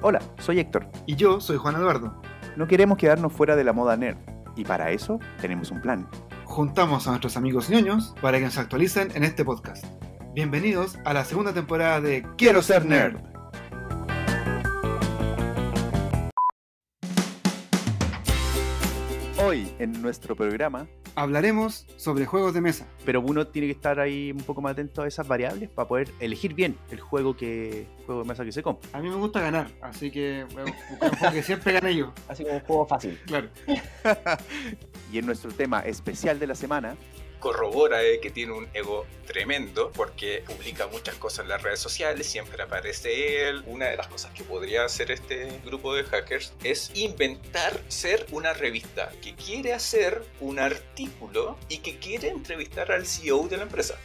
[0.00, 0.86] Hola, soy Héctor.
[1.06, 2.22] Y yo soy Juan Eduardo.
[2.56, 4.16] No queremos quedarnos fuera de la moda nerd.
[4.54, 6.08] Y para eso tenemos un plan.
[6.44, 9.84] Juntamos a nuestros amigos ñoños para que nos actualicen en este podcast.
[10.34, 13.16] Bienvenidos a la segunda temporada de Quiero ser nerd.
[19.44, 20.86] Hoy en nuestro programa,
[21.18, 22.86] Hablaremos sobre juegos de mesa.
[23.04, 26.10] pero uno tiene que estar ahí un poco más atento a esas variables para poder
[26.20, 28.88] elegir bien el juego que juego de mesa que se compra.
[28.92, 31.96] A mí me gusta ganar, así que voy a buscar un juego que siempre gane
[31.96, 32.12] yo.
[32.28, 33.18] Así como un juego fácil.
[33.26, 33.48] Claro.
[35.10, 36.94] Y en nuestro tema especial de la semana,
[37.38, 42.26] corrobora eh, que tiene un ego tremendo porque publica muchas cosas en las redes sociales,
[42.26, 43.62] siempre aparece él.
[43.66, 48.52] Una de las cosas que podría hacer este grupo de hackers es inventar ser una
[48.52, 53.98] revista que quiere hacer un artículo y que quiere entrevistar al CEO de la empresa.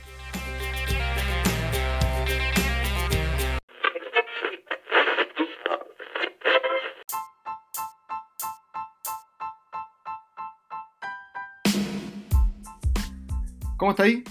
[13.77, 14.23] ¿Cómo está ahí?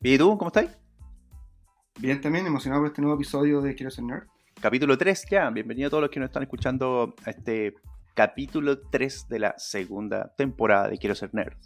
[0.00, 0.76] ¿y tú cómo estás?
[2.00, 4.26] Bien también, emocionado por este nuevo episodio de Quiero ser nerd.
[4.60, 7.74] Capítulo 3 ya, bienvenido a todos los que nos están escuchando a este
[8.14, 11.56] capítulo 3 de la segunda temporada de Quiero ser nerd.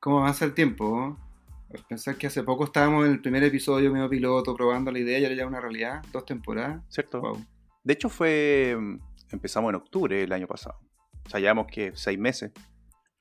[0.00, 1.16] ¿Cómo avanza el tiempo?
[1.88, 5.24] Pensar que hace poco estábamos en el primer episodio medio piloto probando la idea y
[5.24, 6.02] ahora ya una realidad.
[6.12, 6.82] Dos temporadas.
[6.88, 7.20] ¿Cierto?
[7.20, 7.46] Wow.
[7.84, 8.98] De hecho fue, mm,
[9.30, 10.78] empezamos en octubre el año pasado.
[11.24, 12.52] O sea, llevamos que seis meses,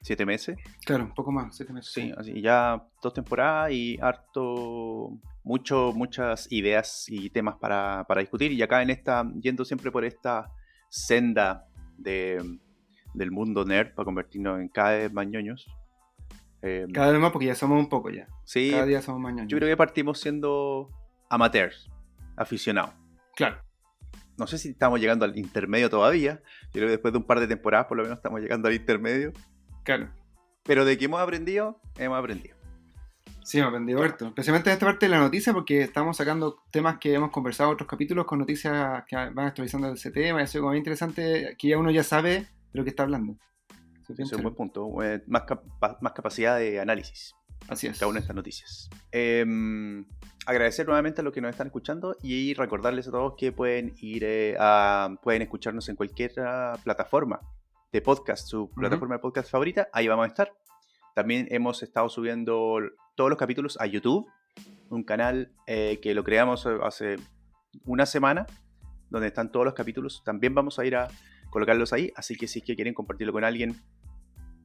[0.03, 0.55] siete meses.
[0.85, 1.91] Claro, un poco más, siete meses.
[1.91, 8.51] Sí, así ya dos temporadas y harto, mucho, muchas ideas y temas para, para discutir.
[8.51, 10.51] Y acá en esta, yendo siempre por esta
[10.89, 11.65] senda
[11.97, 12.59] de,
[13.15, 15.65] del mundo nerd para convertirnos en cada vez más ñoños.
[16.61, 18.27] Eh, Cada vez más porque ya somos un poco ya.
[18.45, 19.49] sí, Cada día somos más ñoños.
[19.51, 20.87] yo creo que partimos siendo
[21.29, 21.89] amateurs,
[22.37, 22.93] aficionados.
[23.35, 23.57] Claro.
[24.37, 26.41] No sé si estamos llegando al intermedio todavía.
[26.67, 28.73] Yo creo que después de un par de temporadas por lo menos estamos llegando al
[28.73, 29.31] intermedio.
[29.84, 30.10] Claro.
[30.64, 32.55] Pero de que hemos aprendido, hemos aprendido.
[33.44, 34.27] Sí, me aprendí harto.
[34.27, 37.73] Especialmente en esta parte de la noticia, porque estamos sacando temas que hemos conversado en
[37.73, 40.39] otros capítulos con noticias que van actualizando ese tema.
[40.39, 43.04] Y eso es como bien interesante, que ya uno ya sabe de lo que está
[43.04, 43.36] hablando.
[44.02, 45.04] Eso es un buen punto.
[45.04, 47.36] eh, más, capa- más capacidad de análisis.
[47.67, 47.98] Así es.
[47.99, 48.89] cada una de estas noticias.
[49.11, 50.05] Em,
[50.45, 54.23] agradecer nuevamente a los que nos están escuchando y recordarles a todos que pueden ir
[54.26, 57.39] eh, a, pueden escucharnos en cualquier ah, plataforma
[57.93, 60.52] de podcast, su plataforma de podcast favorita, ahí vamos a estar.
[61.14, 62.80] También hemos estado subiendo
[63.15, 64.27] todos los capítulos a YouTube,
[64.89, 67.17] un canal eh, que lo creamos hace
[67.86, 68.48] una semana,
[69.11, 70.23] donde están todos los capítulos.
[70.26, 71.08] También vamos a ir a
[71.52, 73.80] colocarlos ahí, así que si es que quieren compartirlo con alguien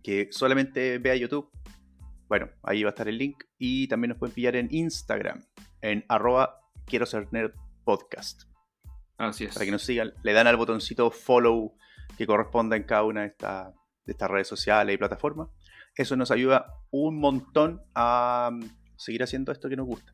[0.03, 1.50] que solamente vea YouTube,
[2.28, 3.45] bueno, ahí va a estar el link.
[3.59, 5.45] Y también nos pueden pillar en Instagram,
[5.83, 7.53] en arroba quiero ser nerd
[7.84, 8.45] podcast.
[9.19, 9.53] Así es.
[9.53, 11.75] Para que nos sigan, le dan al botoncito follow
[12.17, 13.73] que corresponda en cada una de, esta-
[14.07, 15.49] de estas redes sociales y plataformas.
[15.95, 18.61] Eso nos ayuda un montón a mm,
[18.97, 20.13] seguir haciendo esto que nos gusta.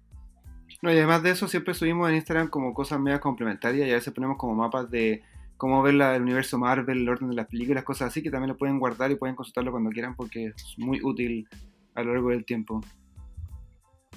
[0.83, 3.95] No, y además de eso, siempre subimos en Instagram como cosas medias complementarias y a
[3.95, 5.23] veces ponemos como mapas de
[5.57, 8.51] cómo ver la- el universo Marvel, el orden de las películas, cosas así, que también
[8.51, 11.49] lo pueden guardar y pueden consultarlo cuando quieran porque es muy útil
[11.95, 12.81] a lo largo del tiempo.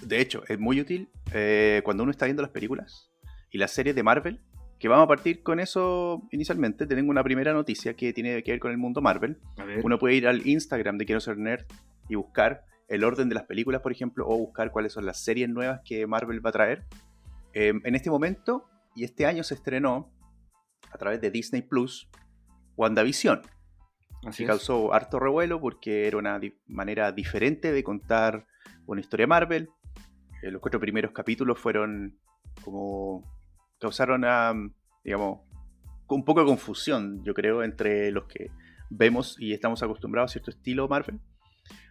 [0.02, 3.09] De hecho, es muy útil eh, cuando uno está viendo las películas
[3.52, 4.42] y las series de Marvel,
[4.80, 6.86] que vamos a partir con eso inicialmente.
[6.86, 9.38] Tengo una primera noticia que tiene que ver con el mundo Marvel.
[9.84, 11.66] Uno puede ir al Instagram de Quiero Ser Nerd
[12.10, 15.50] y buscar el orden de las películas, por ejemplo, o buscar cuáles son las series
[15.50, 16.86] nuevas que Marvel va a traer.
[17.54, 18.66] Eh, en este momento,
[18.96, 20.12] y este año se estrenó
[20.92, 22.08] a través de Disney Plus,
[22.78, 23.42] WandaVision,
[24.26, 28.46] así que causó harto revuelo porque era una di- manera diferente de contar
[28.86, 29.70] una historia Marvel.
[30.44, 32.18] Eh, los cuatro primeros capítulos fueron
[32.64, 33.24] como.
[33.80, 34.54] Causaron, ah,
[35.04, 35.40] digamos,
[36.08, 38.52] un poco de confusión, yo creo, entre los que
[38.90, 41.20] vemos y estamos acostumbrados a cierto estilo Marvel.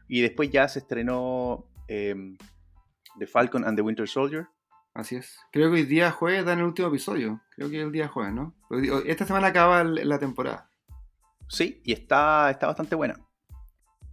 [0.09, 2.37] Y después ya se estrenó em,
[3.19, 4.47] The Falcon and the Winter Soldier.
[4.95, 5.39] Así es.
[5.53, 7.43] Creo que hoy día jueves dan el último episodio.
[7.55, 8.55] Creo que el día jueves, ¿no?
[9.05, 10.71] Esta semana acaba la temporada.
[11.49, 13.21] Sí, y está, está bastante buena.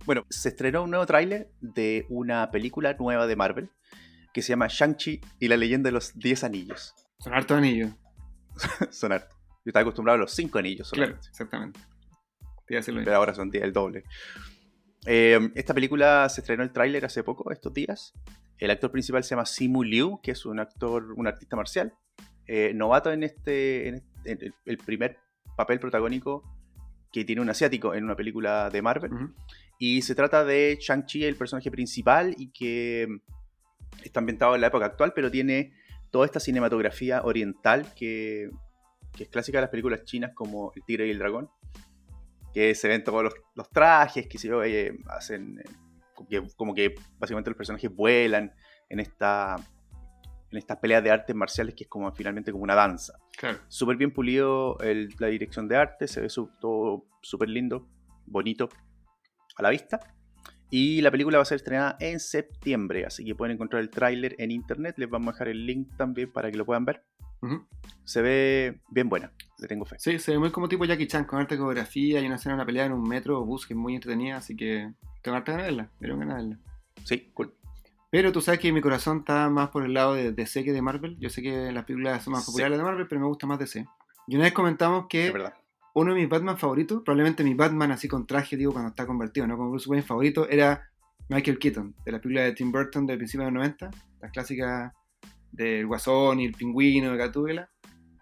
[0.05, 3.69] Bueno, se estrenó un nuevo tráiler de una película nueva de Marvel
[4.33, 6.93] que se llama Shang-Chi y la leyenda de los 10 anillos.
[7.19, 7.91] Son hartos anillos.
[8.91, 9.35] son harto.
[9.65, 11.79] Yo estaba acostumbrado a los 5 anillos Claro, exactamente.
[12.67, 13.01] Te mismo.
[13.03, 14.03] Pero ahora son 10, el doble.
[15.05, 18.13] Eh, esta película se estrenó el tráiler hace poco, estos días.
[18.57, 21.93] El actor principal se llama Simu Liu, que es un actor, un artista marcial.
[22.45, 25.17] eh, novato en este, en en el- primer
[25.55, 26.43] papel protagónico
[27.11, 29.11] que tiene un asiático en una película de Marvel.
[29.79, 33.07] Y se trata de Shang-Chi, el personaje principal, y que
[34.03, 35.71] está ambientado en la época actual, pero tiene
[36.13, 38.49] toda esta cinematografía oriental que,
[39.13, 41.49] que es clásica de las películas chinas como El Tigre y el Dragón,
[42.53, 45.63] que se ven todos los, los trajes, que se yo, eh, hacen eh,
[46.13, 48.53] como que, como que básicamente los personajes vuelan
[48.89, 49.55] en esta
[50.51, 53.17] en estas peleas de artes marciales que es como finalmente como una danza.
[53.35, 53.57] Claro.
[53.69, 57.87] Súper bien pulido el- la dirección de arte, se ve su- todo súper lindo,
[58.27, 58.69] bonito
[59.55, 59.99] a la vista.
[60.75, 64.35] Y la película va a ser estrenada en septiembre, así que pueden encontrar el tráiler
[64.39, 64.95] en internet.
[64.97, 67.03] Les vamos a dejar el link también para que lo puedan ver.
[68.05, 69.97] Se ve bien buena, le tengo fe.
[69.99, 72.65] Sí, se ve muy como tipo Jackie Chan, con harta coreografía y una escena, una
[72.65, 74.91] pelea en un metro bus que es muy entretenida, así que
[75.21, 76.59] tengo harta ganas de verla, tengo ganas de verla.
[77.03, 77.53] Sí, cool.
[78.09, 80.81] Pero tú sabes que mi corazón está más por el lado de DC que de
[80.81, 81.17] Marvel.
[81.19, 82.51] Yo sé que las películas son más Sí.
[82.51, 83.85] populares de Marvel, pero me gusta más DC.
[84.27, 85.53] Y una vez comentamos que Es verdad.
[85.93, 89.45] Uno de mis Batman favoritos, probablemente mi Batman así con traje, digo, cuando está convertido,
[89.47, 89.57] ¿no?
[89.57, 90.89] Como Bruce Wayne favorito, era
[91.29, 93.91] Michael Keaton, de la película de Tim Burton del principio de los 90,
[94.21, 94.91] las clásicas
[95.51, 97.69] del Guasón y el Pingüino de Gatúbela.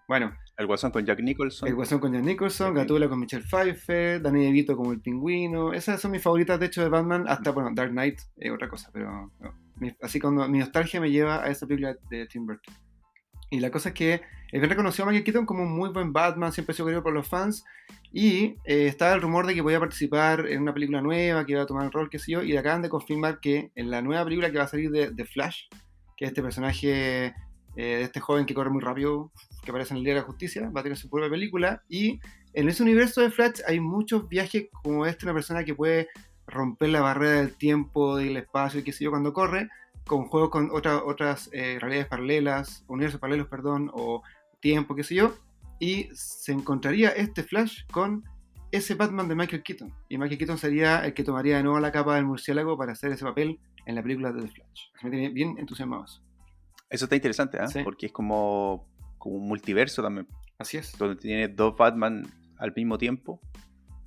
[0.06, 1.66] Bueno, El Guasón con Jack Nicholson.
[1.68, 2.74] el Guasón con Jack Nicholson.
[2.74, 5.72] Gatúbela con Michelle Pfeiffer, Danny DeVito como el Pingüino.
[5.72, 7.24] Esas son mis favoritas, de hecho, de Batman.
[7.26, 9.54] Hasta, bueno, Dark Knight es otra cosa, pero no.
[9.76, 12.74] Mi- así cuando mi nostalgia me lleva a esa película de Tim Burton.
[13.50, 14.20] Y la cosa es que
[14.52, 17.14] es bien reconocido Michael Keaton como un muy buen Batman, siempre ha sido querido por
[17.14, 17.64] los fans.
[18.12, 21.62] Y eh, estaba el rumor de que podía participar en una película nueva, que iba
[21.62, 22.42] a tomar el rol, qué sé yo.
[22.42, 25.24] Y acaban de confirmar que en la nueva película que va a salir de, de
[25.24, 25.68] Flash,
[26.18, 27.32] que es este personaje eh,
[27.74, 29.32] de este joven que corre muy rápido,
[29.64, 31.82] que aparece en el Día de la Justicia, va a tener su propia película.
[31.88, 32.20] Y
[32.52, 36.08] en ese universo de Flash hay muchos viajes como este, una persona que puede
[36.46, 39.70] romper la barrera del tiempo, del espacio y qué sé yo cuando corre,
[40.06, 44.22] con juegos con otras otras eh, realidades paralelas, universos paralelos, perdón, o
[44.62, 45.36] tiempo, qué sé yo.
[45.78, 48.24] Y se encontraría este Flash con
[48.70, 49.92] ese Batman de Michael Keaton.
[50.08, 53.12] Y Michael Keaton sería el que tomaría de nuevo la capa del murciélago para hacer
[53.12, 54.80] ese papel en la película de The Flash.
[55.02, 56.22] Me tiene bien entusiasmado eso.
[56.88, 57.58] Eso está interesante.
[57.68, 57.80] Sí.
[57.82, 58.88] Porque es como,
[59.18, 60.26] como un multiverso también.
[60.58, 60.96] Así es.
[60.96, 62.22] Donde tiene dos Batman
[62.58, 63.40] al mismo tiempo.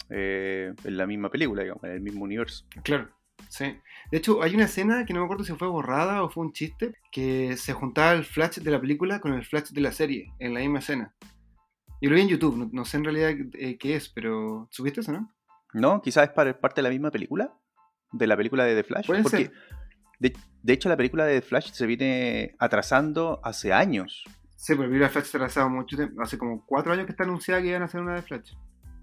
[0.10, 2.66] eh, en la misma película, digamos, en el mismo universo.
[2.84, 3.10] Claro,
[3.50, 3.76] sí.
[4.12, 6.54] De hecho, hay una escena que no me acuerdo si fue borrada o fue un
[6.54, 10.32] chiste, que se juntaba el flash de la película con el flash de la serie
[10.40, 11.16] en la misma escena.
[12.02, 15.02] Yo lo vi en YouTube, no, no sé en realidad eh, qué es, pero ¿subiste
[15.02, 15.34] eso, no?
[15.74, 16.02] ¿No?
[16.02, 17.54] Quizás es parte de la misma película.
[18.12, 19.08] De la película de The Flash.
[19.08, 19.54] Puede porque ser.
[20.20, 24.24] De, de hecho, la película de The Flash se viene atrasando hace años.
[24.56, 27.62] Sí, pero vi la Flash trazado mucho tiempo, hace como cuatro años que está anunciada
[27.62, 28.54] que iban a hacer una de Flash.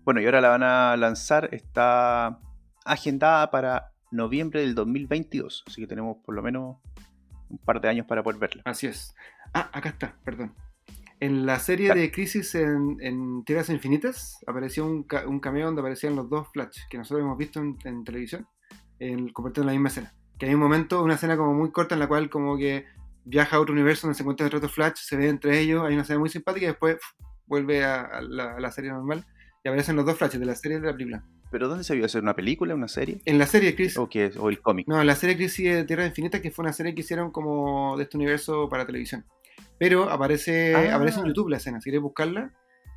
[0.05, 1.51] Bueno, y ahora la van a lanzar.
[1.53, 2.39] Está
[2.85, 5.65] agendada para noviembre del 2022.
[5.67, 6.77] Así que tenemos por lo menos
[7.49, 8.63] un par de años para poder verla.
[8.65, 9.15] Así es.
[9.53, 10.55] Ah, acá está, perdón.
[11.21, 15.81] En la serie de Crisis en, en Tierras Infinitas apareció un, ca- un cameo donde
[15.81, 18.47] aparecían los dos Flash que nosotros hemos visto en, en televisión,
[18.99, 20.15] en, en la misma escena.
[20.39, 22.87] Que hay un momento, una escena como muy corta en la cual como que
[23.25, 26.03] viaja a otro universo donde se encuentra otro Flash, se ve entre ellos, hay una
[26.03, 27.07] escena muy simpática y después pf,
[27.47, 29.25] vuelve a, a la, a la serie normal
[29.63, 31.25] y aparecen los dos Flashes de la serie de la película.
[31.53, 33.21] ¿Pero dónde se vio hacer una película, una serie?
[33.27, 34.37] En la serie Crisis, ¿O, qué es?
[34.37, 34.89] ¿O el cómic?
[34.89, 37.97] no, en la serie Crisis de Tierra Infinita, que fue una serie que hicieron como
[37.97, 39.25] de este universo para televisión.
[39.79, 40.97] Pero aparece, Ah.
[40.97, 42.53] aparece en YouTube la escena, si queréis buscarla.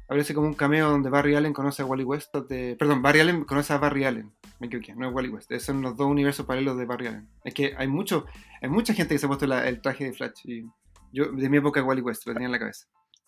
[0.07, 2.33] Aparece como un cameo donde Barry Allen conoce a Wally West.
[2.47, 4.31] de- perdón, Barry Allen conoce a Barry Allen.
[4.59, 5.51] Me equivoqué, no es Wally West.
[5.51, 7.27] Esos son los dos universos paralelos de Barry Allen.
[7.43, 8.25] Es que hay mucho,
[8.61, 10.41] hay mucha gente que se ha puesto la- el traje de Flash.
[10.45, 10.65] Y
[11.11, 12.85] yo, de mi época, Wally West, lo tenía en la cabeza.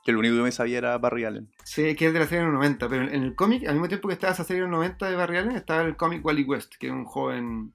[0.08, 1.50] Que lo único que me sabía era Barry Allen.
[1.66, 3.90] Sí, que es de la serie de los 90, pero en el cómic, al mismo
[3.90, 6.46] tiempo que estaba esa serie de los 90 de Barry Allen, estaba el cómic Wally
[6.46, 7.74] West, que es un joven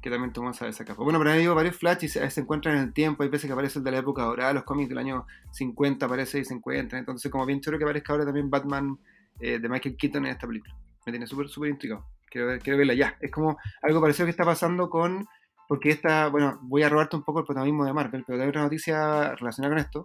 [0.00, 1.02] que también tomó esa, esa capa.
[1.02, 3.52] Bueno, pero han habido varios flash y se, encuentran en el tiempo, hay veces que
[3.52, 7.00] aparece el de la época dorada, los cómics del año 50 aparece y se encuentran,
[7.00, 8.98] entonces como bien choro que aparezca ahora también Batman
[9.38, 10.74] eh, de Michael Keaton en esta película.
[11.04, 12.06] Me tiene súper, súper intrigado.
[12.30, 13.18] Quiero, ver, quiero verla ya.
[13.20, 15.26] Es como algo parecido que está pasando con...
[15.68, 18.62] Porque esta, bueno, voy a robarte un poco el protagonismo de Marvel, pero hay otra
[18.62, 20.04] noticia relacionada con esto,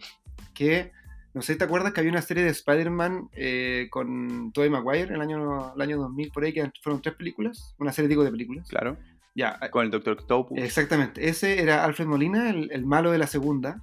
[0.53, 0.91] que
[1.33, 5.13] no sé si te acuerdas que había una serie de Spider-Man eh, con Tobey Maguire
[5.13, 7.75] el año, el año 2000, por ahí, que fueron tres películas.
[7.79, 8.67] Una serie, digo, de películas.
[8.69, 8.97] Claro.
[9.35, 10.57] Ya, Con el Doctor Octopus.
[10.57, 11.29] exactamente.
[11.29, 13.81] Ese era Alfred Molina, el, el malo de la segunda.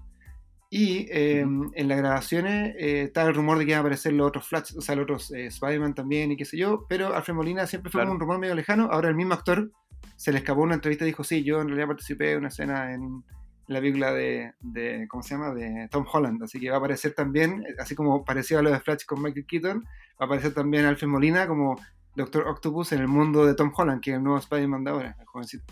[0.69, 1.41] Y eh,
[1.75, 4.73] en las grabaciones eh, estaba el rumor de que iban a aparecer los otros Flash,
[4.77, 6.87] o sea, los otros eh, Spider-Man también y qué sé yo.
[6.89, 8.09] Pero Alfred Molina siempre fue Claro.
[8.09, 8.89] como un rumor medio lejano.
[8.91, 9.71] Ahora el mismo actor
[10.17, 12.93] se le escapó una entrevista y dijo: Sí, yo en realidad participé en una escena
[12.93, 13.23] en
[13.67, 15.55] la película de, de, ¿cómo se llama?
[15.55, 16.43] De Tom Holland.
[16.43, 19.47] Así que va a aparecer también, así como parecía a lo de Flash con Michael
[19.47, 19.89] Keaton, va
[20.21, 21.81] a aparecer también Alfred Molina como
[22.15, 25.17] Doctor Octopus en el mundo de Tom Holland, que es el nuevo Spider-Man de ahora,
[25.19, 25.65] el jovencito.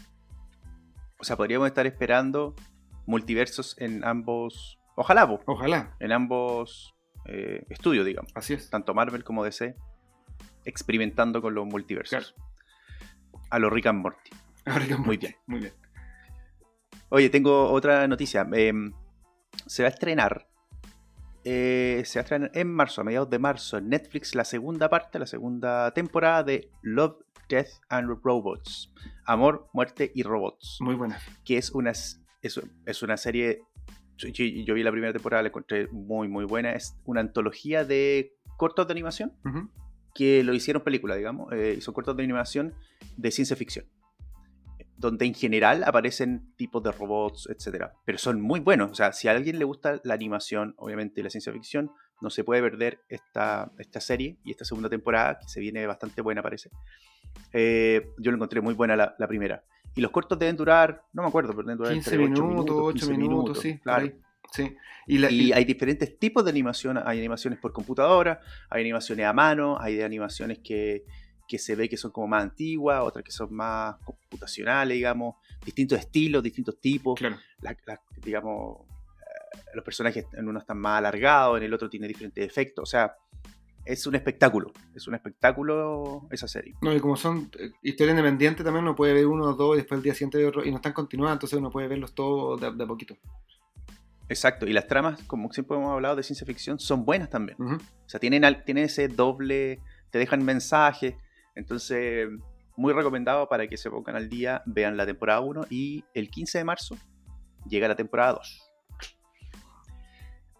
[1.18, 2.54] O sea, podríamos estar esperando
[3.06, 4.78] multiversos en ambos.
[4.96, 6.94] Ojalá, po, Ojalá, en ambos
[7.26, 8.32] eh, estudios, digamos.
[8.34, 8.70] así es.
[8.70, 9.76] Tanto Marvel como DC.
[10.64, 12.34] Experimentando con los multiversos.
[13.50, 14.30] A lo Rick and Morty.
[14.64, 15.34] Ahora que- Muy bien.
[15.46, 15.72] Muy bien.
[17.14, 18.48] Oye, tengo otra noticia.
[18.54, 18.90] Em,
[19.66, 20.46] se va a estrenar
[21.44, 24.88] eh, se va a estrenar en marzo, a mediados de marzo, en Netflix, la segunda
[24.88, 27.16] parte, la segunda temporada de Love,
[27.48, 28.92] Death and Robots.
[29.26, 30.78] Amor, Muerte y Robots.
[30.80, 31.18] Muy buena.
[31.44, 33.60] Que es una, es, es una serie.
[34.16, 36.72] Yo, yo vi la primera temporada, la encontré muy, muy buena.
[36.72, 39.32] Es una antología de cortos de animación
[40.14, 41.52] que lo hicieron película, digamos.
[41.52, 42.74] eh, son cortos de animación
[43.18, 43.84] de ciencia ficción.
[44.96, 47.94] Donde en general aparecen tipos de robots, etcétera.
[48.04, 48.90] Pero son muy buenos.
[48.92, 52.30] O sea, si a alguien le gusta la animación, obviamente, y la ciencia ficción, no
[52.30, 56.42] se puede perder esta, esta serie y esta segunda temporada, que se viene bastante buena,
[56.42, 56.70] parece.
[57.52, 59.64] Eh, yo lo encontré muy buena la, la primera.
[59.94, 62.76] Y los cortos deben durar, no me acuerdo, pero deben durar 15 entre ocho minutos,
[62.78, 63.78] 8 15 minutos, sí.
[63.78, 64.04] claro.
[64.04, 64.14] ahí.
[64.52, 64.76] Sí.
[65.06, 66.98] Y, la, Y y- hay diferentes tipos de animación.
[67.04, 71.04] Hay animaciones por computadora, hay animaciones a mano, hay de animaciones que,
[71.46, 75.98] que se ve que son como más antiguas, otras que son más computacionales, digamos, distintos
[75.98, 77.18] estilos, distintos tipos.
[77.18, 77.36] claro.
[77.60, 78.78] La- la- digamos,
[79.20, 82.82] eh, los personajes en uno están más alargados, en el otro tiene diferentes efectos.
[82.82, 83.14] O sea,
[83.84, 84.70] es un espectáculo.
[84.94, 86.74] Es un espectáculo esa serie.
[86.80, 89.78] No, y como son eh, historias independientes también uno puede ver uno o dos y
[89.78, 92.70] después el día siguiente otro y no están continuadas, entonces uno puede verlos todos de,
[92.72, 93.16] de a poquito.
[94.28, 94.66] Exacto.
[94.66, 97.56] Y las tramas, como siempre hemos hablado de ciencia ficción, son buenas también.
[97.60, 99.80] O sea, tienen, tienen ese doble,
[100.10, 101.14] te dejan mensajes.
[101.54, 102.28] Entonces,
[102.76, 106.58] muy recomendado para que se pongan al día, vean la temporada 1 y el 15
[106.58, 106.96] de marzo
[107.68, 108.62] llega la temporada 2.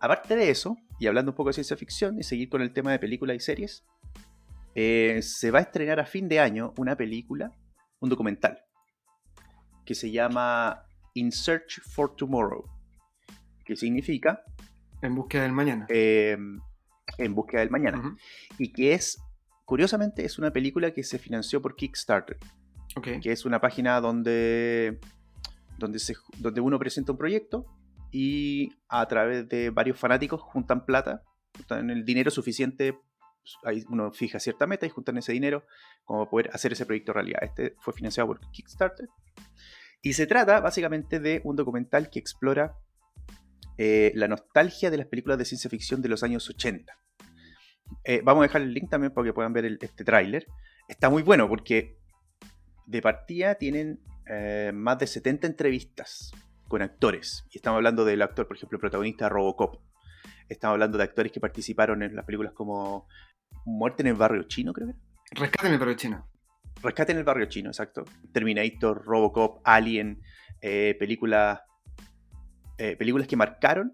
[0.00, 2.90] Aparte de eso, y hablando un poco de ciencia ficción y seguir con el tema
[2.92, 3.84] de películas y series,
[4.74, 7.52] eh, se va a estrenar a fin de año una película,
[8.00, 8.58] un documental,
[9.84, 10.84] que se llama
[11.14, 12.64] In Search for Tomorrow,
[13.64, 14.42] que significa
[15.02, 15.86] En búsqueda del mañana.
[15.88, 16.36] eh,
[17.18, 18.16] En búsqueda del mañana
[18.58, 19.22] y que es,
[19.72, 22.36] curiosamente, es una película que se financió por Kickstarter,
[22.94, 23.08] Ok.
[23.22, 25.00] que es una página donde,
[25.78, 27.64] donde, se, donde uno presenta un proyecto
[28.10, 31.22] y a través de varios fanáticos juntan plata,
[31.56, 32.98] juntan el dinero suficiente,
[33.64, 35.64] ahí uno fija cierta meta y juntan ese dinero
[36.04, 37.42] como para poder hacer ese proyecto realidad.
[37.42, 39.08] Este fue financiado por Kickstarter.
[40.02, 42.76] Y se trata básicamente de un documental que explora
[43.78, 46.92] eh, la nostalgia de las películas de ciencia ficción de los años 80.
[48.04, 50.46] Eh, vamos a dejar el link también para que puedan ver el- este tráiler.
[50.88, 51.98] Está muy bueno porque
[52.86, 56.32] de partida tienen eh, más de 70 entrevistas
[56.68, 57.44] con actores.
[57.50, 59.82] Y estamos hablando del actor, por ejemplo, el protagonista de Robocop.
[60.48, 63.08] Estamos hablando de actores que participaron en las películas como
[63.64, 65.00] Muerte en el Barrio Chino, creo que era.
[65.32, 66.28] Rescaten el perro chino.
[66.82, 68.04] Rescate en el Barrio Chino, exacto.
[68.32, 70.20] Terminator, Robocop, Alien,
[70.60, 71.60] eh, películas,
[72.76, 73.92] películas que marcaron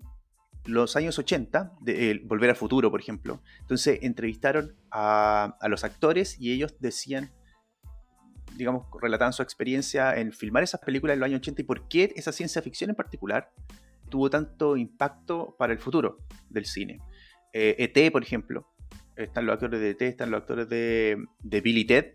[0.68, 3.42] los años 80, de, eh, Volver al Futuro, por ejemplo.
[3.60, 7.32] Entonces entrevistaron a, a los actores y ellos decían,
[8.56, 12.12] digamos, relataban su experiencia en filmar esas películas en los años 80 y por qué
[12.16, 13.50] esa ciencia ficción en particular
[14.08, 17.00] tuvo tanto impacto para el futuro del cine.
[17.52, 18.68] Eh, ET, por ejemplo,
[19.16, 22.14] están los actores de ET, están los actores de, de Billy Ted,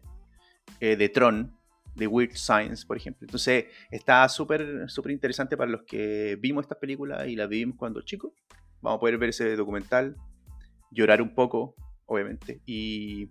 [0.80, 1.58] eh, de Tron,
[1.96, 3.26] de Weird Science, por ejemplo.
[3.26, 8.02] Entonces está súper súper interesante para los que vimos estas películas y las vivimos cuando
[8.02, 8.34] chicos.
[8.82, 10.18] Vamos a poder ver ese documental,
[10.92, 13.30] llorar un poco, obviamente, y,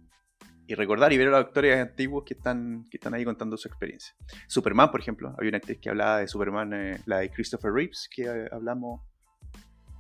[0.67, 3.69] y recordar y ver a los actores antiguos que están, que están ahí contando su
[3.69, 4.15] experiencia.
[4.49, 8.09] Superman, por ejemplo, había una actriz que hablaba de Superman, eh, la de Christopher Reeves,
[8.11, 9.03] que eh, hablamos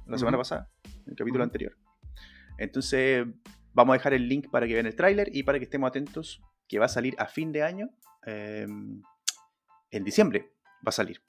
[0.06, 0.42] la semana Ujú.
[0.42, 1.48] pasada, en el capítulo Ujú.
[1.48, 1.76] anterior.
[2.56, 3.26] Entonces,
[3.74, 6.40] vamos a dejar el link para que vean el tráiler y para que estemos atentos,
[6.66, 7.90] que va a salir a fin de año,
[8.26, 8.66] eh,
[9.90, 11.20] en diciembre va a salir.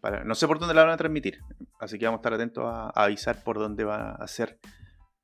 [0.00, 1.40] Para, no sé por dónde la van a transmitir,
[1.80, 4.60] así que vamos a estar atentos a, a avisar por dónde va a ser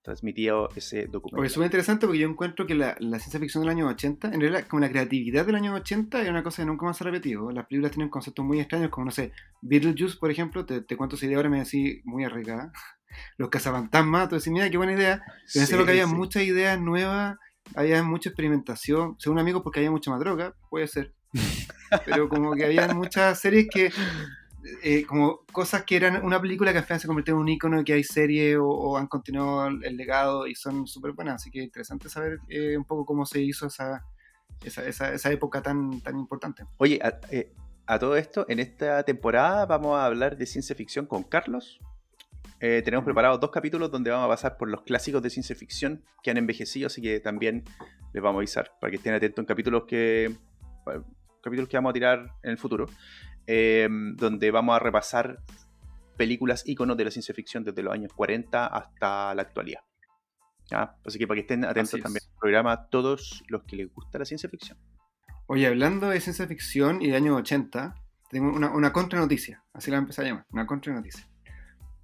[0.02, 1.40] transmitido ese documento.
[1.40, 4.28] Oye, es súper interesante porque yo encuentro que la, la ciencia ficción del año 80,
[4.28, 7.04] en realidad, como la creatividad del año 80 era una cosa que nunca más se
[7.04, 7.50] ha repetido.
[7.52, 11.16] Las películas tienen conceptos muy extraños, como, no sé, Beetlejuice, por ejemplo, te, te cuento
[11.16, 12.72] esa idea ahora me decís muy arriesgada.
[13.36, 15.22] Los cazafantasmas, tú decís, mira, qué buena idea.
[15.24, 17.36] Pero en ese Sí, lo que había muchas ideas nuevas,
[17.74, 19.16] había mucha experimentación.
[19.18, 21.12] Según amigos, porque había mucha más droga, puede ser.
[22.04, 23.90] Pero como que había muchas series que,
[24.82, 27.80] eh, como cosas que eran una película que al final se convirtió en un icono
[27.80, 31.36] y que hay serie o, han continuado el, legado y son súper buenas.
[31.36, 34.04] Así que interesante saber eh, un poco cómo se hizo esa,
[34.62, 36.64] esa, esa, época tan, tan importante.
[36.78, 37.00] Oye,
[37.30, 37.52] eh,
[37.86, 41.80] a todo esto, en esta temporada vamos a hablar de ciencia ficción con Carlos.
[42.64, 46.04] Eh, tenemos preparados dos capítulos donde vamos a pasar por los clásicos de ciencia ficción
[46.22, 47.64] que han envejecido, así que también
[48.14, 50.32] les vamos a avisar para que estén atentos en capítulos que,
[50.84, 51.04] bueno,
[51.42, 52.86] capítulos que vamos a tirar en el futuro,
[53.48, 55.42] eh, donde vamos a repasar
[56.16, 59.80] películas íconos de la ciencia ficción desde los años 40 hasta la actualidad.
[60.70, 60.94] ¿Ya?
[61.04, 62.02] Así que para que estén atentos es.
[62.04, 64.78] también al programa a todos los que les gusta la ciencia ficción.
[65.46, 67.96] Oye, hablando de ciencia ficción y de años 80,
[68.30, 71.31] tengo una, una contranoticia, así la empecé a llamar, una contranoticia.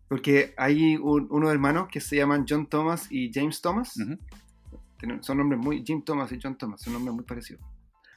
[0.09, 3.95] Porque hay un, unos hermanos que se llaman John Thomas y James Thomas.
[3.97, 4.19] Ujú.
[4.99, 5.85] Tienen- Son nombres muy.
[5.85, 7.63] Jim Thomas y John Thomas, son nombres muy parecidos.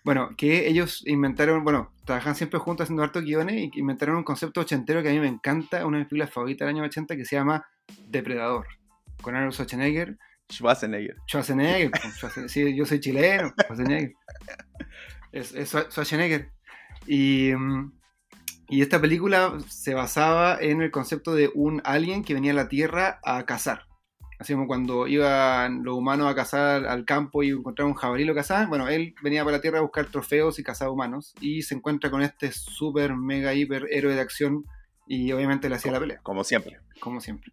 [0.03, 4.61] Bueno, que ellos inventaron, bueno, trabajan siempre juntos haciendo hartos guiones y inventaron un concepto
[4.61, 7.23] ochentero que a mí me encanta, una de mis películas favoritas del año 80 que
[7.25, 7.63] se llama
[8.07, 8.65] Depredador.
[9.21, 10.17] Con Arnold Schwarzenegger.
[10.51, 11.17] Schwarzenegger.
[11.27, 12.49] Schwarzenegger, pues, Schwarzenegger.
[12.49, 14.13] sí, yo soy chileno, Schwarzenegger.
[15.31, 16.49] Es, es Schwar- Schwarzenegger.
[17.05, 17.91] Y, mm,
[18.71, 22.69] y esta película se basaba en el concepto de un alien que venía a la
[22.69, 23.85] Tierra a cazar.
[24.39, 28.33] Así como cuando iban los humanos a cazar al campo y encontraban un jabalí lo
[28.33, 31.75] cazaban, bueno, él venía para la Tierra a buscar trofeos y cazaba humanos y se
[31.75, 34.63] encuentra con este super, mega, hiper héroe de acción
[35.05, 36.79] y obviamente le hacía la pelea Como siempre.
[37.01, 37.51] como siempre.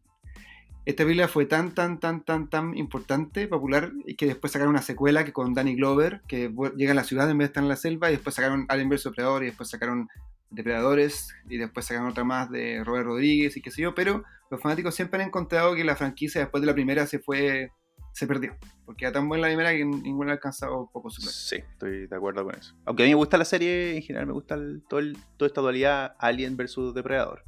[0.87, 4.83] Esta película fue tan, tan, tan, tan, tan importante, popular, y que después sacaron una
[4.83, 7.69] secuela que con Danny Glover, que llega a la ciudad en vez de estar en
[7.69, 10.09] la selva, y después sacaron Alien vs Depredador, y después sacaron
[10.51, 14.61] Depredadores, y después sacaron otra más de Robert Rodríguez y qué sé yo, pero los
[14.61, 17.71] fanáticos siempre han encontrado que la franquicia después de la primera se fue,
[18.13, 22.07] se perdió, porque era tan buena la primera que ninguna ha alcanzado poco Sí, estoy
[22.07, 22.75] de acuerdo con eso.
[22.87, 25.47] Aunque a mí me gusta la serie, en general me gusta el- todo el- toda
[25.47, 27.43] esta dualidad Alien versus Depredador.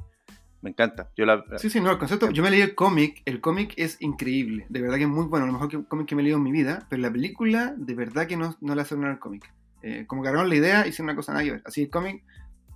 [0.61, 1.09] Me encanta.
[1.17, 2.29] Yo la, Sí, sí, no, el concepto.
[2.29, 5.47] Yo me leí el cómic, el cómic es increíble, de verdad que es muy bueno,
[5.47, 7.95] lo mejor que, cómic que me he leído en mi vida, pero la película, de
[7.95, 9.51] verdad que no, no le hace honor al cómic.
[9.81, 11.61] Eh, como que agarraron la idea hicieron una cosa nada que ver.
[11.65, 12.23] Así el cómic,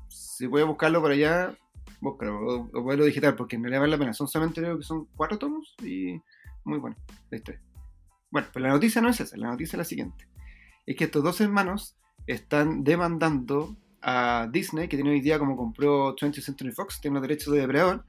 [0.07, 1.55] si puede buscarlo por allá,
[2.01, 4.13] búscalo, o, o digital, porque en realidad vale la pena.
[4.13, 6.19] Son solamente creo que son cuatro tomos y
[6.63, 6.95] muy bueno
[7.29, 7.61] la historia.
[8.31, 10.27] Bueno, pero la noticia no es esa, la noticia es la siguiente.
[10.85, 11.95] Es que estos dos hermanos
[12.27, 17.21] están demandando a Disney, que tiene hoy día como compró 20th Century Fox, tiene los
[17.27, 18.05] derechos de Depredador,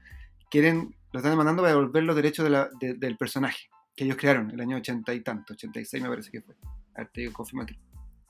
[0.49, 4.17] quieren, lo están demandando para devolver los derechos de la- de- del personaje que ellos
[4.17, 6.55] crearon el año 80 y tanto, 86 me parece que fue.
[6.93, 7.79] A ver, te digo, confirmativo.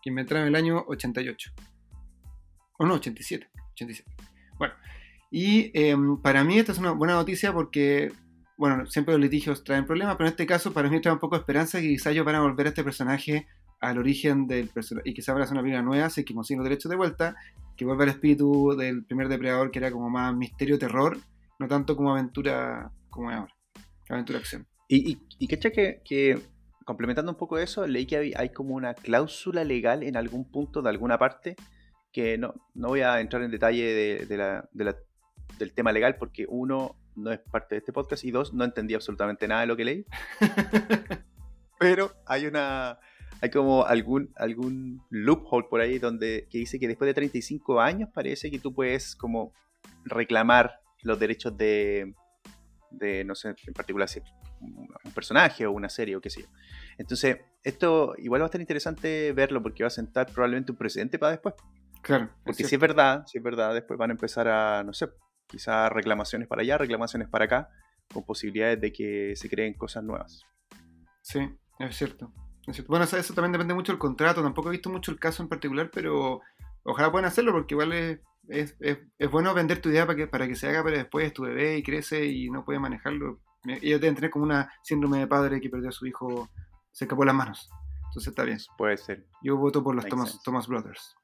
[0.02, 1.52] Que inventaron en el año 88.
[2.78, 3.50] O no, 87.
[3.72, 4.12] 87.
[4.58, 4.74] Bueno,
[5.30, 8.12] y em, para mí esta es una buena noticia porque,
[8.58, 11.36] bueno, siempre los litigios traen problemas, pero en este caso para mí trae un poco
[11.36, 13.48] de esperanza que quizás ellos van a volver a este personaje
[13.80, 16.60] al origen del personaje y quizás van a hacer una película nueva, es que consiguen
[16.60, 17.36] los derechos de vuelta,
[17.76, 21.18] que vuelva al espíritu del primer depredador que era como más misterio, terror,
[21.60, 23.54] no tanto como aventura como ahora.
[24.10, 24.66] Aventura acción.
[24.88, 26.40] Y, y, y que, que,
[26.86, 30.90] complementando un poco eso, leí que hay como una cláusula legal en algún punto de
[30.90, 31.56] alguna parte,
[32.18, 34.96] que no, no voy a entrar en detalle de, de la, de la,
[35.60, 38.96] del tema legal porque uno no es parte de este podcast y dos no entendí
[38.96, 40.06] absolutamente nada de lo que leí.
[41.80, 42.98] Pero hay una
[43.40, 48.10] hay como algún algún loophole por ahí donde que dice que después de 35 años
[48.12, 49.54] parece que tú puedes como
[50.04, 52.16] reclamar los derechos de
[52.90, 54.22] de no sé en particular si
[54.60, 56.48] un personaje o una serie o qué sé yo.
[56.98, 61.20] Entonces, esto igual va a estar interesante verlo porque va a sentar probablemente un precedente
[61.20, 61.54] para después.
[62.08, 62.30] Claro.
[62.46, 65.10] Porque si es verdad, si es verdad, después van a empezar a, no sé,
[65.46, 67.70] quizás reclamaciones para allá, reclamaciones para acá,
[68.14, 70.44] con posibilidades de que se creen cosas nuevas.
[71.22, 71.40] Sí,
[71.80, 72.32] es cierto.
[72.66, 72.90] es cierto.
[72.90, 74.42] Bueno, eso, eso también depende mucho del contrato.
[74.42, 76.40] Tampoco he visto mucho el caso en particular, pero
[76.84, 80.28] ojalá puedan hacerlo porque igual es, es, es, es bueno vender tu idea para que,
[80.28, 83.42] para que se haga, pero después tu bebé y crece y no puede manejarlo.
[83.66, 86.48] Ellos deben tener como una síndrome de padre que perdió a su hijo,
[86.94, 87.70] se escapó las manos.
[88.06, 88.60] Entonces está bien.
[88.78, 89.28] Puede ser.
[89.42, 90.44] Yo voto por los Makes Thomas, sense.
[90.46, 91.16] Thomas Brothers.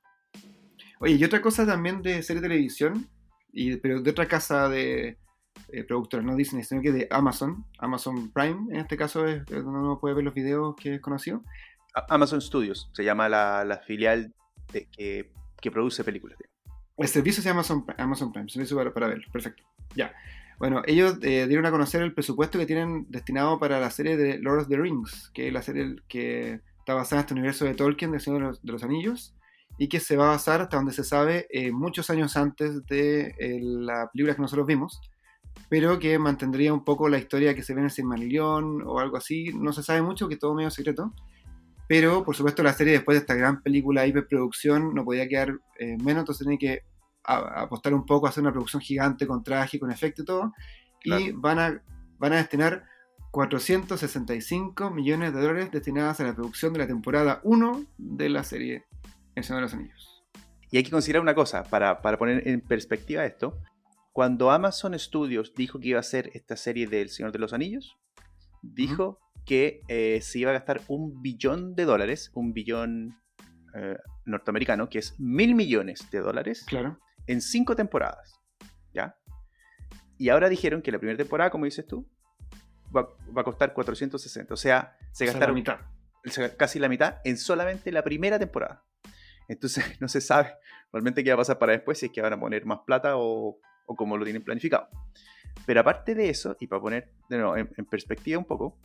[1.04, 3.10] Oye, y otra cosa también de serie de televisión,
[3.52, 5.18] y, pero de otra casa de
[5.68, 9.68] eh, productora, no Disney, sino que de Amazon, Amazon Prime, en este caso es donde
[9.68, 11.44] uno puede ver los videos que es conocido.
[12.08, 14.34] Amazon Studios se llama la, la filial
[14.72, 15.30] de, que,
[15.62, 16.38] que produce películas.
[16.96, 19.62] El servicio se llama Amazon, Amazon Prime, servicio para, para verlo, perfecto.
[19.98, 20.14] Ya.
[20.58, 24.40] Bueno, ellos eh, dieron a conocer el presupuesto que tienen destinado para la serie de
[24.40, 27.74] Lord of the Rings, que es la serie que está basada en este universo de
[27.74, 29.36] Tolkien, de Señor de los, de los Anillos,
[29.78, 33.36] y que se va a basar, hasta donde se sabe, eh, muchos años antes de
[33.40, 35.02] eh, la película que nosotros vimos,
[35.70, 39.18] pero que mantendría un poco la historia que se ve en el Silmarillion o algo
[39.18, 39.52] así.
[39.54, 41.12] No se sabe mucho, que todo medio secreto.
[41.88, 45.98] Pero, por supuesto, la serie después de esta gran película hiperproducción no podía quedar eh,
[45.98, 46.82] menos, entonces tenía que
[47.24, 50.54] a- apostar un poco a hacer una producción gigante con traje, con efecto y todo.
[51.04, 51.26] Y Claro.
[51.36, 51.84] van a,
[52.20, 52.84] van a destinar
[53.32, 58.86] 465 millones de dólares destinadas a la producción de la temporada 1 de la serie
[59.36, 60.24] El Señor de los Anillos.
[60.72, 63.60] Y hay que considerar una cosa, para, para poner en perspectiva esto.
[64.12, 67.98] Cuando Amazon Studios dijo que iba a hacer esta serie del Señor de los Anillos,
[68.62, 73.20] dijo que eh, se iba a gastar un billón de dólares, un billón
[73.76, 77.00] eh, norteamericano, que es mil millones de dólares, Claro.
[77.28, 78.40] en cinco temporadas.
[78.94, 79.16] ¿Ya?
[80.18, 82.08] Y ahora dijeron que la primera temporada, como dices tú,
[82.96, 84.54] va, va a costar 460.
[84.54, 85.80] O sea, se O sea, la gastaron mitad.
[86.58, 88.86] casi la mitad en solamente la primera temporada.
[89.48, 90.54] Entonces no se sabe
[90.92, 93.18] realmente qué va a pasar para después, si es que van a poner más plata
[93.18, 94.88] o, o cómo lo tienen planificado.
[95.66, 98.78] Pero aparte de eso, y para poner de nuevo, en, en perspectiva un poco,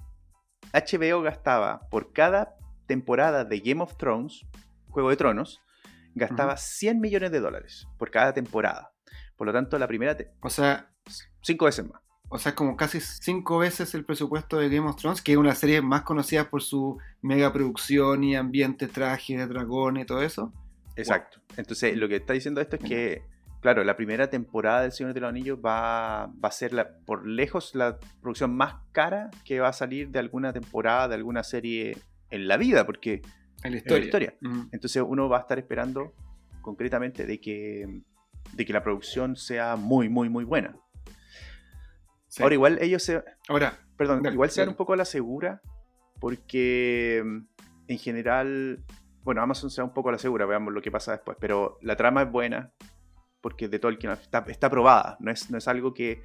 [0.72, 4.46] HBO gastaba por cada temporada de Game of Thrones,
[4.88, 5.62] Juego de Tronos,
[6.14, 8.92] gastaba 100 millones de dólares por cada temporada.
[9.36, 10.90] Por lo tanto, la primera, O sea,
[11.42, 12.02] cinco veces más.
[12.30, 15.54] O sea, como casi cinco veces el presupuesto de Game of Thrones, que es una
[15.54, 20.52] serie más conocida por su mega producción y ambiente, traje de dragón y todo eso.
[20.96, 21.40] Exacto.
[21.56, 23.22] Entonces, lo que está diciendo esto es que,
[23.60, 27.26] claro, la primera temporada del Señor de los Anillos va, va a ser la, por
[27.26, 31.96] lejos la producción más cara que va a salir de alguna temporada, de alguna serie
[32.30, 34.04] en la vida, porque En la en la historia.
[34.04, 34.34] historia.
[34.72, 36.12] Entonces uno va a estar esperando
[36.60, 38.02] concretamente de que,
[38.52, 40.76] de que la producción sea muy, muy, muy buena.
[42.38, 42.44] Sí.
[42.44, 45.60] Ahora igual ellos se, Ahora, perdón, Dale, igual se dan un poco a la segura
[46.20, 47.38] porque mm,
[47.88, 48.84] en general,
[49.24, 51.78] bueno, Amazon se da un poco a la segura, veamos lo que pasa después, pero
[51.82, 52.72] la trama es buena
[53.40, 56.22] porque de Tolkien está, está probada, no es, no es algo que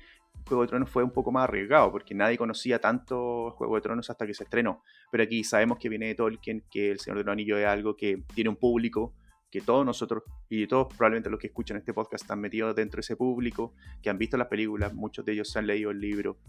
[0.48, 4.08] Juego de Tronos fue un poco más arriesgado porque nadie conocía tanto Juego de Tronos
[4.12, 7.24] hasta que se estrenó, pero aquí sabemos que viene de Tolkien, que El Señor de
[7.24, 9.16] los Anillos es algo que tiene un público,
[9.54, 13.02] que todos nosotros y todos probablemente los que escuchan este podcast están metidos dentro de
[13.02, 16.40] ese público, que han visto las películas, muchos de ellos se han leído el libro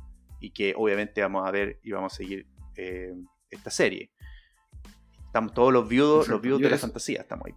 [0.40, 3.12] y que obviamente vamos a ver y vamos a seguir eh,
[3.50, 4.10] esta serie.
[5.26, 7.54] Estamos todos los viudos, los viudos de la eso- fantasía, estamos ahí.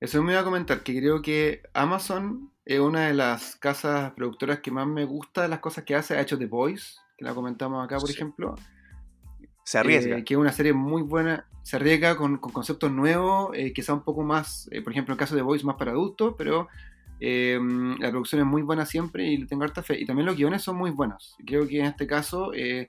[0.00, 4.60] eso me iba a comentar, que creo que Amazon es una de las casas productoras
[4.60, 6.14] que más me gusta de las cosas que hace.
[6.16, 8.14] Ha hecho The Voice, que la comentamos acá, por Sí.
[8.16, 8.54] ejemplo.
[9.64, 10.18] Se arriesga.
[10.18, 13.92] Eh, que es una serie muy buena, se arriesga con, con conceptos nuevos, eh, quizá
[13.94, 16.68] un poco más, eh, por ejemplo, en el caso de Voice, más para adultos, pero
[17.24, 17.56] eh,
[18.00, 20.00] la producción es muy buena siempre y le tengo harta fe.
[20.00, 21.36] Y también los guiones son muy buenos.
[21.46, 22.88] Creo que en este caso, eh,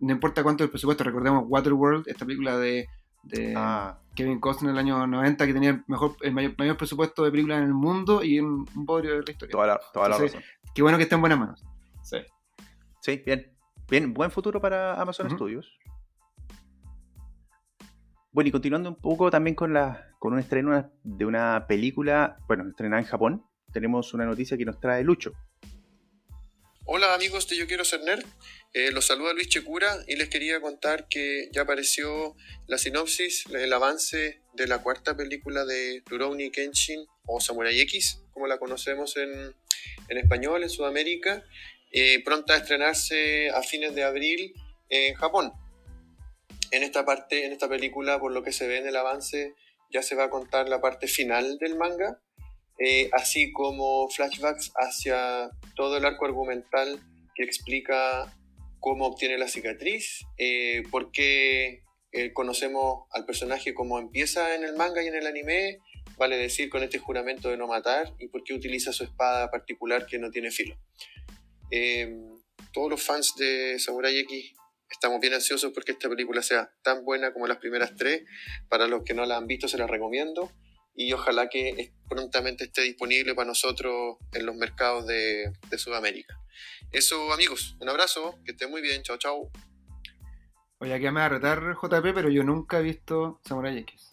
[0.00, 2.86] no importa cuánto el presupuesto, recordemos Waterworld, esta película de,
[3.24, 6.78] de Ah, Kevin Costner en el año 90, que tenía el, mejor, el mayor, mayor
[6.78, 9.52] presupuesto de película en el mundo y un, un bodrio de la historia.
[9.52, 10.72] toda la, toda la Entonces, razón.
[10.74, 11.62] Qué bueno que esté en buenas manos.
[12.02, 12.18] Sí.
[13.00, 13.50] Sí, bien.
[13.90, 15.30] Bien, buen futuro para Amazon.
[15.30, 15.78] Studios.
[18.34, 22.68] Bueno, y continuando un poco también con, la, con un estreno de una película, bueno,
[22.68, 25.32] estrenada en Japón, tenemos una noticia que nos trae Lucho.
[26.84, 28.24] Hola amigos de Yo Quiero Ser Nerd,
[28.72, 32.34] Eh, los saluda Luis Checura y les quería contar que ya apareció
[32.66, 38.48] la sinopsis, el avance de la cuarta película de Rurouni Kenshin o Samurai X, como
[38.48, 39.54] la conocemos en,
[40.08, 41.44] en español en Sudamérica,
[41.92, 44.54] eh, pronta a estrenarse a fines de abril
[44.88, 45.52] en Japón.
[46.74, 49.54] En esta parte, en esta película, por lo que se ve en el avance,
[49.92, 52.20] ya se va a contar la parte final del manga,
[52.80, 56.98] eh, así como flashbacks hacia todo el arco argumental
[57.36, 58.36] que explica
[58.80, 64.74] cómo obtiene la cicatriz, eh, por qué eh, conocemos al personaje como empieza en el
[64.74, 65.78] manga y en el anime,
[66.16, 70.06] vale decir con este juramento de no matar, y por qué utiliza su espada particular
[70.06, 70.76] que no tiene filo.
[71.70, 72.12] Eh,
[72.72, 74.53] todos los fans de Samurai X
[74.90, 78.22] estamos bien ansiosos porque esta película sea tan buena como las primeras tres.
[78.68, 80.50] Para los que no la han visto, se la recomiendo
[80.94, 86.38] y ojalá que prontamente esté disponible para nosotros en los mercados de, de Sudamérica.
[86.92, 89.50] Eso, amigos, un abrazo, que estén muy bien, chao, chao.
[90.78, 94.10] Oye, aquí me va a retar JP, pero yo nunca he visto Samurai X.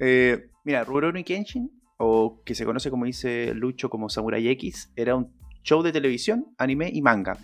[0.00, 5.14] Eh, mira, Rurouni Kenshin, o que se conoce como dice Lucho como Samurai X, era
[5.14, 7.38] un show de televisión, anime y manga.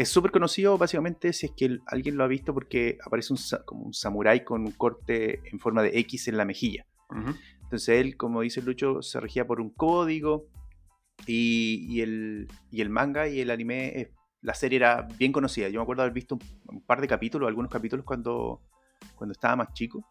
[0.00, 3.82] Es súper conocido básicamente si es que alguien lo ha visto porque aparece un, como
[3.82, 6.86] un samurái con un corte en forma de X en la mejilla.
[7.64, 10.46] Entonces él, como dice Lucho, se regía por un código
[11.26, 14.10] y, y el, y el manga y el anime, eh,
[14.40, 15.68] la serie era bien conocida.
[15.68, 16.40] Yo me acuerdo haber visto un,
[16.76, 18.62] un par de capítulos, algunos capítulos cuando,
[19.16, 20.02] cuando estaba más chico.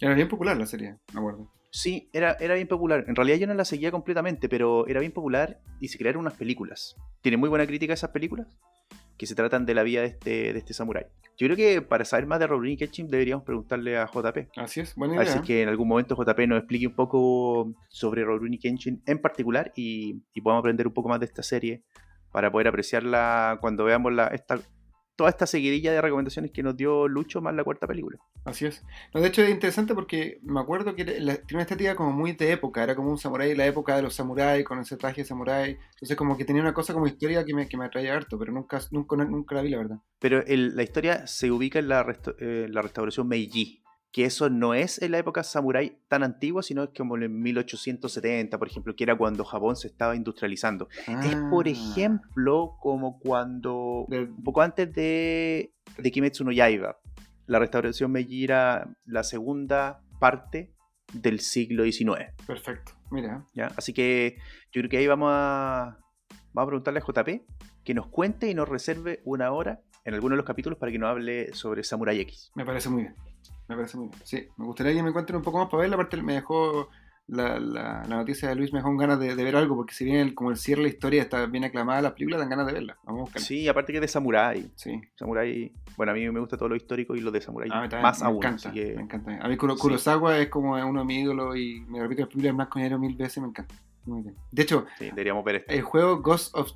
[0.00, 1.52] Era bien popular la serie, me acuerdo.
[1.70, 3.04] Sí, era, era bien popular.
[3.06, 6.34] En realidad yo no la seguía completamente, pero era bien popular y se crearon unas
[6.34, 6.96] películas.
[7.20, 8.48] Tiene muy buena crítica esas películas,
[9.16, 11.06] que se tratan de la vida de este, de este samurái.
[11.38, 14.48] Yo creo que para saber más de Rurouni Kenshin deberíamos preguntarle a JP.
[14.56, 15.34] Así es, buena idea.
[15.34, 19.72] es que en algún momento JP nos explique un poco sobre Rurouni Kenshin en particular
[19.76, 21.82] y, y podamos aprender un poco más de esta serie
[22.32, 24.60] para poder apreciarla cuando veamos la, esta,
[25.16, 28.18] toda esta seguidilla de recomendaciones que nos dio Lucho más la cuarta película.
[28.44, 28.84] Así es.
[29.14, 32.32] No, de hecho es interesante porque me acuerdo que la- tiene una estética como muy
[32.32, 35.26] de época, era como un samurái la época de los samuráis, con ese traje de
[35.26, 35.78] samurái.
[35.94, 38.52] Entonces como que tenía una cosa como historia que me, que me atraía harto, pero
[38.52, 39.96] nunca, nunca, nunca la vi, la verdad.
[40.18, 43.82] Pero el- la historia se ubica en la, resto- eh, la restauración Meiji,
[44.16, 48.58] que eso no es en la época samurái tan antigua, sino es como en 1870,
[48.58, 50.88] por ejemplo, que era cuando Japón se estaba industrializando.
[51.06, 51.70] Es, por Ah.
[51.70, 56.96] ejemplo, como cuando De- un poco antes de, de Kimetsu no Yaiba.
[57.46, 60.72] La restauración Meiji era la segunda parte
[61.12, 62.32] del siglo XIX.
[62.46, 62.92] Perfecto.
[63.10, 63.44] Mira.
[63.52, 63.66] ¿ya?
[63.76, 64.38] Así que
[64.72, 65.98] yo creo que ahí vamos a,
[66.54, 67.42] vamos a preguntarle a JP
[67.84, 70.98] que nos cuente y nos reserve una hora en alguno de los capítulos para que
[70.98, 72.50] nos hable sobre Samurai X.
[72.54, 73.14] Me parece muy bien.
[73.68, 74.20] Me parece muy bien.
[74.24, 75.96] Sí, me gustaría que me cuenten un poco más para verla.
[75.96, 76.88] Aparte, me dejó
[77.28, 80.04] la, la, la noticia de Luis, me dejó ganas de, de, ver algo, porque si
[80.04, 82.66] bien el, como el cierre de la historia está bien aclamada la película, dan ganas
[82.68, 82.96] de verla.
[83.02, 83.46] Vamos a buscarla.
[83.46, 84.70] Sí, aparte que es de Samurai.
[84.76, 85.00] Sí.
[85.16, 88.20] Samurai, bueno, a mí me gusta todo lo histórico y lo de Samurai también, más
[88.20, 88.36] me aún.
[88.36, 89.38] encanta, que- me encanta.
[89.42, 92.54] A mí Kuro- Kurosawa es como uno de mis ídolos y me repito las películas
[92.54, 93.74] más coñero mil veces, me encanta.
[94.04, 94.36] Muy bien.
[94.52, 95.72] De hecho, sí, deberíamos ver esto.
[95.72, 96.70] el juego Ghost of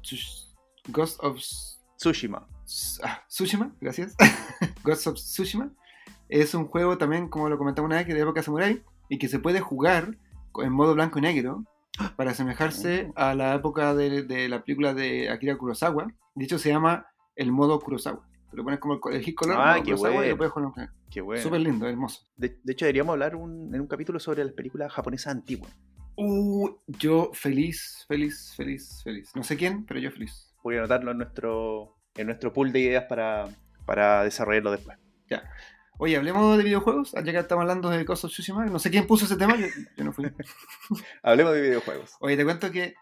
[0.89, 1.39] Ghost of
[1.97, 2.45] Tsushima.
[3.05, 4.17] ah, Tsushima, gracias.
[4.83, 5.71] Ghost of Tsushima
[6.31, 9.29] es un juego también, como lo comentamos una vez, que de época samurai y que
[9.29, 10.17] se puede jugar
[10.63, 11.65] en modo blanco y negro
[12.17, 16.13] para asemejarse a la época de, de la película de Akira Kurosawa.
[16.35, 18.27] De hecho, se llama el modo Kurosawa.
[18.51, 20.89] Te lo pones como el, elegís color, Ah, qué Kurosawa, y lo puedes jugar en.
[21.11, 21.43] Qué bueno.
[21.43, 22.23] Súper lindo, hermoso.
[22.37, 25.73] De, de hecho, deberíamos hablar un- en un capítulo sobre las películas japonesas antiguas.
[26.17, 29.31] Uh, yo feliz, feliz, feliz, feliz.
[29.35, 30.53] No sé quién, pero yo feliz.
[30.63, 33.49] Voy a anotarlo en nuestro, en nuestro pool de ideas para,
[33.87, 34.99] para desarrollarlo después.
[36.03, 38.65] Oye, hablemos de videojuegos, ya que estamos hablando de Ghost of Tsushima.
[38.65, 39.67] No sé quién puso ese tema, yo,
[39.99, 40.33] yo no fui.
[41.23, 42.15] Hablemos de videojuegos.
[42.21, 42.95] Oye, te cuento que,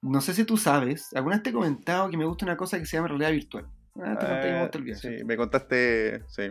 [0.00, 2.80] no sé si tú sabes, alguna vez te he comentado que me gusta una cosa
[2.80, 3.68] que se llama realidad virtual.
[3.94, 4.98] Ah, te conté el video.
[4.98, 6.50] sí, me contaste, sí.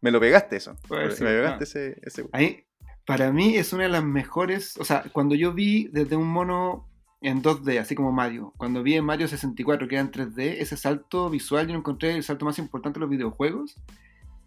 [0.00, 0.78] Me lo pegaste eso.
[0.88, 1.62] Me ser, me pegaste no.
[1.64, 2.64] ese, ese- Ahí,
[3.06, 6.88] para mí es una de las mejores, o sea, cuando yo vi desde un mono
[7.20, 10.78] en 2D, así como Mario, cuando vi en Mario 64 que era en 3D, ese
[10.78, 13.76] salto visual yo lo encontré el salto más importante de los videojuegos.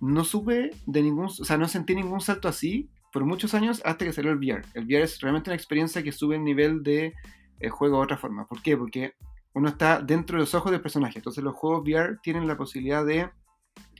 [0.05, 4.05] No supe de ningún, o sea, no sentí ningún salto así por muchos años hasta
[4.05, 4.63] que salió el VR.
[4.73, 7.13] El VR es realmente una experiencia que sube el nivel de
[7.59, 8.47] eh, juego de otra forma.
[8.47, 8.77] ¿Por qué?
[8.77, 9.13] Porque
[9.53, 11.19] uno está dentro de los ojos del personaje.
[11.19, 13.29] Entonces los juegos VR tienen la posibilidad de,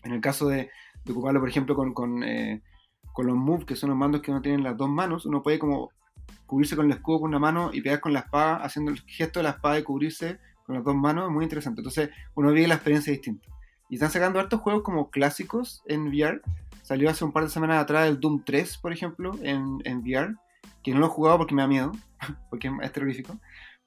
[0.04, 0.70] en el caso de,
[1.06, 2.62] de ocuparlo, por ejemplo, con, eh,
[3.14, 5.42] con los moves, que son los mandos que uno tiene en las dos manos, uno
[5.42, 5.90] puede como
[6.46, 9.40] cubrirse con el escudo con una mano y pegar con la espada, haciendo el gesto
[9.40, 11.82] de la espada y cubrirse con las dos manos, es muy interesante.
[11.82, 13.48] Entonces uno vive la experiencia distinta.
[13.90, 16.42] Y están sacando hartos juegos como clásicos en VR.
[16.82, 20.36] Salió hace un par de semanas atrás el Doom 3, por ejemplo, en, en VR,
[20.84, 21.92] que no lo he jugado porque me da miedo,
[22.50, 23.40] porque es terrorífico.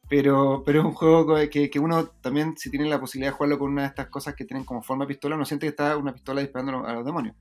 [0.09, 3.59] Pero, pero es un juego que, que uno también, si tiene la posibilidad de jugarlo
[3.59, 5.97] con una de estas cosas que tienen como forma de pistola, uno siente que está
[5.97, 7.37] una pistola disparando a los demonios.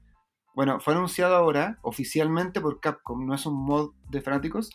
[0.54, 4.72] Bueno, fue anunciado ahora oficialmente por Capcom, no es un mod de fanáticos,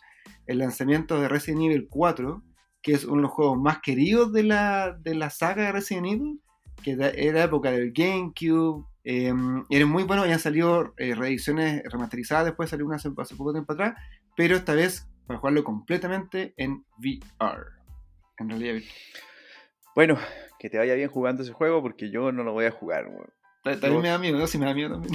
[0.46, 2.42] el lanzamiento de Resident Evil 4,
[2.82, 6.06] que es uno de los juegos más queridos de la, de la saga de Resident
[6.06, 6.40] Evil,
[6.82, 9.32] que era época del GameCube, eh,
[9.70, 13.72] era muy bueno, habían salido eh, reediciones remasterizadas, después salió una hace, hace poco tiempo
[13.72, 13.94] atrás,
[14.36, 17.64] pero esta vez para jugarlo completamente en VR,
[18.38, 18.82] en realidad.
[19.94, 20.18] Bueno,
[20.58, 23.06] que te vaya bien jugando ese juego porque yo no lo voy a jugar.
[23.62, 24.46] También Yo- me da miedo, ¿no?
[24.46, 25.14] Sí me da miedo también.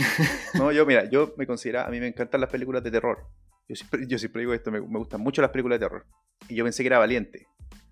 [0.56, 3.28] No, yo, mira, yo me considero, a mí me encantan las películas de terror.
[3.68, 6.06] Yo siempre, yo siempre digo esto, me, me gustan mucho las películas de terror.
[6.48, 7.48] Y yo pensé que era valiente.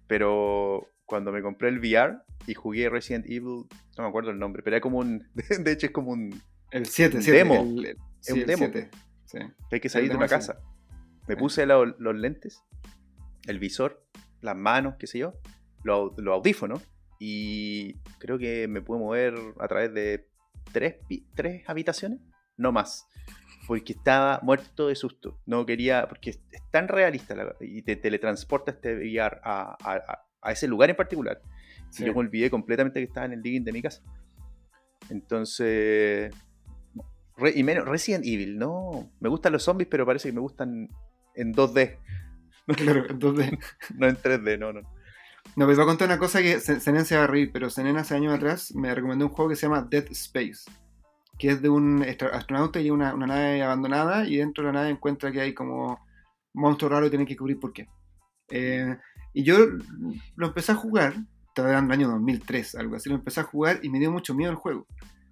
[0.07, 3.65] Pero cuando me compré el VR y jugué Resident Evil,
[3.97, 5.27] no me acuerdo el nombre, pero era como un.
[5.59, 6.41] De hecho, es como un.
[6.71, 7.37] El 7, Un 7.
[7.37, 7.55] demo.
[7.55, 8.65] El, el- sí, un el demo.
[8.71, 8.89] 7,
[9.25, 9.37] sí.
[9.69, 10.33] que hay que salir de una sí.
[10.35, 10.59] casa.
[11.27, 11.39] Me Sí.
[11.39, 12.61] puse lo- los lentes,
[13.47, 14.03] el visor,
[14.41, 15.33] las manos, qué sé yo,
[15.83, 16.81] los, los audífonos.
[17.19, 20.27] Y creo que me pude mover a través de
[20.73, 20.95] tres,
[21.33, 22.19] tres habitaciones,
[22.57, 23.07] no más.
[23.67, 25.39] Porque estaba muerto de susto.
[25.45, 29.95] No quería, porque es, es tan realista la- y te teletransporta este VR a, a-
[29.95, 31.41] a- a ese lugar en particular.
[31.89, 32.03] Sí.
[32.03, 34.01] Y yo me olvidé completamente que estaba en el living de mi casa.
[35.09, 36.33] Entonces.
[37.37, 39.09] re- y menos Resident Evil, no.
[39.19, 40.89] Me gustan los zombies, pero parece que me gustan
[41.35, 41.97] en 2D,
[42.77, 43.51] Claro, entonces.
[43.95, 44.81] no en 3D, no, no.
[45.55, 47.69] No, pues voy a contar una cosa que Se- Senen se va a reír, pero
[47.69, 50.69] Senen hace años atrás me recomendó un juego que se llama Dead Space,
[51.37, 54.89] que es de un astronauta y una, una nave abandonada y dentro de la nave
[54.89, 55.99] encuentra que hay como
[56.53, 57.87] monstruos raros y tiene que cubrir por qué.
[58.49, 58.97] Eh,
[59.35, 59.57] y yo
[60.35, 61.15] lo empecé a jugar,
[61.47, 64.33] estaba en el año 2003, algo así, lo empecé a jugar y me dio mucho
[64.33, 64.87] miedo el juego,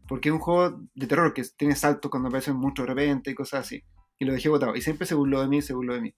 [0.08, 3.36] porque es un juego de terror que tiene saltos cuando aparecen monstruos de repente y
[3.36, 3.84] cosas así.
[4.20, 4.76] Y lo dejé botado.
[4.76, 6.16] Y siempre se burló de mí, se burló de mí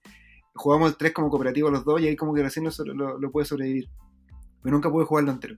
[0.56, 3.30] jugamos el 3 como cooperativo los dos y ahí como que recién lo, lo, lo
[3.30, 3.88] pude sobrevivir.
[4.62, 5.56] Pero nunca pude jugarlo entero.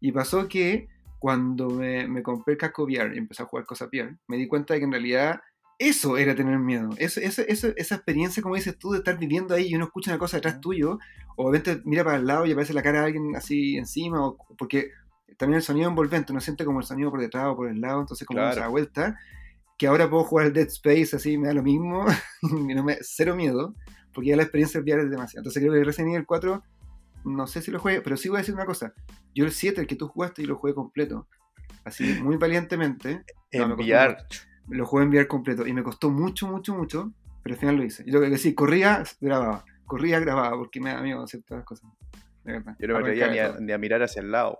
[0.00, 3.88] Y pasó que cuando me, me compré el casco VR y empecé a jugar cosas
[3.92, 5.40] VR, me di cuenta de que en realidad
[5.78, 6.90] eso era tener miedo.
[6.98, 10.10] Eso, eso, eso- esa experiencia, como dices tú, de estar viviendo ahí y uno escucha
[10.10, 10.98] una cosa detrás tuyo,
[11.36, 14.36] o repente mira para el lado y aparece la cara de alguien así encima, o,
[14.58, 14.90] porque
[15.36, 18.00] también el sonido envolvente, uno siente como el sonido por detrás o por el lado,
[18.00, 18.66] entonces como uno se Claro.
[18.66, 19.18] da vuelta,
[19.78, 22.04] que ahora puedo jugar Dead Space así, me da lo mismo,
[22.42, 23.74] y no me, cero miedo,
[24.12, 25.42] porque ya la experiencia VR es demasiado.
[25.42, 26.64] Entonces creo que Resident Evil 4,
[27.24, 28.92] no sé si lo juegue, pero sí voy a decir una cosa.
[29.32, 31.28] Yo el 7, el que tú jugaste, yo lo jugué completo.
[31.84, 33.76] Así, muy valientemente, No,
[34.70, 35.66] lo jugué en VR completo.
[35.66, 38.02] Y me costó mucho, mucho, mucho, pero al final lo hice.
[38.06, 39.64] Y lo que sí, corría, grababa.
[39.86, 41.90] Corría, grababa, porque me da miedo ciertas cosas.
[42.44, 42.76] de verdad.
[42.78, 43.60] Yo no me atrevía ni a, todo.
[43.60, 44.58] ni a mirar hacia el lado.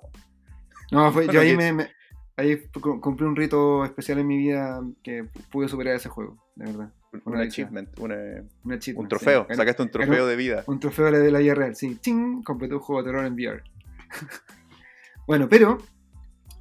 [0.90, 1.90] No, fue- yo ahí me, me-
[2.36, 6.66] ahí cu- cumplí un rito especial en mi vida que pude superar ese juego, de
[6.66, 6.92] verdad.
[7.12, 8.16] Un, Una achievement, una-
[8.64, 9.46] Un achievement, un trofeo.
[9.50, 9.54] sí.
[9.56, 10.64] Sacaste un trofeo de vida.
[10.66, 11.98] Un trofeo de la- vida real, sí.
[12.00, 12.42] ¡Ching!
[12.42, 13.62] Completó un juego de terror en VR.
[15.26, 15.78] bueno, pero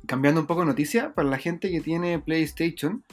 [0.05, 3.03] cambiando un poco de noticia, para la gente que tiene PlayStation,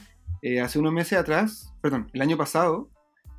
[0.45, 2.87] eh, hace unos meses atrás, perdón, el año pasado,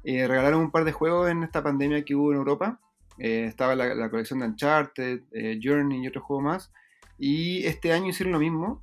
[0.03, 2.81] eh, regalaron un par de juegos en esta pandemia que hubo en Europa.
[3.19, 6.73] Eh, estaba la, la colección de Uncharted, eh, Journey y otro juego más.
[7.17, 8.83] Y este año hicieron lo mismo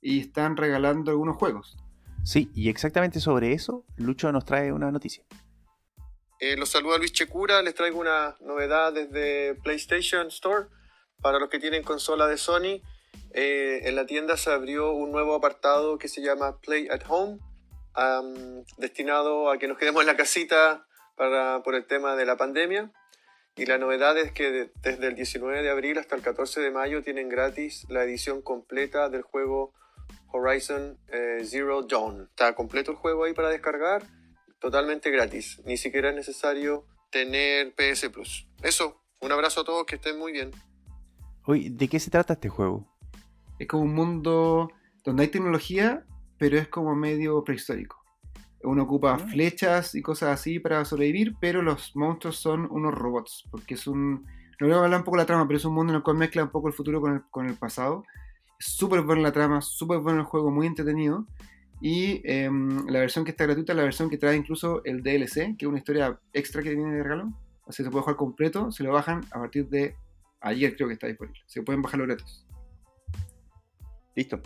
[0.00, 1.76] y están regalando algunos juegos.
[2.24, 5.22] Sí, y exactamente sobre eso, Lucho nos trae una noticia.
[6.40, 10.68] Eh, los saluda Luis Checura, les traigo una novedad desde PlayStation Store.
[11.20, 12.80] Para los que tienen consola de Sony,
[13.32, 17.38] eh, en la tienda se abrió un nuevo apartado que se llama Play at Home,
[18.78, 22.90] destinado a que nos quedemos en la casita para, por el tema de la pandemia.
[23.54, 26.70] Y la novedad es que de- desde el 19 de abril hasta el 14 de
[26.70, 29.74] mayo tienen gratis la edición completa del juego
[30.32, 32.28] Horizon eh, Zero Dawn.
[32.30, 34.04] Está completo el juego ahí para descargar
[34.58, 35.60] totalmente gratis.
[35.66, 38.48] Ni siquiera es necesario tener PS Plus.
[38.62, 40.50] Eso, un abrazo a todos, que estén muy bien.
[41.44, 42.88] Oye, ¿de qué se trata este juego?
[43.62, 44.72] Es como un mundo
[45.04, 46.04] donde hay tecnología,
[46.36, 48.04] pero es como medio prehistórico.
[48.64, 49.18] Uno ocupa Ah.
[49.20, 54.26] flechas y cosas así para sobrevivir, pero los monstruos son unos robots, porque es un...
[54.58, 56.02] No voy a hablar un poco de la trama, pero es un mundo en el
[56.02, 58.02] cual mezcla un poco el futuro con el, con el pasado.
[58.58, 61.24] Es súper buena la trama, súper bueno el juego, muy entretenido.
[61.80, 65.56] Y em, la versión que está gratuita es la versión que trae incluso el DLC,
[65.56, 67.32] que es una historia extra que viene de regalo.
[67.68, 69.94] Así se puede jugar completo, se lo bajan a partir de
[70.40, 71.38] ayer creo que está disponible.
[71.46, 72.41] Se pueden bajar los gratis.
[74.14, 74.42] Listo.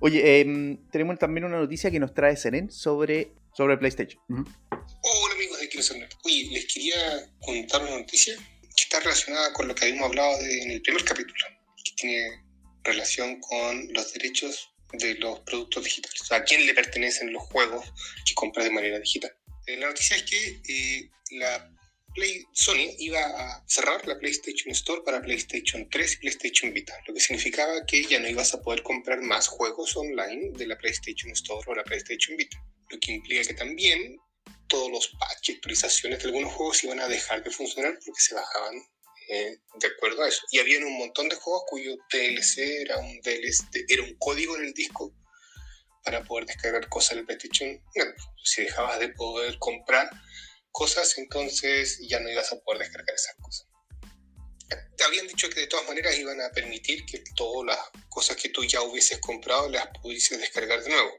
[0.00, 4.20] Oye, em, tenemos también una noticia que nos trae Seren sobre, sobre PlayStation.
[4.28, 6.10] Hola amigos de Quiero Nerd.
[6.24, 10.62] Oye, les quería contar una noticia que está relacionada con lo que habíamos hablado de-
[10.62, 11.44] en el primer capítulo,
[11.84, 12.42] que tiene
[12.84, 16.20] relación con los derechos de los productos digitales.
[16.20, 17.86] O sea, a quién le pertenecen los juegos
[18.26, 19.32] que compras de manera digital.
[19.66, 21.70] Eh, la noticia es que eh, la
[22.14, 27.14] Play, Sony iba a cerrar la PlayStation Store para PlayStation 3 y PlayStation Vita, lo
[27.14, 31.30] que significaba que ya no ibas a poder comprar más juegos online de la PlayStation
[31.32, 32.56] Store o la PlayStation Vita,
[32.90, 34.18] lo que implica que también
[34.68, 38.74] todos los patches, actualizaciones de algunos juegos iban a dejar de funcionar porque se bajaban
[39.28, 40.42] eh, de acuerdo a eso.
[40.50, 44.64] Y había un montón de juegos cuyo DLC era un DLC, era un código en
[44.64, 45.14] el disco
[46.04, 48.18] para poder descargar cosas del PlayStation Network.
[48.44, 50.10] Si dejabas de poder comprar
[50.72, 53.68] cosas, entonces ya no ibas a poder descargar esas cosas.
[55.06, 58.64] Habían dicho que de todas maneras iban a permitir que todas las cosas que tú
[58.64, 61.10] ya hubieses comprado las pudieses descargar de nuevo.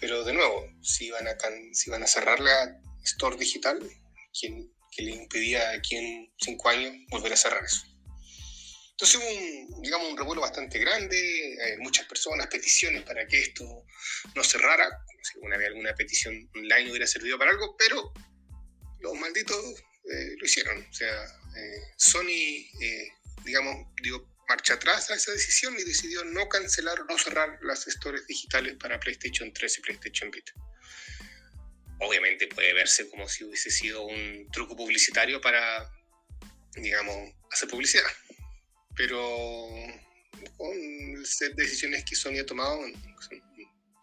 [0.00, 3.78] Pero de nuevo, si iban a, can- si iban a cerrar la store digital,
[4.38, 7.82] ¿quién, que le impedía aquí en cinco años volver a cerrar eso?
[8.90, 9.28] Entonces hubo
[9.76, 11.18] un, digamos, un revuelo bastante grande,
[11.54, 13.64] eh, muchas personas, peticiones para que esto
[14.34, 18.12] no cerrara, como si alguna vez alguna petición online hubiera servido para algo, pero
[19.06, 20.78] los malditos eh, lo hicieron.
[20.78, 21.24] O sea,
[21.56, 23.08] eh, Sony, eh,
[23.44, 27.84] digamos, dio marcha atrás a esa decisión y decidió no cancelar o no cerrar las
[27.84, 30.52] stores digitales para PlayStation 3 y PlayStation Vita.
[32.00, 35.90] Obviamente puede verse como si hubiese sido un truco publicitario para,
[36.74, 38.06] digamos, hacer publicidad.
[38.94, 39.18] Pero
[40.56, 42.94] con el set de decisiones que Sony ha tomado, un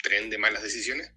[0.01, 1.09] tren de malas decisiones,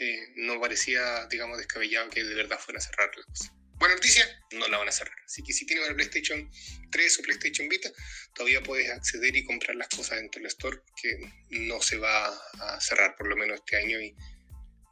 [0.00, 3.54] eh, no parecía, digamos, descabellado que de verdad fuera a cerrar la cosa.
[3.78, 5.14] Buena noticia, no la van a cerrar.
[5.24, 6.50] Así que si tienes una PlayStation
[6.90, 7.90] 3 o PlayStation Vita,
[8.34, 11.18] todavía puedes acceder y comprar las cosas dentro del store, que
[11.50, 14.14] no se va a cerrar por lo menos este año y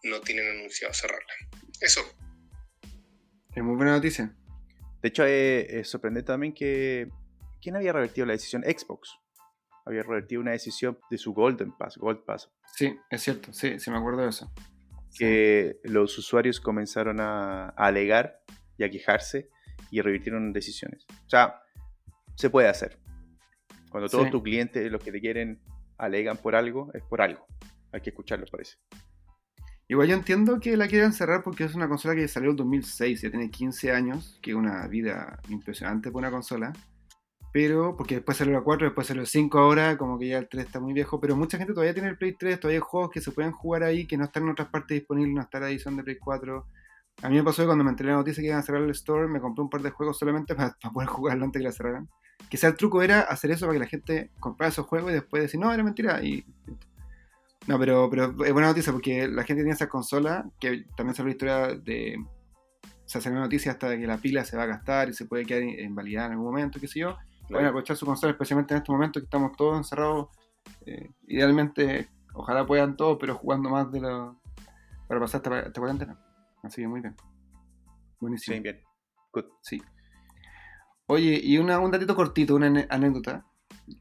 [0.04, 1.32] no tienen anunciado cerrarla.
[1.80, 2.00] Eso.
[3.54, 4.34] Es muy buena noticia.
[5.02, 7.08] De hecho, es, es sorprendente también que.
[7.60, 8.62] ¿Quién había revertido la decisión?
[8.62, 9.10] Xbox.
[9.84, 13.90] Había revertido una decisión de su Golden Pass, Gold Pass, Sí, es cierto, sí, sí
[13.90, 14.52] me acuerdo de eso.
[15.16, 18.40] Que los usuarios comenzaron a, a alegar
[18.76, 19.48] y a quejarse
[19.90, 21.06] y revirtieron decisiones.
[21.26, 21.62] O sea,
[22.34, 22.98] se puede hacer.
[23.90, 24.30] Cuando todos Sí.
[24.30, 25.60] tus clientes, los que te quieren,
[25.96, 27.46] alegan por algo, es por algo.
[27.92, 28.76] Hay que escucharlos, parece.
[29.90, 33.22] Igual yo entiendo que la quieran cerrar porque es una consola que salió en 2006,
[33.22, 36.72] ya tiene 15 años, que es una vida impresionante para una consola.
[37.52, 40.48] Pero, porque después salió la 4, después salió el 5 ahora, como que ya el
[40.48, 43.10] 3 está muy viejo, pero mucha gente todavía tiene el Play 3, todavía hay juegos
[43.10, 45.70] que se pueden jugar ahí, que no están en otras partes disponibles, no está la
[45.70, 46.66] edición de Play 4.
[47.22, 48.90] A mí me pasó que cuando me enteré la noticia que iban a cerrar el
[48.90, 52.08] store, me compré un par de juegos solamente para, poder jugarlo antes que la cerraran.
[52.48, 55.42] Quizá el truco era hacer eso para que la gente comprara esos juegos y después
[55.42, 56.44] decir, no, era mentira, y
[57.66, 61.28] no, pero, pero es buena noticia porque la gente tiene esa consola, que también salió
[61.28, 62.18] la historia de
[63.08, 65.46] se hace una noticia hasta que la pila se va a gastar y se puede
[65.46, 67.16] quedar invalidada en algún momento, qué sé yo.
[67.48, 70.28] Pueden aprovechar su consola, especialmente en este momento que estamos todos encerrados.
[70.84, 74.38] Eh, idealmente, ojalá puedan todos, pero jugando más de lo,
[75.06, 76.18] para pasar esta, esta cuarentena.
[76.62, 77.16] Así que muy bien.
[78.20, 78.56] Buenísimo.
[78.56, 78.80] Sí, bien.
[79.62, 79.82] Sí.
[81.06, 83.46] Oye, y una, un datito cortito, una anécdota.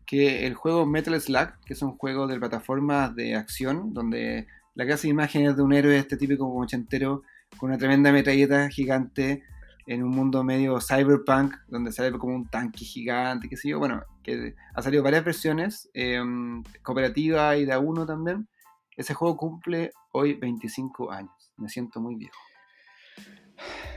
[0.06, 4.86] Que el juego Metal Slug, que es un juego de plataformas de acción, donde la
[4.86, 7.24] clase de imágenes de un héroe, este típico como ochentero,
[7.58, 9.44] con una tremenda metralleta gigante,
[9.88, 13.80] en un mundo medio cyberpunk, donde sale como un tanque gigante, qué sé yo.
[13.80, 16.22] Bueno, que ha salido varias versiones, eh,
[16.84, 18.48] cooperativa y de a uno también.
[18.96, 21.54] Ese juego cumple hoy 25 años.
[21.56, 22.40] Me siento muy viejo.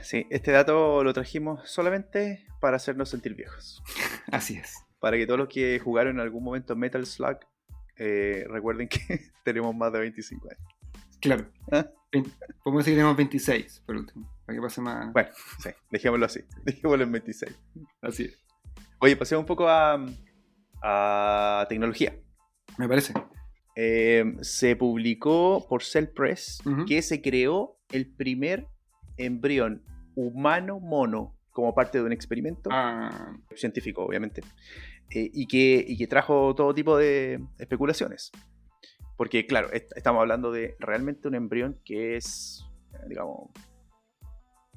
[0.03, 3.83] Sí, este dato lo trajimos solamente para hacernos sentir viejos.
[4.31, 4.85] Así es.
[5.01, 7.39] Para que todos los que jugaron en algún momento Metal Slug
[7.97, 9.01] eh, recuerden que
[9.45, 10.75] tenemos más de 25 años.
[11.21, 11.47] Claro.
[11.71, 11.87] ¿Ah?
[12.11, 15.13] Podemos decir que tenemos 26, por último, para que pase más.
[15.13, 15.29] Bueno,
[15.59, 16.41] sí, dejémoslo así.
[16.65, 17.59] Dejémoslo en 26.
[18.03, 18.39] Así es.
[18.99, 20.05] Oye, pasemos un poco a,
[20.83, 22.15] a tecnología.
[22.79, 23.15] Me parece.
[23.77, 28.67] Eh, se publicó por Cell Press que se creó el primer
[29.17, 29.85] embrión
[30.17, 34.43] humano mono como parte de un experimento Ah, científico, obviamente,
[35.11, 38.31] eh, y, que, y que trajo todo tipo de especulaciones.
[39.17, 43.51] Porque, claro, est- estamos hablando de realmente un embrión que es, eh, digamos,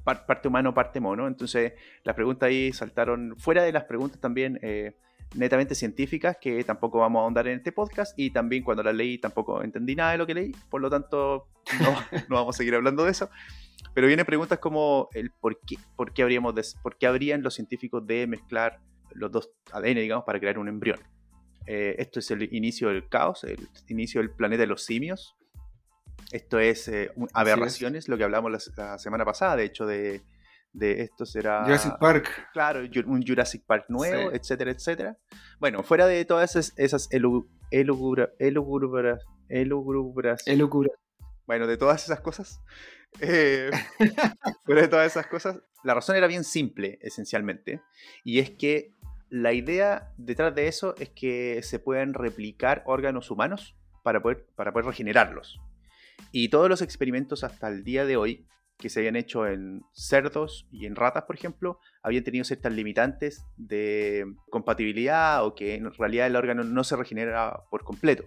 [0.04, 1.26] parte humano, parte mono.
[1.26, 4.96] Entonces, las preguntas ahí saltaron fuera de las preguntas también eh,
[5.34, 8.18] netamente científicas, que tampoco vamos a ahondar en este podcast.
[8.18, 11.48] Y también cuando las leí tampoco entendí nada de lo que leí, por lo tanto,
[11.80, 11.90] no,
[12.28, 13.30] no vamos a seguir hablando de eso.
[13.94, 17.54] Pero vienen preguntas como el por qué, por qué habríamos de- por qué habrían los
[17.54, 18.80] científicos de mezclar
[19.12, 20.98] los dos ADN, digamos, para crear un embrión.
[21.66, 25.36] Eh, esto es el inicio del caos, el inicio del planeta de los simios.
[26.32, 30.22] Esto es eh, un- aberraciones, lo que hablamos la, la semana pasada, de hecho, de,
[30.72, 31.64] de esto será...
[31.64, 32.48] Jurassic Park.
[32.52, 34.36] Claro, un Jurassic Park nuevo, Sí.
[34.36, 35.16] etcétera, etcétera.
[35.60, 40.58] Bueno, fuera de todas esas, esas elu- elugura- elugubras, elugubras- Es
[41.46, 42.60] bueno, de todas esas cosas,
[43.20, 43.70] eh,
[44.64, 47.82] fuera de todas esas cosas, la razón era bien simple, esencialmente,
[48.24, 48.94] y es que
[49.28, 54.72] la idea detrás de eso es que se puedan replicar órganos humanos para poder, para
[54.72, 55.60] poder regenerarlos.
[56.36, 58.44] Y todos los experimentos hasta el día de hoy
[58.76, 63.46] que se habían hecho en cerdos y en ratas, por ejemplo, habían tenido ciertas limitantes
[63.56, 68.24] de compatibilidad o que en realidad el órgano no se regenera por completo.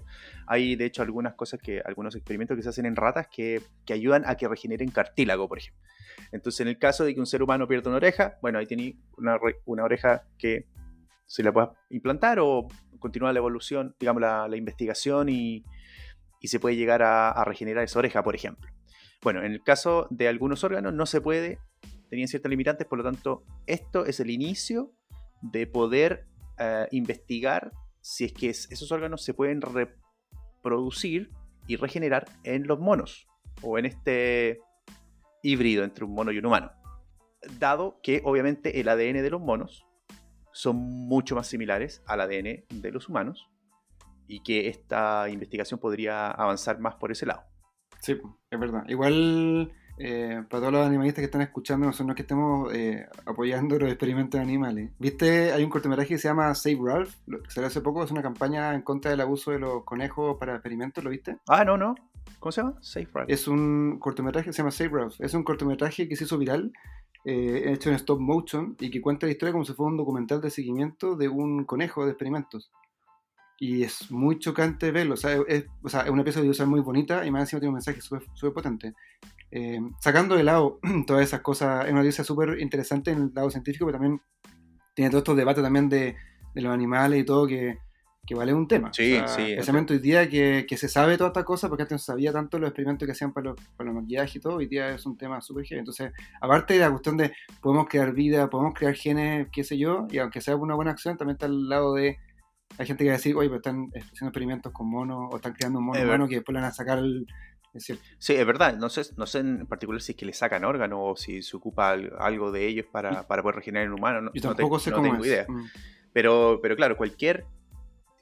[0.48, 3.92] Hay de hecho algunas cosas que, algunos experimentos que se hacen en ratas que, que
[3.92, 5.84] ayudan a que regeneren cartílago, por ejemplo.
[6.32, 8.96] Entonces, en el caso de que un ser humano pierda una oreja, bueno, ahí tiene
[9.18, 10.66] una, una oreja que
[11.26, 15.66] se la pueda implantar o continúa la evolución, digamos, la, la investigación y,
[16.48, 18.72] y se puede llegar a, regenerar esa oreja, por ejemplo.
[19.22, 21.60] Bueno, en el caso de algunos órganos no se puede,
[22.10, 24.94] tenían ciertas limitantes, por lo tanto, esto es el inicio
[25.42, 26.26] de poder
[26.58, 31.32] eh, investigar si es que es- esos órganos se pueden reproducir
[31.68, 33.28] y regenerar en los monos
[33.62, 34.62] o en este
[35.44, 36.72] híbrido entre un mono y un humano.
[37.60, 39.86] Dado que obviamente el ADN de los monos
[40.54, 43.50] son mucho más similares al ADN de los humanos
[44.28, 47.44] y que esta investigación podría avanzar más por ese lado.
[48.00, 48.20] Sí,
[48.52, 48.84] es verdad.
[48.88, 53.06] Igual, eh, para todos los animalistas que están escuchando, nosotros no es que estemos eh,
[53.26, 54.92] apoyando los experimentos de animales.
[55.00, 55.52] ¿Viste?
[55.52, 58.74] Hay un cortometraje que se llama Save Ralph, que salió hace poco, es una campaña
[58.74, 61.38] en contra del abuso de los conejos para experimentos, ¿lo viste?
[61.48, 61.96] Ah, no, no.
[62.40, 62.78] ¿Cómo se llama?
[62.82, 63.34] Safe Ride.
[63.34, 65.16] Es un cortometraje que se llama Save Ralph.
[65.20, 66.72] Es un cortometraje que se hizo viral,
[67.26, 70.40] eh, hecho en stop motion, y que cuenta la historia como si fuera un documental
[70.42, 72.72] de seguimiento de un conejo de experimentos.
[73.60, 75.16] Y es muy chocante verlo.
[75.16, 77.70] O sea, es, o sea, es una pieza audiovisual muy bonita y más encima tiene
[77.70, 78.94] un mensaje súper potente.
[79.50, 83.50] Eh, sacando de lado todas esas cosas, es una noticia súper interesante en el lado
[83.50, 84.22] científico, pero también
[84.94, 86.16] tiene todos estos debates también de,
[86.54, 87.78] de los animales y todo que,
[88.28, 88.92] que vale un tema.
[88.94, 91.84] Sí, O sea, sí, Especialmente hoy día que, que se sabe toda esta cosa, porque
[91.84, 94.40] antes no se sabía tanto los experimentos que hacían para los, para los maquillajes y
[94.40, 95.80] todo, hoy día es un tema súper heavy.
[95.80, 97.32] Entonces, aparte de la cuestión de
[97.62, 101.16] podemos crear vida, podemos crear genes, qué sé yo, y aunque sea una buena acción,
[101.16, 102.18] también está al lado de
[102.78, 105.54] hay gente que va a decir, oye, pero están haciendo experimentos con monos o están
[105.54, 107.26] creando un mono humano que después le van a sacar el...
[107.74, 108.76] Es Sí, es verdad.
[108.78, 111.56] No sé, no sé en particular si es que le sacan órganos o si se
[111.58, 114.22] ocupa al- algo de ellos para, para poder regenerar en humano.
[114.22, 115.28] No, yo no te- tampoco sé no cómo tengo es.
[115.30, 115.46] idea.
[115.48, 115.66] Mm.
[116.14, 117.46] Pero, pero claro, cualquier,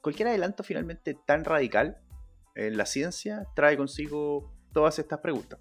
[0.02, 1.98] cualquier adelanto finalmente tan radical
[2.56, 5.60] en la ciencia trae consigo todas estas preguntas.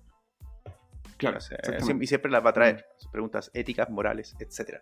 [1.16, 1.58] Claro, O sea,
[2.00, 2.84] y siempre las va a traer.
[3.12, 4.80] Preguntas éticas, morales, etc.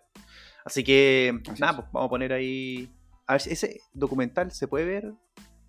[0.65, 1.79] Así que, Así nada, es.
[1.81, 2.91] pues vamos a poner ahí.
[3.27, 5.13] A ver, si ese documental se puede ver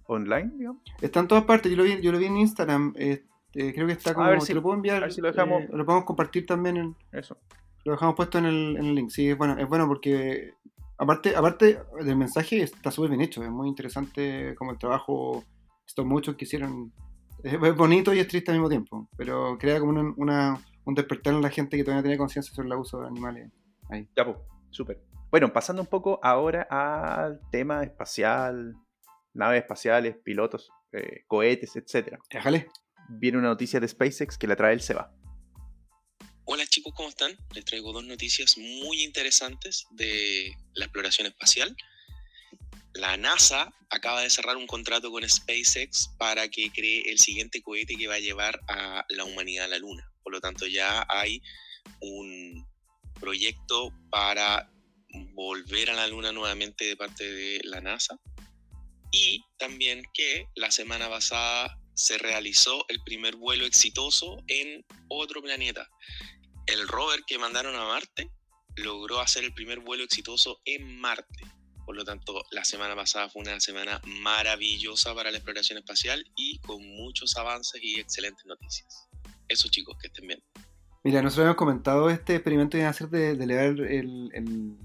[0.07, 0.82] online, digamos.
[1.00, 3.24] Está en todas partes, yo lo vi, yo lo vi en Instagram, eh,
[3.55, 5.62] eh, creo que está como, ver si- lo puedo enviar, a ver si lo dejamos.
[5.62, 6.96] eh, lo podemos compartir también en...
[7.12, 7.38] Eso.
[7.84, 9.11] Lo dejamos puesto en el, en el link.
[9.11, 10.55] Sí, es bueno, es bueno porque
[10.98, 13.44] aparte, aparte del mensaje está súper bien hecho.
[13.44, 15.44] Es muy interesante como el trabajo
[15.86, 16.92] estos muchos que hicieron.
[17.42, 19.07] Es, es bonito y es triste al mismo tiempo.
[19.18, 22.66] Pero crea como una, una- un despertar en la gente que todavía tiene conciencia sobre
[22.68, 23.50] el abuso de animales.
[23.90, 24.09] Ahí.
[24.16, 24.38] Ya, pues,
[24.70, 25.02] súper.
[25.35, 28.72] Bueno, pasando un poco ahora al tema espacial,
[29.32, 32.20] naves espaciales, pilotos, eh, cohetes, etc.
[32.30, 32.68] Déjale.
[33.09, 35.12] Viene una noticia de SpaceX que la trae el Seba.
[36.45, 37.37] Hola chicos, ¿cómo están?
[37.53, 41.76] Les traigo dos noticias muy interesantes de la exploración espacial.
[42.93, 47.97] La NASA acaba de cerrar un contrato con SpaceX para que cree el siguiente cohete
[47.97, 50.09] que va a llevar a la humanidad a la Luna.
[50.22, 51.43] Por lo tanto, ya hay
[52.01, 52.64] un
[53.18, 54.70] proyecto para
[55.34, 58.18] volver a la Luna nuevamente de parte de la NASA.
[59.10, 65.88] Y también que la semana pasada se realizó el primer vuelo exitoso en otro planeta
[66.66, 68.30] el rover que mandaron a Marte
[68.76, 71.44] logró hacer el primer vuelo exitoso en Marte.
[71.84, 76.58] Por lo tanto, la semana pasada fue una semana maravillosa para la exploración espacial y
[76.60, 79.08] con muchos avances y excelentes noticias.
[79.48, 80.42] Eso chicos, que estén bien.
[81.02, 84.78] Mira, nosotros hemos comentado este experimento que iban a hacer de, de elevar el, el-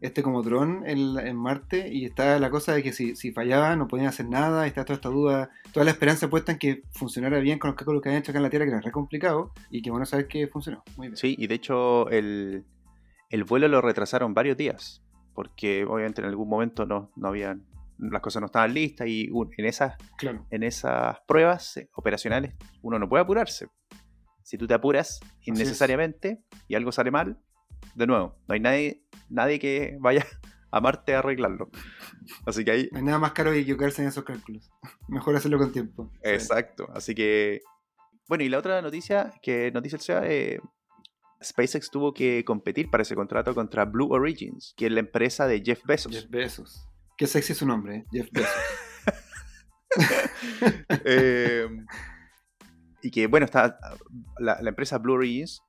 [0.00, 3.76] este como dron en, en Marte y está la cosa de que si, si fallaba
[3.76, 6.82] no podían hacer nada, y está toda esta duda, toda la esperanza puesta en que
[6.92, 8.92] funcionara bien con los cálculos que habían hecho acá en la Tierra, que era re
[8.92, 10.82] complicado, y que bueno saber que funcionó.
[10.96, 11.16] Muy bien.
[11.16, 12.64] Sí, y de hecho el,
[13.30, 15.02] el vuelo lo retrasaron varios días,
[15.34, 17.66] porque obviamente en algún momento no, no habían,
[17.98, 20.46] las cosas no estaban listas y un- en esas, Claro.
[20.50, 23.68] en esas pruebas eh, operacionales uno no puede apurarse.
[24.42, 27.38] Si tú te apuras innecesariamente y algo sale mal,
[27.94, 30.26] de nuevo, no hay nadie, nadie que vaya
[30.70, 31.70] a Marte a arreglarlo.
[32.46, 34.70] Así que ahí, No hay nada más caro que equivocarse en esos cálculos.
[35.08, 36.12] Mejor hacerlo con tiempo.
[36.22, 37.60] Exacto, así que...
[38.28, 40.60] Bueno, y la otra noticia que nos dice el SEA, eh,
[41.42, 45.62] SpaceX tuvo que competir para ese contrato contra Blue Origins, que es la empresa de
[45.64, 46.12] Jeff Bezos.
[46.12, 46.86] Jeff Bezos.
[47.16, 48.04] Qué sexy es su nombre, ¿eh?
[48.12, 48.50] Jeff Bezos.
[51.04, 51.66] Eh,
[53.02, 53.76] y que, bueno, está
[54.38, 55.62] la, la empresa Blue Origins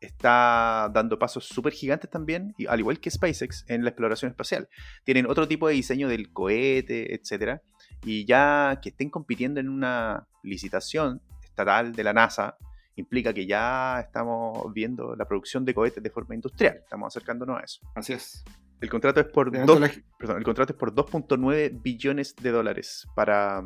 [0.00, 4.68] está dando pasos súper gigantes también, y al igual que SpaceX, en la exploración espacial.
[5.04, 7.62] Tienen otro tipo de diseño del cohete, etcétera,
[8.04, 12.56] y ya que estén compitiendo en una licitación estatal de la NASA
[12.96, 16.78] implica que ya estamos viendo la producción de cohetes de forma industrial.
[16.82, 17.80] Estamos acercándonos a eso.
[17.94, 18.44] Así es.
[18.80, 22.50] El contrato es por De dos- la- perdón, el contrato es por 2.9 billones de
[22.50, 23.64] dólares para,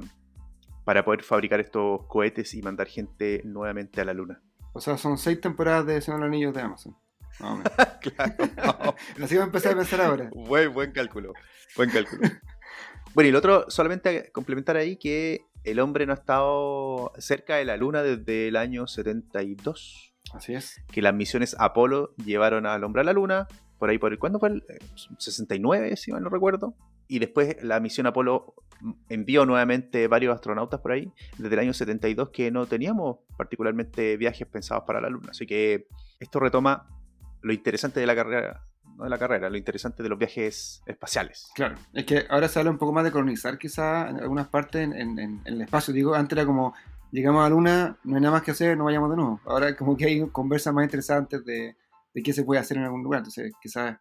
[0.84, 4.42] para poder fabricar estos cohetes y mandar gente nuevamente a la luna.
[4.72, 6.96] O sea, son seis temporadas de Señor de los Anillos de Amazon.
[7.40, 7.72] Más o menos.
[8.00, 8.94] claro.
[9.22, 10.30] Así voy a empezar a pensar ahora.
[10.34, 11.32] buen, buen cálculo.
[11.76, 12.28] Buen cálculo.
[13.14, 17.64] Bueno, y el otro, solamente complementar ahí que el hombre no ha estado cerca de
[17.64, 20.14] la luna desde el año 72.
[20.32, 20.80] Así es.
[20.90, 23.48] Que las misiones Apolo llevaron al hombre a la luna.
[23.78, 24.48] Por ahí, por el, ¿cuándo fue?
[24.48, 24.78] El eh,
[25.18, 26.74] 69, si mal no recuerdo.
[27.12, 28.54] Y después la misión Apolo
[29.10, 34.48] envió nuevamente varios astronautas por ahí desde el año 72 que no teníamos particularmente viajes
[34.48, 35.28] pensados para la Luna.
[35.28, 35.88] Así que
[36.18, 36.88] esto retoma
[37.42, 38.64] lo interesante de la carrera,
[38.96, 41.50] no de la carrera, lo interesante de los viajes espaciales.
[41.54, 41.74] Claro.
[41.92, 45.42] Es que ahora se habla un poco más de colonizar quizá en algunas partes en,
[45.44, 45.92] el espacio.
[45.92, 46.72] Digo, antes era como,
[47.10, 49.38] llegamos a la luna, no hay nada más que hacer, no vayamos de nuevo.
[49.44, 51.76] Ahora como que hay conversas más interesantes de
[52.24, 53.18] qué se puede hacer en algún lugar.
[53.18, 53.98] Entonces quizás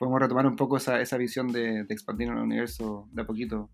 [0.00, 3.68] podemos retomar un poco esa, esa visión de, de expandir el universo de a poquito.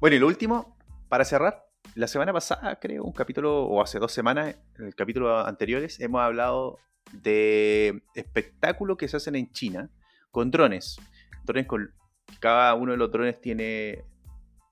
[0.00, 0.76] Bueno, y lo último,
[1.08, 5.38] para cerrar, la semana pasada, creo, un capítulo, o hace dos semanas, en el capítulo
[5.38, 6.80] anteriores, hemos hablado
[7.12, 9.88] de espectáculos que se hacen en China
[10.32, 10.96] con drones.
[11.44, 11.94] Drones con.
[12.40, 14.02] Cada uno de los drones tiene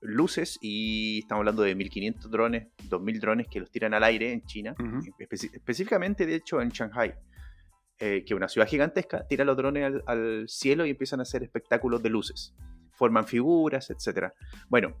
[0.01, 4.43] luces y estamos hablando de 1500 drones, 2000 drones que los tiran al aire en
[4.43, 4.75] China,
[5.17, 7.13] específicamente de hecho en Shanghai,
[8.05, 11.41] eh, que una ciudad gigantesca, tira los drones al, al cielo y empiezan a hacer
[11.43, 12.53] espectáculos de luces,
[12.91, 14.31] forman figuras, etc.
[14.67, 14.95] Bueno,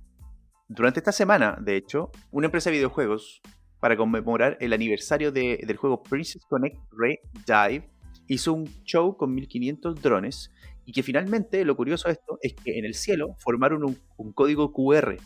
[0.69, 3.41] durante esta semana, de hecho, una empresa de videojuegos,
[3.79, 7.89] para conmemorar el aniversario de- del juego Princess Connect Ray Dive,
[8.27, 10.49] hizo un show con 1500 drones
[10.85, 14.31] y que finalmente lo curioso de esto es que en el cielo formaron un, un
[14.31, 15.17] código QR.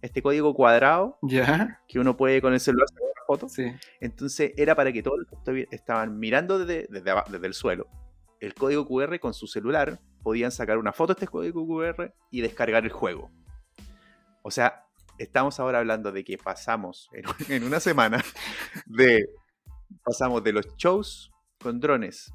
[0.00, 1.82] Este código cuadrado ¿Ya?
[1.88, 2.86] que uno puede con el celular
[3.28, 3.48] foto.
[3.48, 3.70] Sí.
[4.00, 7.86] Entonces era para que todos los que estaban mirando desde, desde, el suelo
[8.40, 12.40] el código QR con su celular, podían sacar una foto de este código QR y
[12.40, 13.32] descargar el juego.
[14.42, 14.86] O sea,
[15.18, 18.22] estamos ahora hablando de que pasamos en, en una semana
[18.86, 19.28] de
[20.04, 22.32] pasamos de los shows con drones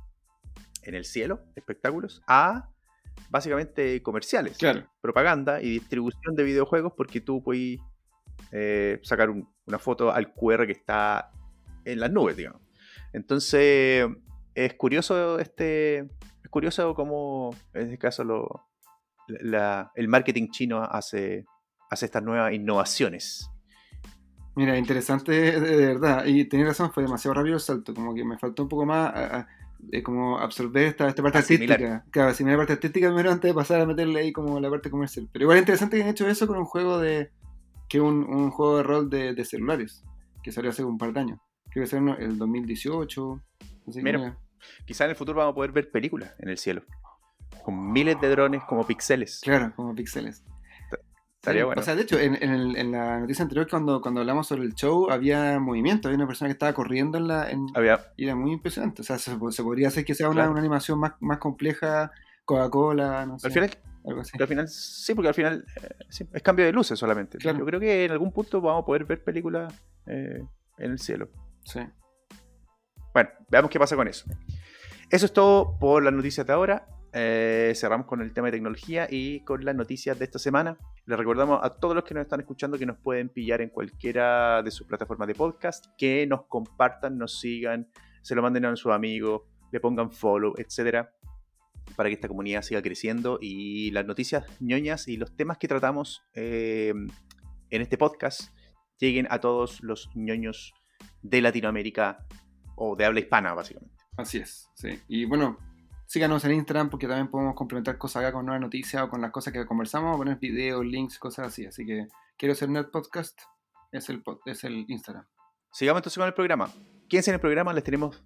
[0.83, 2.69] en el cielo, espectáculos, a
[3.29, 4.87] básicamente comerciales Claro.
[5.01, 7.79] propaganda y distribución de videojuegos porque tú puedes
[8.51, 11.31] eh, sacar un- una foto al QR que está
[11.85, 12.61] en las nubes, digamos.
[13.13, 14.05] Entonces,
[14.55, 15.99] es curioso este.
[16.43, 18.67] Es curioso cómo en este caso lo,
[19.27, 21.45] la- el marketing chino hace,
[21.89, 23.49] hace estas nuevas innovaciones.
[24.55, 26.25] Mira, interesante de, de verdad.
[26.25, 27.93] Y tenés razón, fue demasiado rápido el salto.
[27.93, 29.47] Como que me faltó un poco más a- a-
[29.79, 31.73] de como absorber esta, esta parte Asimilar.
[31.81, 32.05] artística.
[32.11, 34.89] Claro, asimilar la parte artística primero antes de pasar a meterle ahí como la parte
[34.89, 35.27] comercial.
[35.33, 37.31] Pero igual es interesante que han hecho eso con un juego de.
[37.93, 40.03] Que es un, un juego de rol de, de celulares.
[40.41, 41.39] Que salió hace un par de años.
[41.69, 43.41] Creo que salió en el 2018.
[43.87, 44.35] Así Mira.
[44.85, 46.81] Quizá en el futuro vamos a poder ver películas en el cielo.
[47.63, 49.41] Con miles de drones como píxeles.
[49.43, 50.43] Claro, como píxeles.
[51.35, 51.81] Estaría bueno.
[51.81, 54.63] O sea, de hecho, en, en el- en la noticia anterior, cuando, cuando hablamos sobre
[54.63, 56.07] el show, había movimiento.
[56.07, 57.51] Había una persona que estaba corriendo en la.
[57.51, 59.01] en- Había, Y era muy impresionante.
[59.01, 60.51] O sea, se, se podría hacer que sea una, Claro.
[60.51, 62.11] una animación más, más compleja,
[62.45, 63.47] Coca-Cola, no sé.
[63.47, 63.69] al final,
[64.05, 64.37] algo así.
[64.39, 67.37] al final, sí, porque al final eh, sí, es cambio de luces solamente.
[67.37, 67.59] Claro.
[67.59, 69.73] Yo creo que en algún punto vamos a poder ver películas
[70.05, 70.43] eh,
[70.77, 71.29] en el cielo.
[71.63, 71.79] Sí.
[73.13, 74.25] Bueno, veamos qué pasa con eso.
[75.09, 76.87] Eso es todo por las noticias de ahora.
[77.15, 80.77] Eh, cerramos con el tema de tecnología y con las noticias de esta semana.
[81.05, 84.63] Les recordamos a todos los que nos están escuchando que nos pueden pillar en cualquiera
[84.63, 87.87] de sus plataformas de podcast, que nos compartan, nos sigan,
[88.23, 91.13] se lo manden a sus amigos, le pongan follow, etcétera,
[91.95, 96.23] para que esta comunidad siga creciendo y las noticias ñoñas y los temas que tratamos
[96.33, 96.93] eh,
[97.69, 98.49] en este podcast
[98.99, 100.73] lleguen a todos los ñoños
[101.21, 102.25] de Latinoamérica
[102.75, 103.95] o de habla hispana, básicamente.
[104.17, 104.99] Así es, sí.
[105.07, 105.57] Y bueno,
[106.05, 109.31] síganos en Instagram porque también podemos complementar cosas acá con nuevas noticias o con las
[109.31, 111.65] cosas que conversamos, poner videos, links, cosas así.
[111.65, 112.07] Así que
[112.37, 113.39] quiero ser Net Podcast,
[113.91, 115.25] es el, es el Instagram.
[115.71, 116.71] Sigamos entonces con el programa.
[117.09, 118.23] Quédense en el programa, les tenemos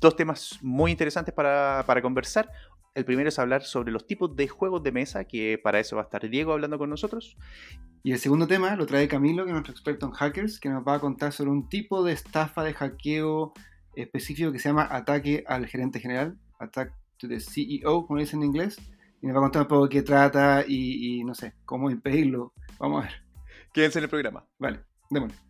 [0.00, 2.50] dos temas muy interesantes para, para conversar.
[2.94, 6.02] El primero es hablar sobre los tipos de juegos de mesa, que para eso va
[6.02, 7.36] a estar Diego hablando con nosotros.
[8.02, 10.86] Y el segundo tema lo trae Camilo, que es nuestro experto en hackers, que nos
[10.86, 13.52] va a contar sobre un tipo de estafa de hackeo
[13.94, 18.46] específico que se llama ataque al gerente general, attack to the CEO, como dicen en
[18.46, 18.78] inglés,
[19.20, 21.90] y nos va a contar un poco de qué trata y, y no sé, cómo
[21.90, 22.52] impedirlo.
[22.78, 23.22] Vamos a ver.
[23.72, 24.44] Quédense en el programa.
[24.58, 24.80] Vale,
[25.10, 25.47] démosle.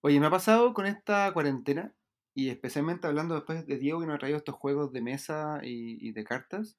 [0.00, 1.92] Oye, me ha pasado con esta cuarentena,
[2.34, 6.12] y especialmente hablando después de Diego que nos ha traído estos juegos de mesa y,
[6.12, 6.76] de cartas,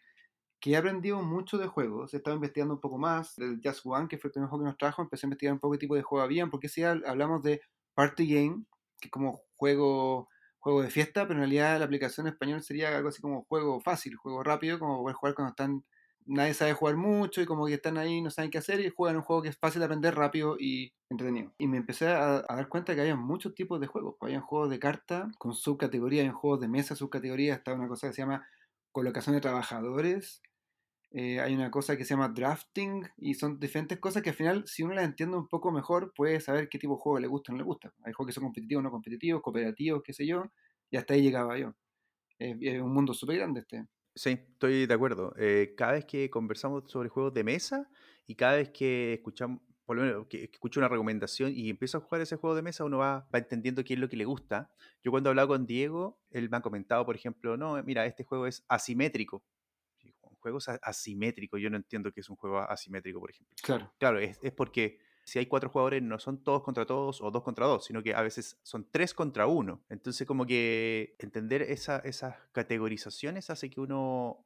[0.61, 2.13] que he aprendido mucho de juegos.
[2.13, 4.69] He estado investigando un poco más del Just One, que fue el primer juego que
[4.69, 5.01] nos trajo.
[5.01, 7.61] Empecé a investigar un poco qué tipo de juego habían, porque si hablamos de
[7.95, 8.65] Party Game,
[9.01, 12.95] que es como juego, juego de fiesta, pero en realidad la aplicación en español sería
[12.97, 15.85] algo así como juego fácil, juego rápido, como poder jugar cuando están
[16.29, 19.17] nadie sabe jugar mucho y como que están ahí no saben qué hacer y juegan
[19.17, 21.53] un juego que es fácil de aprender rápido y entretenido.
[21.57, 24.15] Y me empecé a, dar cuenta que había muchos tipos de juegos.
[24.19, 28.07] Pues había juegos de carta con subcategorías, hay juegos de mesa subcategorías, está una cosa
[28.07, 28.47] que se llama
[28.91, 30.41] colocación de trabajadores,
[31.11, 34.63] eh, hay una cosa que se llama drafting y son diferentes cosas que al final
[34.67, 37.51] si uno las entiende un poco mejor puede saber qué tipo de juego le gusta
[37.51, 37.93] o no le gusta.
[38.03, 40.43] Hay juegos que son competitivos, no competitivos, cooperativos, qué sé yo,
[40.91, 41.73] y hasta ahí llegaba yo.
[42.39, 43.85] Es un mundo súper grande este.
[44.19, 45.33] Sí, estoy de acuerdo.
[45.37, 47.89] Eh, cada vez que conversamos sobre juegos de mesa
[48.27, 52.01] y cada vez que escuchamos, por lo menos que escucho una recomendación y empiezo a
[52.01, 54.73] jugar ese juego de mesa, uno va, va entendiendo qué es lo que le gusta.
[55.01, 58.25] Yo cuando he hablado con Diego, él me ha comentado, por ejemplo, no, mira, este
[58.25, 59.41] juego es asimétrico.
[60.03, 63.55] Un juego es asimétrico, yo no entiendo qué es un juego asimétrico, por ejemplo.
[63.63, 63.93] Claro.
[63.97, 64.99] Claro, es, es porque
[65.29, 68.13] si hay cuatro jugadores no son todos contra todos o dos contra dos, sino que
[68.15, 69.83] a veces son tres contra uno.
[69.89, 74.45] Entonces como que entender esa- esas categorizaciones hace que uno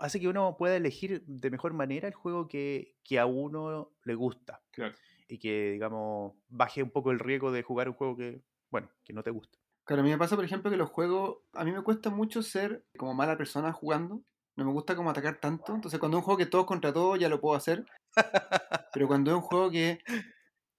[0.00, 4.14] hace que uno pueda elegir de mejor manera el juego que, que a uno le
[4.14, 4.94] gusta Claro.
[5.28, 9.12] y que digamos baje un poco el riesgo de jugar un juego que bueno que
[9.12, 9.58] no te gusta.
[9.84, 12.42] Claro, a mí me pasa, por ejemplo, que los juegos, a mí me cuesta mucho
[12.42, 14.22] ser como mala persona jugando.
[14.56, 15.74] No me gusta como atacar tanto.
[15.74, 17.84] Entonces, cuando es un juego que todos contra todos, ya lo puedo hacer.
[18.92, 19.98] Pero cuando es un juego que,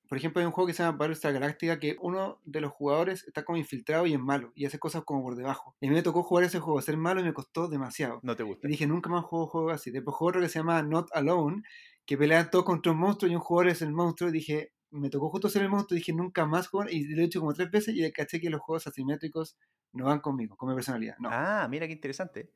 [0.09, 3.23] por ejemplo, hay un juego que se llama Battlestar Galactica, que uno de los jugadores
[3.27, 5.75] está como infiltrado y es malo, y hace cosas como por debajo.
[5.79, 8.19] Y a mí me tocó jugar ese juego, ser malo, y me costó demasiado.
[8.23, 8.67] No te gusta.
[8.67, 9.91] Y dije, nunca más juego juegos así.
[9.91, 11.61] Después juego otro que se llama Not Alone,
[12.05, 14.29] que pelean todos contra un monstruo y un jugador es el monstruo.
[14.29, 16.91] Y dije, me tocó justo ser el monstruo y dije, nunca más jugar.
[16.91, 19.55] Y lo he hecho como tres veces y caché que los juegos asimétricos
[19.93, 21.15] no van conmigo, con mi personalidad.
[21.19, 21.29] No.
[21.31, 22.49] Ah, mira qué interesante.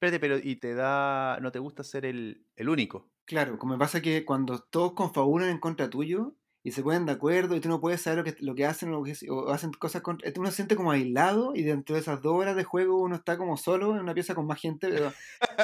[0.00, 3.10] Espérate, pero ¿y te da no te gusta ser el, el único?
[3.26, 7.12] Claro, como me pasa que cuando todos confabulan en contra tuyo y se ponen de
[7.12, 9.50] acuerdo y tú no puedes saber lo que, lo que hacen o, lo que, o
[9.50, 10.32] hacen cosas contra...
[10.38, 13.36] Uno se siente como aislado y dentro de esas dos horas de juego uno está
[13.36, 15.12] como solo en una pieza con más gente, pero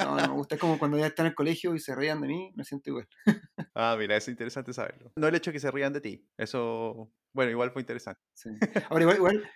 [0.05, 0.57] no, no me gusta.
[0.57, 2.91] Es como cuando ya están en el colegio y se reían de mí, me siento
[2.91, 3.09] igual.
[3.79, 5.13] Ah, mira, es interesante saberlo.
[5.17, 6.27] No el hecho de que se rían de ti.
[6.39, 8.21] Eso, bueno, igual fue interesante.
[8.33, 8.49] Sí.
[8.89, 9.51] Ahora, igual, igual,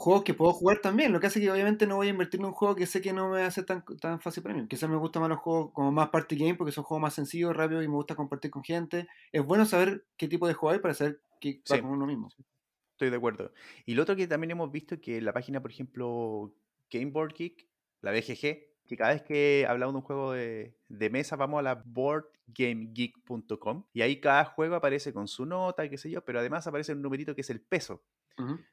[0.00, 2.46] juegos que puedo jugar también, lo que hace que obviamente no voy a invertir en
[2.46, 4.66] un juego que sé que no me hace tan, tan fácil mí.
[4.68, 7.56] Quizás me gustan más los juegos como más party game porque son juegos más sencillos,
[7.56, 9.06] rápidos y me gusta compartir con gente.
[9.30, 11.82] Es bueno saber qué tipo de juego hay para saber que va Sí.
[11.82, 12.28] con uno mismo.
[12.92, 13.52] Estoy de acuerdo.
[13.86, 16.54] Y lo otro que también hemos visto es que la página, por ejemplo,
[16.90, 17.66] Game Board Geek,
[18.02, 18.40] la BGG,
[18.86, 23.84] que cada vez que hablamos de un juego de, de mesa vamos a la boardgamegeek.com
[23.92, 26.92] y ahí cada juego aparece con su nota y qué sé yo, pero además aparece
[26.92, 28.02] un numerito que es el peso,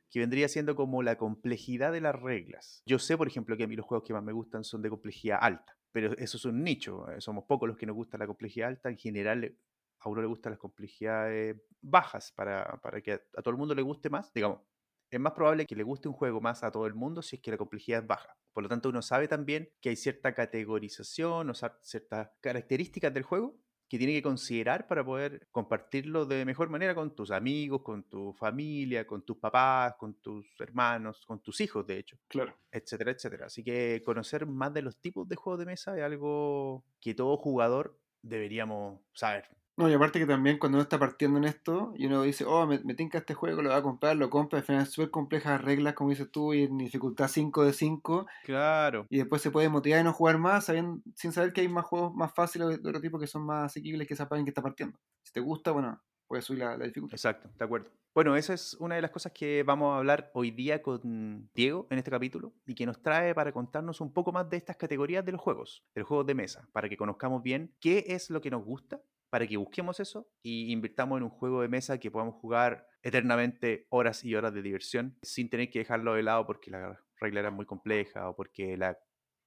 [0.10, 2.82] Que vendría siendo como la complejidad de las reglas.
[2.86, 4.90] Yo sé, por ejemplo, que a mí los juegos que más me gustan son de
[4.90, 8.28] complejidad alta, pero eso es un nicho, eh, somos pocos los que nos gusta la
[8.28, 9.58] complejidad alta, en general eh,
[10.00, 13.82] a uno le gustan las complejidades bajas para, para que a, todo el mundo le
[13.82, 14.62] guste más, digamos.
[15.10, 17.42] Es más probable que le guste un juego más a todo el mundo si es
[17.42, 18.38] que la complejidad es baja.
[18.54, 23.58] Por lo tanto, uno sabe también que hay cierta categorización o ciertas características del juego
[23.88, 28.34] que tiene que considerar para poder compartirlo de mejor manera con tus amigos, con tu
[28.34, 32.58] familia, con tus papás, con tus hermanos, con tus hijos, de hecho Claro.
[32.72, 33.46] etcétera, etcétera.
[33.48, 37.38] Así que conocer más de los tipos de juegos de mesa es algo que todo
[37.38, 39.46] jugador deberíamos saber.
[39.78, 42.66] No, y aparte que también cuando uno está partiendo en esto y uno dice, oh,
[42.66, 45.12] me, me tinca este juego, lo voy a comprar, lo compra, al final es súper
[45.12, 49.06] complejas reglas, como dices tú, y en dificultad 5 de 5, Claro.
[49.10, 51.86] y después se puede motivar y no jugar más sabiendo, sin saber que hay más
[51.86, 54.64] juegos más fáciles de otro tipo que son más asequibles que esa página que está
[54.64, 54.98] partiendo.
[55.22, 57.14] Si te gusta, bueno, puedes subir la, la dificultad.
[57.14, 57.92] Exacto, de acuerdo.
[58.16, 61.86] Bueno, esa es una de las cosas que vamos a hablar hoy día con Diego
[61.92, 65.24] en este capítulo y que nos trae para contarnos un poco más de estas categorías
[65.24, 68.42] de los juegos, de los juegos de mesa, para que conozcamos bien qué es lo
[68.42, 69.00] que nos gusta,
[69.30, 73.86] para que busquemos eso y invirtamos en un juego de mesa que podamos jugar eternamente
[73.90, 77.52] horas y horas de diversión sin tener que dejarlo de lado porque la regla era
[77.52, 78.98] muy compleja o porque la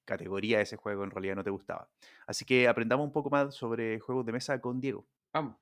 [0.05, 1.89] categoría de ese juego en realidad no te gustaba.
[2.27, 5.07] Así que aprendamos un poco más sobre juegos de mesa con Diego.
[5.33, 5.55] Vamos.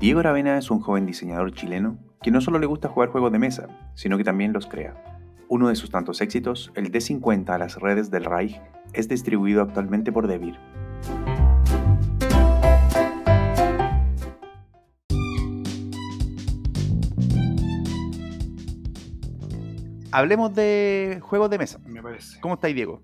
[0.00, 3.38] Diego Aravena es un joven diseñador chileno que no solo le gusta jugar juegos de
[3.38, 5.18] mesa, sino que también los crea.
[5.48, 8.60] Uno de sus tantos éxitos, el D50 a las redes del Reich,
[8.92, 10.58] es distribuido actualmente por Devir.
[20.10, 21.78] Hablemos de juegos de mesa.
[21.86, 22.40] Me parece.
[22.40, 23.02] ¿Cómo estáis, Diego?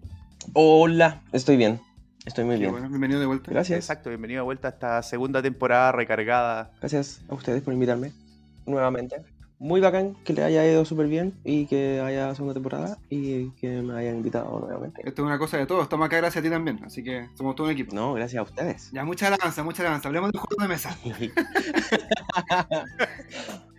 [0.54, 1.80] Hola, estoy bien.
[2.24, 2.72] Estoy muy Qué bien.
[2.72, 3.50] bueno, bienvenido de vuelta.
[3.50, 3.78] Gracias.
[3.78, 6.72] Exacto, bienvenido de vuelta a esta segunda temporada recargada.
[6.80, 8.12] Gracias a ustedes por invitarme
[8.66, 9.16] nuevamente.
[9.58, 13.80] Muy bacán que le haya ido súper bien y que haya segunda temporada y que
[13.82, 15.00] me hayan invitado nuevamente.
[15.06, 17.54] Esto es una cosa de todos, estamos acá gracias a ti también, así que somos
[17.54, 17.94] todo un equipo.
[17.94, 18.90] No, gracias a ustedes.
[18.92, 20.08] Ya, mucha alabanza, mucha alabanza.
[20.08, 20.96] Hablemos de juegos de mesa.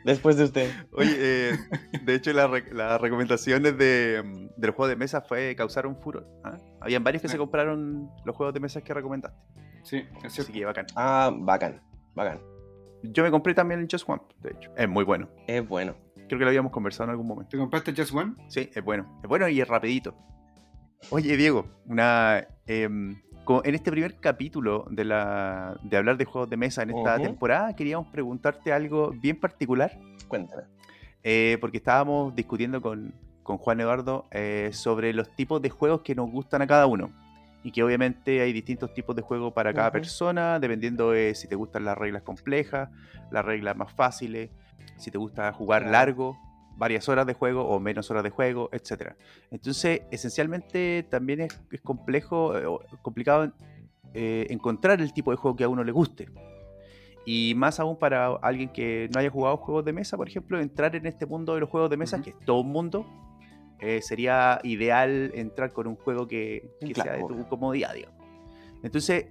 [0.06, 0.72] Después de usted.
[0.94, 1.58] Oye, eh,
[2.04, 5.96] de hecho la re- las recomendaciones de, mm, del juego de mesa fue causar un
[5.98, 6.28] furor.
[6.44, 6.58] ¿ah?
[6.80, 9.38] Habían varios que se compraron los juegos de mesa que recomendaste.
[9.84, 10.54] Sí, es Así cierto.
[10.54, 10.86] que bacán.
[10.96, 11.82] Ah, bacán,
[12.16, 12.40] bacán.
[13.12, 14.72] Yo me compré también el Just One, de hecho.
[14.78, 15.28] Es muy bueno.
[15.48, 15.96] Es bueno.
[16.28, 17.50] Creo que lo habíamos conversado en algún momento.
[17.52, 18.34] ¿Te compraste Just One?
[18.48, 19.20] Sí, es bueno.
[19.24, 20.16] Es bueno y es rapidito.
[21.12, 22.48] Oye, Diego, una,
[23.44, 27.18] co- en este primer capítulo de, la, de hablar de juegos de mesa en esta
[27.28, 29.92] temporada, queríamos preguntarte algo bien particular.
[30.28, 30.64] Cuéntame.
[31.24, 36.16] eh, porque estábamos discutiendo con, con Juan Eduardo eh, sobre los tipos de juegos que
[36.16, 37.12] nos gustan a cada uno.
[37.66, 41.56] Y que obviamente hay distintos tipos de juegos para cada persona, dependiendo de si te
[41.56, 42.90] gustan las reglas complejas,
[43.32, 44.52] las reglas más fáciles,
[44.98, 45.92] si te gusta jugar Claro.
[45.98, 46.38] largo,
[46.78, 49.14] varias horas de juego o menos horas de juego, etc.
[49.50, 52.66] Entonces, esencialmente también es, es complejo, eh,
[53.02, 53.52] complicado
[54.14, 56.30] eh, encontrar el tipo de juego que a uno le guste.
[57.26, 60.96] Y más aún para alguien que no haya jugado juegos de mesa, por ejemplo, entrar
[60.96, 63.08] en este mundo de los juegos de mesa, que es todo un mundo,
[63.86, 68.16] eh, sería ideal entrar con un juego que, que Claro, sea de tu comodidad, digamos.
[68.82, 69.28] Entonces,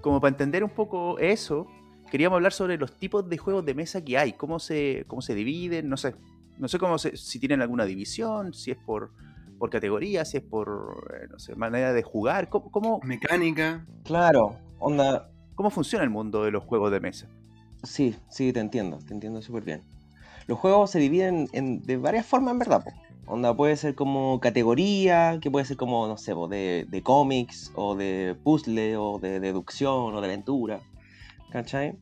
[0.00, 1.66] como para entender un poco eso,
[2.10, 5.34] queríamos hablar sobre los tipos de juegos de mesa que hay, cómo se, cómo se
[5.34, 6.14] dividen, no sé,
[6.58, 9.12] no sé cómo se- si tienen alguna división, si es por,
[9.58, 13.84] por categoría, si es por, eh, no sé, manera de jugar, cómo, cómo, Mecánica.
[14.04, 15.30] Claro, onda.
[15.54, 17.28] cómo funciona el mundo de los juegos de mesa.
[17.82, 19.82] Sí, sí, te entiendo, te entiendo súper bien.
[20.46, 22.82] Los juegos se dividen en, de varias formas, en verdad.
[22.82, 22.90] po.
[23.30, 27.94] Onda puede ser como categoría, que puede ser como, no sé, de, de cómics, o
[27.94, 30.80] de puzzle, o de deducción, o de aventura.
[31.52, 31.96] ¿Cachai?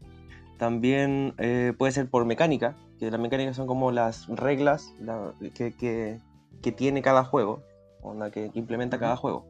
[0.59, 5.72] También eh, puede ser por mecánica, que las mecánicas son como las reglas la- que,
[5.74, 6.18] que-
[6.62, 7.62] que tiene cada juego,
[8.03, 9.45] onda, que, que implementa cada juego.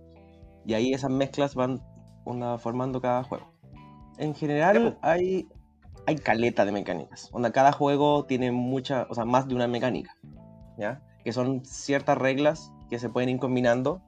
[0.66, 1.80] Y ahí esas mezclas van
[2.24, 3.52] onda, formando cada juego.
[4.18, 4.98] En general po.
[5.00, 5.48] hay,
[6.06, 7.30] hay caleta de mecánicas.
[7.32, 10.16] Onda, cada juego tiene mucha, o sea, más de una mecánica.
[10.76, 11.02] ¿Ya?
[11.28, 14.00] Que son ciertas reglas que se pueden ir combinando.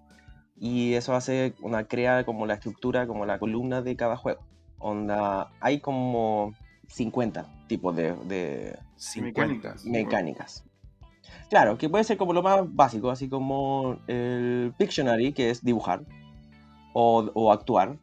[0.59, 4.41] Y eso hace, una crea como la estructura, como la columna de cada juego.
[4.79, 6.55] Onda, hay como
[6.89, 9.39] 50 tipos de, de 50.
[9.39, 9.85] mecánicas.
[9.85, 10.65] mecánicas.
[11.51, 16.01] Claro, que puede ser como lo más básico, así como el Pictionary, que es dibujar
[16.95, 17.99] o, o actuar.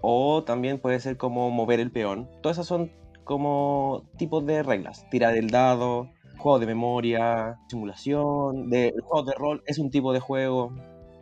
[0.00, 2.28] o también puede ser como mover el peón.
[2.42, 2.90] Todas esas son
[3.22, 5.08] como tipos de reglas.
[5.08, 10.12] Tirar el dado, juego de memoria, simulación, de, el juego de rol es un tipo
[10.12, 10.72] de juego,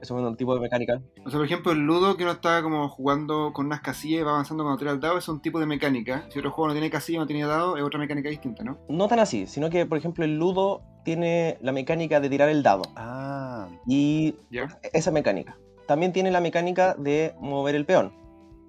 [0.03, 1.01] es un tipo de mecánica.
[1.25, 4.25] O sea, por ejemplo, el ludo que uno está como jugando con unas casillas y
[4.25, 6.27] va avanzando cuando tira el dado es un tipo de mecánica.
[6.31, 8.77] Si otro juego no tiene casilla, no tiene dado, es otra mecánica distinta, ¿no?
[8.89, 12.63] No tan así, sino que, por ejemplo, el ludo tiene la mecánica de tirar el
[12.63, 12.83] dado.
[12.97, 14.69] Ah, Y ¿Ya?
[14.93, 15.57] esa mecánica.
[15.87, 18.13] También tiene la mecánica de mover el peón,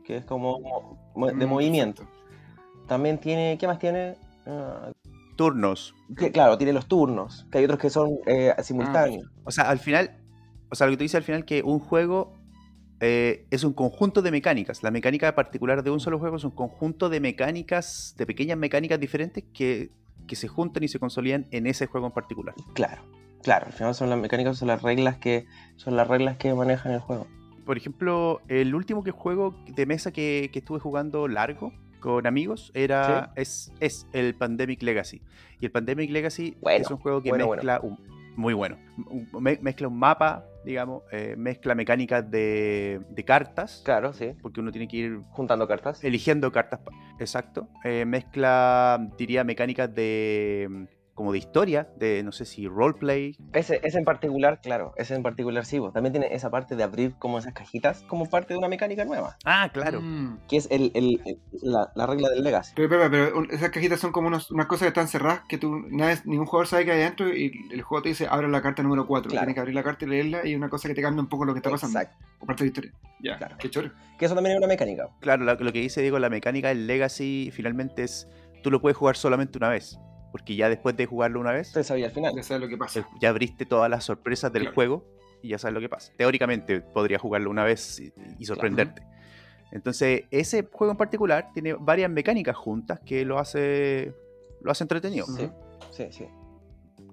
[0.05, 2.03] que es como mo- mo- de Mm, movimiento.
[2.03, 2.87] perfecto.
[2.87, 4.15] También tiene, ¿qué más tiene?
[4.45, 4.91] Ah,
[5.36, 5.95] turnos.
[6.17, 9.29] que, claro, tiene los turnos, que hay otros que son eh, simultáneos.
[9.43, 10.17] O sea, al final,
[10.69, 12.33] o sea, lo que tú dices al final que un juego
[13.01, 14.81] eh, es un conjunto de mecánicas.
[14.83, 18.99] La mecánica particular de un solo juego es un conjunto de mecánicas, de pequeñas mecánicas
[18.99, 19.91] diferentes que,
[20.27, 22.55] que se juntan y se consolidan en ese juego en particular.
[22.73, 23.01] Claro,
[23.43, 26.93] claro, al final son las mecánicas, son las reglas que son las reglas que manejan
[26.93, 27.27] el juego.
[27.65, 31.73] Por ejemplo, el último que juego de mesa que, que estuve jugando largo
[32.06, 35.24] con amigos era es, es el Pandemic Legacy.
[35.60, 37.97] Y el Pandemic Legacy Bueno, es un juego que bueno, mezcla un-
[38.36, 38.78] muy bueno.
[39.39, 44.34] Me- mezcla un mapa, digamos, eh, mezcla mecánicas de, de cartas, Claro, sí.
[44.41, 46.03] porque uno tiene que ir Juntando cartas.
[46.03, 46.82] eligiendo cartas.
[47.20, 47.68] Exacto.
[47.84, 50.86] Eh, mezcla, diría, mecánicas de
[51.16, 53.38] como de historia, de no sé si roleplay.
[53.53, 55.80] Ese, ese en particular, claro, ese en particular sí.
[55.80, 55.93] vos.
[55.93, 59.38] También tiene esa parte de abrir como esas cajitas como parte de una mecánica nueva,
[59.45, 60.01] Ah, claro.
[60.01, 60.39] Mm.
[60.47, 62.74] que es el, el- el- la, la regla del Legacy.
[62.76, 65.72] Pero, pero, pero esas cajitas son como unos- unas cosas que están cerradas que tú,
[65.89, 68.84] nadie, ningún jugador sabe que hay adentro y el juego te dice abre la carta
[68.84, 69.32] número 4.
[69.32, 69.45] Claro.
[69.45, 71.45] Tienes que abrir la carta y leerla y una cosa que te cambia un poco
[71.45, 71.97] lo que está pasando.
[71.97, 72.26] Exacto.
[72.39, 72.91] O parte de la historia.
[73.24, 73.55] Ya, Claro.
[73.57, 73.89] qué choro.
[74.20, 75.07] Que eso también es una mecánica.
[75.22, 78.28] Claro, lo, lo que dice Diego, la mecánica del Legacy finalmente es,
[78.61, 79.97] tú lo puedes jugar solamente una vez,
[80.36, 82.33] porque ya después de jugarlo una vez, Usted sabía al final.
[82.36, 83.07] Ya sabes lo que pasa.
[83.21, 84.75] ya abriste todas las sorpresas del Claro.
[84.75, 85.05] juego
[85.41, 86.11] y ya sabes lo que pasa.
[86.17, 89.01] Teóricamente podrías jugarlo una vez y, y sorprenderte.
[89.71, 94.13] Entonces, ese juego en particular tiene varias mecánicas juntas que lo hace,
[94.61, 95.25] lo hace entretenido.
[95.25, 95.49] Sí,
[95.91, 96.25] sí, sí.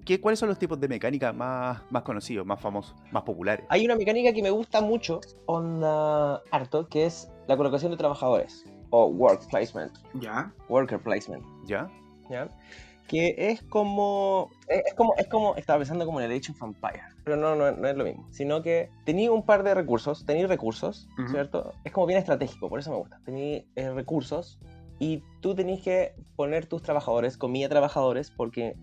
[0.05, 3.65] ¿Qué, ¿Cuáles son los tipos de mecánica más, más conocidos, más famosos, más populares?
[3.69, 8.65] Hay una mecánica que me gusta mucho, onda harto, que es la colocación de trabajadores.
[8.91, 9.93] O work placement.
[10.15, 10.53] Ya.
[10.69, 11.45] Worker placement.
[11.67, 11.89] ¿Ya?
[12.29, 12.49] ¿ya?
[13.09, 14.51] Que es como.
[14.69, 15.15] Es es como.
[15.17, 15.55] Es como.
[15.57, 17.03] Estaba pensando como en el Age of Empire.
[17.25, 18.27] Pero no, no, no es lo mismo.
[18.31, 20.25] Sino que tenía un par de recursos.
[20.25, 21.29] Tenía recursos, Ujú.
[21.29, 21.73] ¿cierto?
[21.85, 23.21] Es como bien estratégico, por eso me gusta.
[23.25, 24.59] Tenía eh, recursos.
[24.99, 28.77] Y tú tenías que poner tus trabajadores, comilla trabajadores, porque.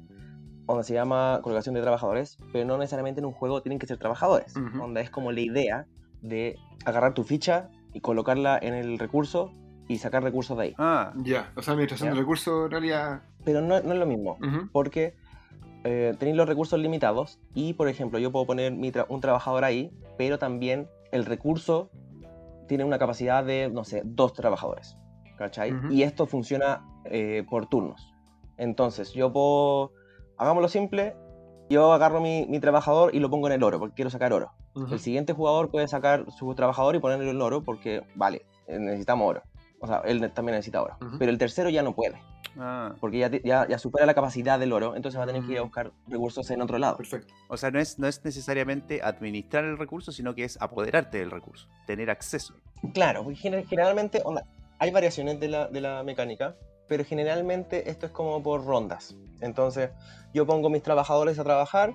[0.67, 3.97] Donde se llama colocación de trabajadores, pero no necesariamente en un juego tienen que ser
[3.97, 4.55] trabajadores.
[4.55, 4.77] Ujú.
[4.77, 5.87] Donde es como la idea
[6.21, 9.51] de agarrar tu ficha y colocarla en el recurso
[9.87, 10.75] y sacar recursos de ahí.
[10.77, 11.51] Ah, Ya.
[11.55, 12.13] O sea, administración Ya.
[12.13, 13.21] de recursos en realidad.
[13.49, 14.37] Pero no, no es lo mismo
[14.71, 15.15] porque
[15.83, 19.63] eh, tenéis los recursos limitados y, por ejemplo, yo puedo poner mi tra- un trabajador
[19.63, 21.89] ahí, pero también el recurso
[22.67, 24.95] tiene una capacidad de, no sé, dos trabajadores.
[25.35, 25.71] ¿Cachai?
[25.89, 28.13] Y esto funciona eh, por turnos.
[28.57, 29.93] Entonces, yo puedo,
[30.37, 31.15] hagámoslo simple,
[31.71, 34.51] yo agarro mi, mi trabajador y lo pongo en el oro, porque quiero sacar oro.
[34.91, 38.77] El siguiente jugador puede sacar su trabajador y ponerlo en el oro, porque, vale, eh,
[38.79, 39.41] necesitamos oro.
[39.81, 40.97] O sea, él también necesita oro.
[41.17, 42.21] Pero el tercero ya no puede
[42.57, 42.93] ah.
[42.99, 45.57] porque ya, ya, ya supera la capacidad del oro, entonces va a tener que ir
[45.59, 45.65] a Mm.
[45.65, 46.97] buscar recursos en otro lado.
[46.97, 47.33] Perfecto.
[47.47, 51.31] O sea, no es, no es necesariamente administrar el recurso, sino que es apoderarte del
[51.31, 52.55] recurso, tener acceso.
[52.93, 54.45] Claro, porque gener- generalmente, onda,
[54.79, 56.55] hay variaciones de la, de la mecánica,
[56.87, 59.15] pero generalmente esto es como por rondas.
[59.41, 59.91] Entonces,
[60.33, 61.93] yo pongo mis trabajadores a trabajar,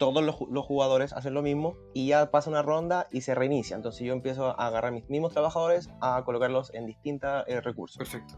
[0.00, 3.36] todos los, ju- los jugadores hacen lo mismo, y ya pasa una ronda y se
[3.36, 3.76] reinicia.
[3.76, 7.98] Entonces yo empiezo a agarrar mis mismos trabajadores a colocarlos en distintos eh, recursos.
[7.98, 8.34] Perfecto.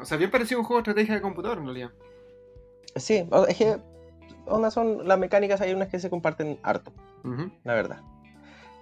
[0.00, 1.90] O sea, bien parecido a un juego de estrategia de computador en realidad.
[2.94, 3.78] Sí, es que
[4.70, 6.92] son las mecánicas, hay unas que se comparten harto.
[7.64, 8.00] La verdad.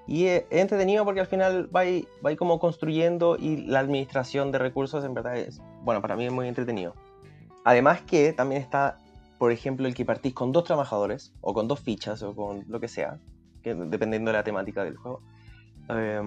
[0.06, 4.50] Y es entretenido porque al final va ahí- va ahí como construyendo y la administración
[4.50, 6.94] de recursos en verdad es, bueno, para mí es muy entretenido.
[7.64, 8.98] Además que también está,
[9.40, 12.78] por ejemplo, el que partís con dos trabajadores o con dos fichas o con lo
[12.78, 13.20] que sea,
[13.62, 15.22] que dependiendo de la temática del juego.
[15.88, 16.20] Eh,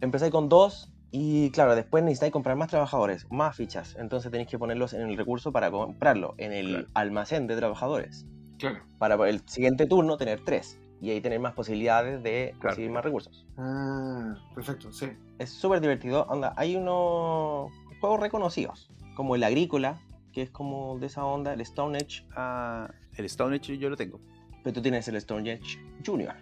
[0.00, 3.96] empezáis con dos y claro, después necesitáis comprar más trabajadores, más fichas.
[3.96, 6.86] Entonces tenéis que ponerlos en el recurso para comprarlo, en el Claro.
[6.94, 8.24] almacén de trabajadores
[8.58, 8.78] Claro.
[8.98, 12.68] para el siguiente turno tener tres y ahí tener más posibilidades de Claro.
[12.76, 13.46] conseguir más recursos.
[13.58, 15.10] Ah, perfecto, sí.
[15.38, 16.24] Es súper divertido.
[16.30, 17.70] Onda, hay unos
[18.00, 20.00] juegos reconocidos, como el Agrícola,
[20.32, 23.96] que es como de esa onda, el Stone Age, Ah, el Stone Age yo lo
[23.96, 24.20] tengo.
[24.62, 26.34] pero tú tienes el Stone Age Junior.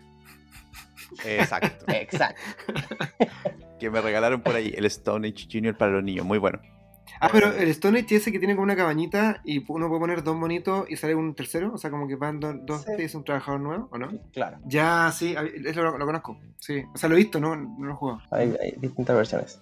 [1.25, 1.85] Exacto.
[1.93, 2.41] Exacto.
[3.81, 6.25] que me regalaron por ahí el Stone Age Junior para los niños.
[6.27, 6.61] Muy bueno.
[7.21, 10.23] Ah, pero el Stone Age ese que tiene como una cabañita y uno puede poner
[10.23, 12.93] dos monitos y sale un tercero, o sea, como que van do- dos Sí.
[12.99, 14.11] y es un trabajador nuevo, ¿o no?
[14.33, 16.85] claro, Ya, sí, a- eso lo, lo conozco, sí.
[16.95, 18.21] O sea, lo he visto, no, no lo he jugado.
[18.31, 19.61] hay, hay distintas versiones.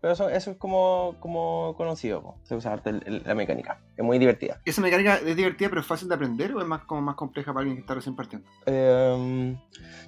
[0.00, 2.36] Pero eso, eso es como, como conocido, po.
[2.44, 3.80] se usa harto el- el- la mecánica.
[3.96, 4.60] Es muy divertida.
[4.64, 7.52] ¿Esa mecánica es divertida pero es fácil de aprender o es más, como más compleja
[7.52, 8.46] para alguien que está recién partiendo?
[8.66, 9.54] Em,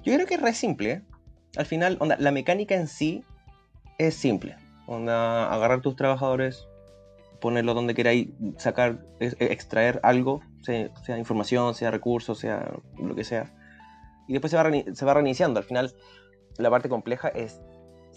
[0.03, 0.91] yo creo que es re simple.
[0.91, 1.01] ¿eh?
[1.57, 3.23] Al final, onda, la mecánica en sí
[3.97, 4.55] es simple.
[4.85, 6.67] Onda, agarrar tus trabajadores,
[7.41, 8.27] ponerlos donde queráis,
[8.57, 13.51] sacar, e- e- extraer algo, sea, sea información, sea recursos, sea lo que sea.
[14.27, 15.59] Y después se va, se va reiniciando.
[15.59, 15.95] Al final,
[16.57, 17.59] la parte compleja es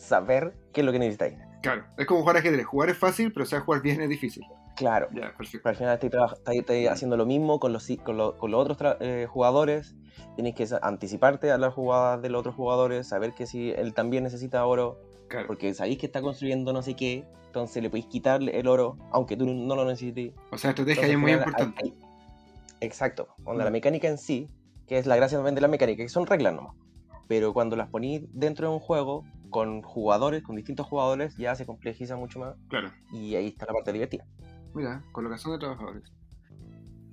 [0.02, 1.38] saber qué es lo que necesitáis.
[1.62, 2.66] Claro, es como jugar ajedrez.
[2.66, 4.44] Jugar es fácil, pero sea, jugar bien es difícil.
[4.76, 5.08] Claro.
[5.36, 5.68] Perfecto.
[5.68, 8.60] Al final estáis traba- estáis- estáis haciendo lo mismo con los, con lo- con los
[8.68, 9.94] otros eh, jugadores.
[10.34, 14.24] Tienes que anticiparte a las jugadas de los otros jugadores, saber que si él también
[14.24, 14.98] necesita oro,
[15.28, 15.46] Claro.
[15.46, 19.36] porque sabéis que está construyendo no sé qué, entonces le podéis quitarle el oro, aunque
[19.36, 20.32] tú no lo necesites.
[20.50, 21.82] O sea, estrategia Entonces, es muy importante.
[21.84, 21.94] hay-
[22.80, 23.28] Exacto.
[23.44, 23.66] Onda, Mm.
[23.66, 24.48] la mecánica en sí,
[24.88, 26.74] que es la gracia también de la mecánica, que son reglas nomás.
[27.28, 31.64] Pero cuando las ponís dentro de un juego, con jugadores, con distintos jugadores, ya se
[31.64, 32.90] complejiza mucho más Claro.
[33.12, 34.24] y ahí está la parte divertida.
[34.74, 36.02] Mira, colocación de trabajadores.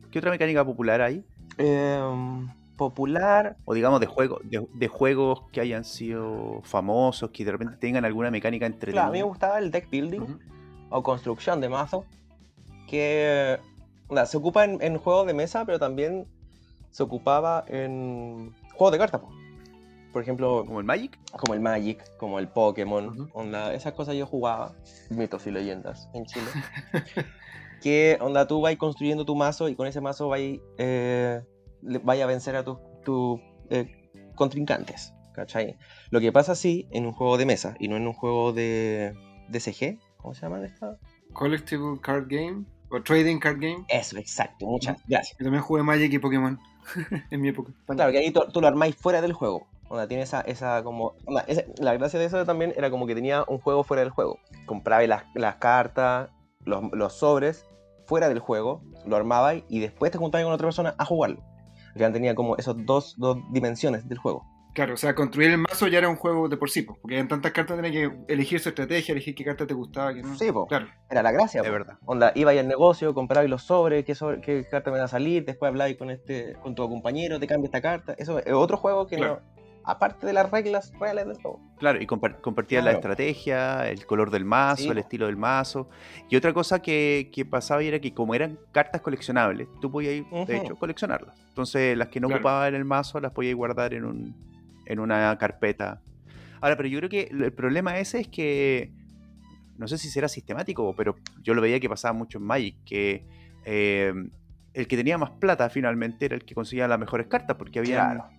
[0.10, 1.24] ¿Qué otra mecánica popular hay?
[1.58, 7.52] Em, popular, O digamos de, juego, de, de juegos que hayan sido famosos, que de
[7.52, 9.02] repente tengan alguna mecánica entretenida.
[9.02, 10.22] Claro, a mí me gustaba el deck building
[10.90, 12.06] o construcción de mazo,
[12.88, 13.60] que
[14.08, 16.26] onda, se ocupa en, en juegos de mesa, pero también
[16.90, 19.22] se ocupaba en juegos de cartas.
[20.10, 20.14] Po.
[20.14, 21.18] Por ejemplo, Como el Magic.
[21.38, 23.30] como el Magic, como el Pokémon, Ujú.
[23.34, 24.76] onda, esas cosas yo jugaba,
[25.10, 26.48] mitos y leyendas en Chile.
[27.82, 30.42] que onda, tú vas construyendo tu mazo y con ese mazo vas
[30.78, 31.42] eh,
[32.06, 33.40] a vencer a tus tus,
[33.70, 35.14] eh, contrincantes.
[35.34, 35.78] ¿Cachai?
[36.10, 39.14] Lo que pasa sí en un juego de mesa y no en un juego de,
[39.48, 40.98] de CG, ¿cómo se llama esta?
[41.32, 43.86] Collectible Card Game o Trading Card Game.
[43.88, 45.38] Eso, exacto, muchas gracias.
[45.40, 46.60] Yo también jugué Magic y Pokémon
[47.32, 47.72] en mi época.
[47.88, 49.68] Claro, que ahí tú, tú lo armáis fuera del juego.
[49.90, 51.16] Onda, tiene esa, esa como.
[51.26, 54.12] onda, esa- la gracia de eso también era como que tenía un juego fuera del
[54.12, 54.40] juego.
[54.66, 56.30] Comprabais las, las cartas,
[56.64, 57.66] los, los sobres
[58.06, 61.42] fuera del juego, lo armabais y después te juntabais con otra persona a jugarlo.
[61.94, 64.44] Final tenía como esas dos, dos dimensiones del juego.
[64.76, 67.18] Claro, o sea, construir el mazo ya era un juego de por sí, po, porque
[67.18, 70.38] en tantas cartas tenés que elegir su estrategia, elegir qué carta te gustaba, qué no.
[70.38, 70.68] Sí, po.
[70.68, 71.62] Claro, Era la gracia.
[71.64, 71.74] De po.
[71.74, 71.98] verdad.
[72.06, 75.44] Onda, ibais al negocio, comprabais los sobres, qué, sobre, qué carta me va a salir,
[75.44, 78.14] después habláis con este, con tu compañero, te cambia esta carta.
[78.20, 79.42] Eso es otro juego que Claro.
[79.44, 79.59] no.
[79.86, 81.62] Aparte de las reglas reales del juego.
[81.80, 85.90] Claro, y compar- compartían la estrategia, el color del mazo, Sí, el estilo del mazo.
[86.30, 90.26] Y otra cosa que, que pasaba era que como eran cartas coleccionables, tú podías, ir,
[90.46, 91.36] de hecho, coleccionarlas.
[91.48, 92.40] Entonces las que no Claro.
[92.42, 94.36] ocupaban el mazo las podías guardar en, un,
[94.86, 96.02] en una carpeta.
[96.62, 98.92] Ahora, pero yo creo que el problema ese es que,
[99.78, 103.26] no sé si será sistemático, pero yo lo veía que pasaba mucho en Magic, que
[103.64, 104.14] eh,
[104.74, 107.94] el que tenía más plata finalmente era el que conseguía las mejores cartas, porque había
[108.12, 108.30] Claro.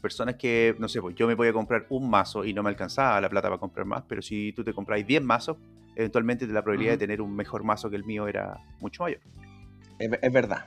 [0.00, 3.20] Personas que, no sé, pues yo me podía comprar un mazo y no me alcanzaba
[3.20, 5.56] la plata para comprar más, pero si tú te compráis 10 mazos,
[5.96, 9.20] eventualmente la probabilidad de tener un mejor mazo que el mío era mucho mayor.
[9.98, 10.66] Es, ve- es verdad.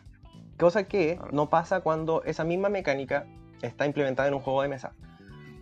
[0.59, 1.31] Cosa que Claro.
[1.33, 3.25] no pasa cuando esa misma mecánica
[3.61, 4.93] está implementada en un juego de mesa.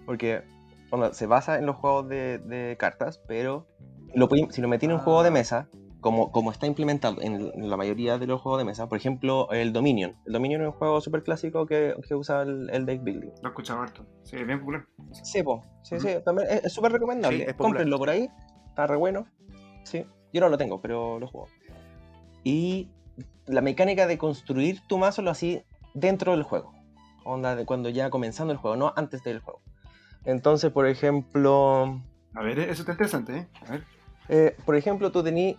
[0.06, 0.42] Porque
[0.90, 3.68] bueno, se basa en los juegos de, de cartas, pero
[4.16, 5.32] lo si lo metí en un juego de Ah.
[5.34, 5.70] mesa,
[6.02, 9.74] como, como está implementado en, la mayoría de los juegos de mesa, por ejemplo, el
[9.74, 10.16] Dominion.
[10.26, 13.32] El Dominion es un juego súper clásico que, que usa el, el deck building.
[13.42, 14.06] lo he escuchado harto.
[14.24, 14.86] Sí, es bien popular.
[15.24, 15.64] Sí, po.
[15.84, 17.46] sí, sí, también es súper recomendable.
[17.48, 17.54] Sí.
[17.56, 18.30] Cómprenlo por ahí,
[18.68, 19.26] está re bueno.
[19.84, 21.48] Sí, yo no lo tengo, pero lo juego.
[22.44, 22.90] Y
[23.46, 26.74] la mecánica de construir tu mazo lo así dentro del juego.
[27.26, 29.62] Onda de cuando ya comenzando el juego, no antes del juego.
[30.26, 32.02] Entonces, por ejemplo,
[32.36, 33.48] A ver, eso está interesante, ¿eh?
[33.68, 33.84] A ver.
[34.30, 35.58] eh, por ejemplo, tú tení,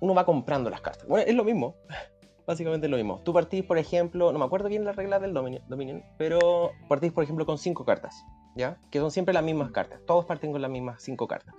[0.00, 1.06] uno va comprando las cartas.
[1.08, 1.76] Bueno, es lo mismo.
[2.46, 3.20] Básicamente es lo mismo.
[3.24, 7.10] Tú partís, por ejemplo, no me acuerdo bien la regla del Dominion, Dominion, pero partís,
[7.12, 8.24] por ejemplo, con cinco cartas,
[8.54, 8.78] ¿ya?
[8.92, 10.00] Que son siempre las mismas cartas.
[10.06, 11.54] Todos parten con las mismas cinco cartas,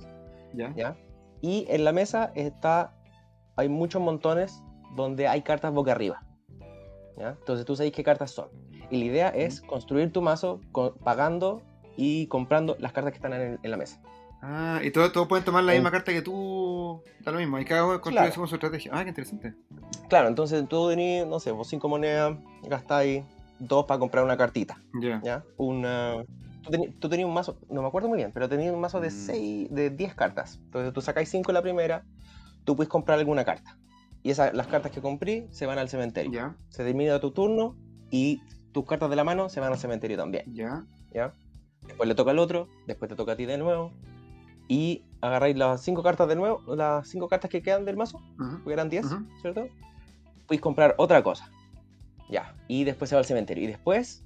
[0.53, 0.73] Ya.
[0.75, 0.97] ¿ya?
[1.41, 2.93] Y en la mesa está,
[3.57, 4.63] hay muchos montones
[4.95, 6.23] donde hay cartas boca arriba,
[7.17, 7.35] ¿ya?
[7.37, 8.47] Entonces tú sabes qué cartas son.
[8.89, 11.61] Y la idea es construir tu mazo con- pagando
[11.97, 14.01] y comprando las cartas que están en, en la mesa.
[14.41, 17.01] Ah, y todos todos pueden tomar la En- misma carta que tú.
[17.21, 17.59] Da lo mismo.
[17.59, 18.47] Y cada uno construye Claro.
[18.47, 18.91] su estrategia.
[18.93, 19.55] Ah, qué interesante.
[20.09, 23.23] Claro, entonces tú tenés, no sé, vos cinco monedas, gastáis
[23.59, 25.19] dos para comprar una cartita, Ya.
[25.23, 25.43] ¿ya?
[25.57, 26.23] Una...
[26.99, 29.11] Tú, tenías un mazo, no me acuerdo muy bien, pero tenías un mazo de Mm.
[29.11, 30.59] seis, de 10 cartas.
[30.65, 32.03] Entonces tú sacáis cinco en la primera,
[32.65, 33.77] tú puedes comprar alguna carta.
[34.21, 36.31] Y esas, las cartas que compré se van al cementerio.
[36.31, 36.55] Ya.
[36.69, 37.77] Se termina tu turno
[38.11, 38.41] y
[38.73, 40.85] tus cartas de la mano se van al cementerio también, Ya.
[41.13, 41.33] ¿ya?
[41.87, 43.93] Después le toca al otro, después te toca a ti de nuevo.
[44.67, 48.57] Y agarráis las cinco cartas de nuevo, las cinco cartas que quedan del mazo, Ujú.
[48.63, 49.25] porque eran 10, Ujú.
[49.41, 49.67] ¿cierto?
[50.47, 51.49] Puedes comprar otra cosa.
[52.29, 52.55] Ya.
[52.67, 53.63] Y después se va al cementerio.
[53.63, 54.23] Y después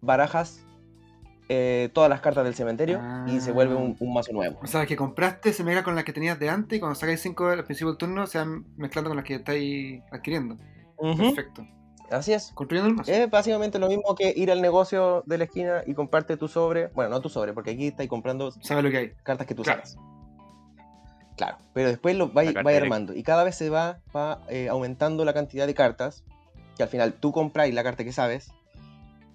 [0.00, 0.62] barajas
[1.48, 3.78] eh, todas las cartas del cementerio y se vuelve Ah.
[3.78, 4.58] un, un mazo nuevo.
[4.62, 7.20] O sea, que compraste se mezcla con las que tenías de antes y cuando sacáis
[7.20, 10.56] 5 al principio del turno se van mezclando con las que estáis adquiriendo.
[10.98, 11.64] Perfecto.
[12.10, 12.52] Así es.
[12.54, 13.10] Construyendo el mazo.
[13.10, 16.88] Es básicamente lo mismo que ir al negocio de la esquina y comprarte tu sobre.
[16.88, 19.12] Bueno, no tu sobre, porque aquí estáis comprando Sabes lo que hay.
[19.22, 19.82] cartas que tú Claro.
[19.84, 19.98] sabes.
[21.36, 22.70] Claro, pero después lo vais directa.
[22.70, 26.24] armando y cada vez se va, va eh, aumentando la cantidad de cartas
[26.78, 28.52] que al final tú compráis la carta que sabes,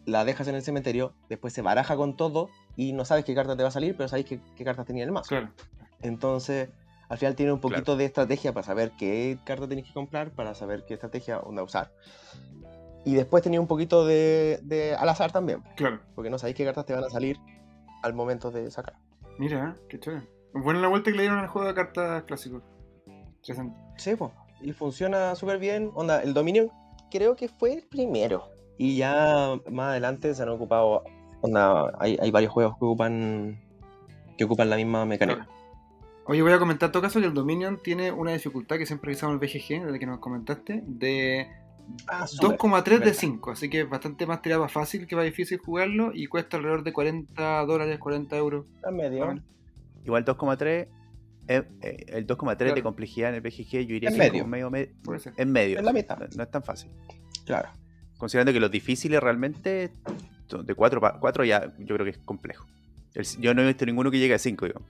[0.05, 3.55] la dejas en el cementerio, después se baraja con todo y no sabes qué carta
[3.55, 5.30] te va a salir, pero sabéis qué, qué cartas tenía el mazo.
[5.30, 5.49] Claro.
[6.01, 6.69] Entonces,
[7.07, 10.55] al final tiene un poquito de estrategia para saber qué carta tenéis que comprar, para
[10.55, 11.91] saber qué estrategia onda usar.
[13.04, 15.99] Y después tenía un poquito de, de al azar también, Claro.
[16.16, 17.38] porque no sabéis qué cartas te van a salir
[18.04, 18.95] al momento de sacar.
[19.39, 20.28] Mira, qué chévere.
[20.54, 22.62] Buena la vuelta que le dieron al juego de cartas clásico.
[23.38, 23.76] Interesante.
[23.97, 24.32] Sí, pues.
[24.62, 25.89] Y funciona súper bien.
[25.95, 26.70] Onda, el Dominion
[27.10, 28.49] creo que fue el primero.
[28.78, 31.04] Y ya más adelante se han ocupado.
[31.41, 33.60] Onda, hay, hay varios juegos que ocupan.
[34.38, 35.47] que ocupan la misma mecánica.
[36.26, 39.08] Oye, voy a comentar en todo caso que el Dominion tiene una dificultad que siempre
[39.08, 41.47] revisamos el BGG, desde que nos comentaste, de
[42.07, 42.57] Ah, súper.
[42.57, 43.13] 2,3 de verdad.
[43.19, 46.57] 5, así que es bastante más tirado a fácil que va difícil jugarlo y cuesta
[46.57, 48.65] alrededor de 40 dólares, 40 euros.
[48.75, 49.41] Está medio.
[50.05, 50.87] Igual 2,3.
[51.47, 54.45] eh, eh, el 2,3 de complejidad en el BGG yo diría En medio.
[54.47, 54.67] medio,
[55.37, 55.79] en medio.
[55.79, 56.17] En la mitad.
[56.17, 56.89] No, no es tan fácil.
[57.45, 57.69] Claro.
[58.17, 59.91] Considerando que los difíciles realmente
[60.65, 62.65] de 4 4 ya yo creo que es complejo.
[63.13, 64.81] El- yo no he visto ninguno que llegue a 5, digo.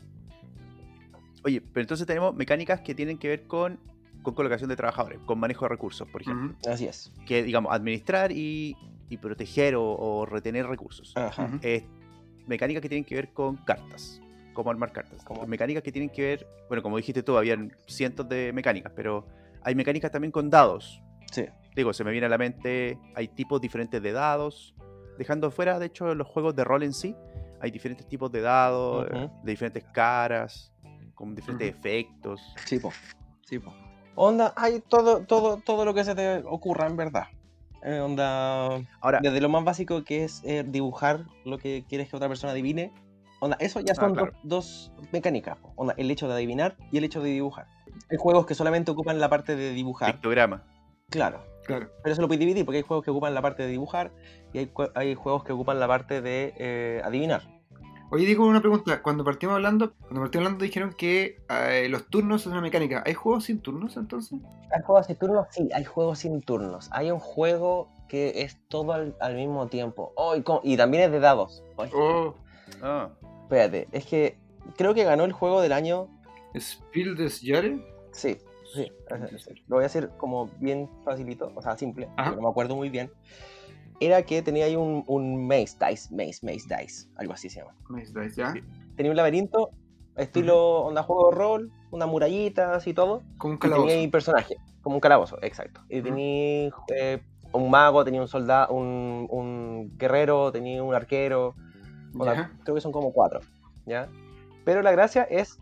[1.43, 3.79] Oye, pero entonces tenemos mecánicas que tienen que ver con,
[4.21, 6.55] con colocación de trabajadores, con manejo de recursos, por ejemplo.
[6.71, 7.11] Así es.
[7.25, 8.75] Que, digamos, administrar y,
[9.09, 11.13] y proteger o, o retener recursos.
[11.15, 11.49] Ajá.
[11.61, 11.85] Eh,
[12.47, 14.21] mecánicas que tienen que ver con cartas,
[14.53, 15.23] cómo armar cartas.
[15.23, 19.25] Como- Mecánicas que tienen que ver, bueno, como dijiste tú, habían cientos de mecánicas, pero
[19.63, 21.01] hay mecánicas también con dados.
[21.31, 21.45] Sí.
[21.75, 24.75] Digo, se me viene a la mente, hay tipos diferentes de dados.
[25.17, 27.15] Dejando fuera, de hecho, los juegos de rol en sí,
[27.61, 29.07] hay diferentes tipos de dados,
[29.43, 30.73] de diferentes caras,
[31.13, 32.41] con diferentes efectos.
[32.65, 32.91] Sí, po.
[33.45, 33.73] Sí, po.
[34.15, 37.25] Onda, hay todo, todo, todo lo que se te ocurra, en verdad.
[37.83, 38.81] Eh, onda.
[38.99, 42.51] Ahora, Desde lo más básico que es eh, dibujar lo que quieres que otra persona
[42.53, 42.91] adivine.
[43.39, 44.31] Onda, eso ya son Ah, claro.
[44.43, 45.57] dos, dos mecánicas.
[45.75, 47.65] Onda, el hecho de adivinar y el hecho de dibujar.
[48.11, 50.11] Hay juegos que solamente ocupan la parte de dibujar.
[50.13, 50.63] pictograma.
[51.09, 51.43] Claro.
[51.65, 51.89] Claro.
[52.03, 54.11] Pero eso lo puedes dividir porque hay juegos que ocupan la parte de dibujar
[54.51, 57.43] y hay, hay juegos que ocupan la parte de eh, adivinar.
[58.11, 59.01] Oye, digo una pregunta.
[59.01, 63.03] Cuando partimos hablando, cuando partimos hablando dijeron que eh, los turnos es una mecánica.
[63.05, 64.37] ¿Hay juegos sin turnos entonces?
[64.75, 65.47] ¿Hay juegos sin turnos?
[65.51, 66.89] Sí, hay juegos sin turnos.
[66.91, 70.11] Hay un juego que es todo al, al mismo tiempo.
[70.17, 71.63] Oh, y, y también es de dados.
[71.77, 72.35] Ay, Oh,
[72.81, 73.09] Ah,
[73.43, 74.37] Espérate, es que
[74.77, 76.07] creo que ganó el juego del año.
[76.57, 77.79] Spiel des Jahres.
[78.11, 78.37] Sí,
[78.73, 78.91] sí.
[79.67, 83.11] Lo voy a hacer como bien facilito, o sea, simple, no me acuerdo muy bien.
[84.01, 87.75] Era que tenía ahí un, un maze dice, maze, maze dice, algo así se llama.
[87.87, 88.53] Maze Dice, ¿ya?
[88.97, 89.69] Tenía un laberinto,
[90.17, 93.21] estilo onda juego de rol, unas murallitas y todo.
[93.37, 93.93] Como un Y tenía calabozo.
[93.93, 95.81] ahí personajes, como un calabozo, exacto.
[95.87, 97.21] Y tenía eh,
[97.53, 101.55] un mago, tenía un soldado, un, un guerrero, tenía un arquero.
[102.17, 103.41] onda, creo que son como cuatro,
[103.85, 104.09] ¿ya?
[104.65, 105.59] Pero la gracia es,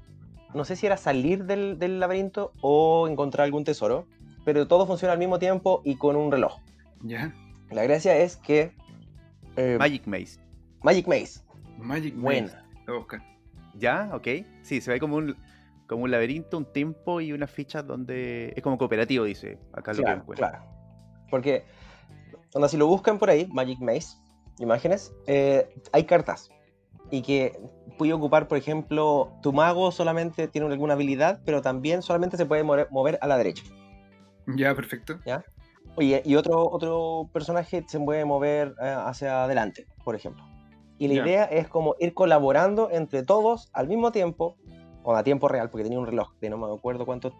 [0.53, 4.07] no sé si era salir del, del laberinto o encontrar algún tesoro,
[4.45, 6.57] pero todo funciona al mismo tiempo y con un reloj.
[7.03, 7.33] Ya.
[7.71, 8.73] La gracia es que...
[9.55, 10.39] eh, Magic Maze.
[10.81, 11.41] Magic Maze,
[11.77, 12.21] Magic Maze.
[12.21, 12.65] buena.
[12.87, 13.21] A buscar.
[13.75, 14.09] ¿Ya?
[14.13, 14.27] ¿Ok?
[14.63, 15.35] Sí, se ve como un,
[15.87, 18.53] como un laberinto, un tiempo y unas fichas donde...
[18.55, 19.59] Es como cooperativo, dice.
[19.73, 20.47] Acá lo que encuentro.
[20.47, 20.65] claro.
[21.29, 21.63] Porque,
[22.53, 24.17] onda, si lo buscan por ahí, Magic Maze,
[24.57, 26.49] imágenes, eh, hay cartas.
[27.11, 27.59] Y que
[27.97, 32.63] puede ocupar, por ejemplo, tu mago solamente tiene alguna habilidad, pero también solamente se puede
[32.63, 33.63] mover, mover a la derecha.
[34.55, 35.19] Ya, perfecto.
[35.95, 40.43] Oye, y otro, otro personaje se puede mover eh, hacia adelante, por ejemplo.
[40.97, 44.57] Y la idea es como ir colaborando entre todos al mismo tiempo,
[45.03, 47.33] o a tiempo real, porque tenía un reloj de no me acuerdo cuántos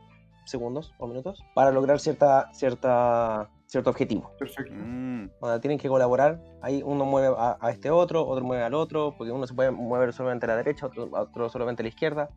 [0.46, 4.32] segundos o minutos, para lograr cierta, cierta, cierto objetivo.
[4.40, 4.74] Perfecto.
[4.74, 6.42] Mm, O sea, tienen que colaborar.
[6.62, 9.72] Ahí uno mueve a, a este otro, otro mueve al otro, porque uno se puede
[9.72, 12.30] mover solamente a la derecha, otro, otro solamente a la izquierda.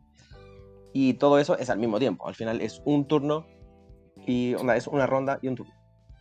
[0.91, 2.27] Y todo eso es al mismo tiempo.
[2.27, 3.45] Al final es un turno
[4.27, 5.73] y onda, es una ronda y un turno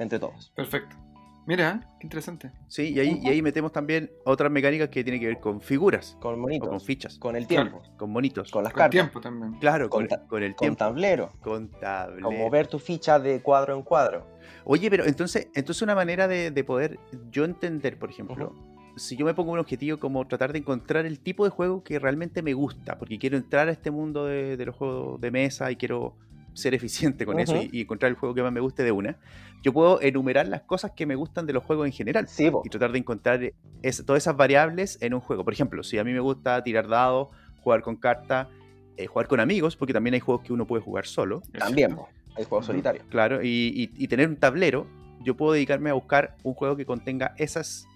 [0.03, 0.53] entre todos.
[0.57, 0.97] Perfecto.
[1.45, 2.53] Mira, qué interesante.
[2.69, 6.17] Sí, y ahí, y ahí metemos también otras mecánicas que tienen que ver con figuras
[6.21, 7.71] Con o monitos, con fichas, con el Claro.
[7.71, 8.49] tiempo, con monitos.
[8.53, 9.55] con las Con cartas, tiempo también.
[9.59, 10.79] Claro, con, con ta- con el con tiempo.
[10.79, 12.23] tablero, Con tablero.
[12.23, 14.25] como ver tu ficha de cuadro en cuadro.
[14.65, 17.01] Oye, pero entonces, entonces una manera de, de poder
[17.33, 18.55] yo entender, por ejemplo,
[18.97, 21.99] si yo me pongo un objetivo como tratar de encontrar el tipo de juego que
[21.99, 25.73] realmente me gusta, porque quiero entrar a este mundo de, de los juegos de mesa
[25.73, 26.15] y quiero
[26.55, 29.19] ser eficiente con eso y, y encontrar el juego que más me guste de una,
[29.63, 32.69] yo puedo enumerar las cosas que me gustan de los juegos en general Sí, y
[32.69, 33.53] tratar de encontrar
[33.83, 35.45] es- todas esas variables en un juego.
[35.45, 37.29] Por ejemplo, si a mí me gusta tirar dados,
[37.63, 38.49] jugar con cartas,
[38.97, 41.97] eh, jugar con amigos, porque también hay juegos que uno puede jugar solo, También.
[42.37, 43.05] Hay juegos solitarios.
[43.09, 44.87] claro, y, y- y tener un tablero,
[45.25, 47.87] yo puedo dedicarme a buscar un juego que contenga esas,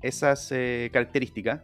[0.00, 1.60] esas eh, características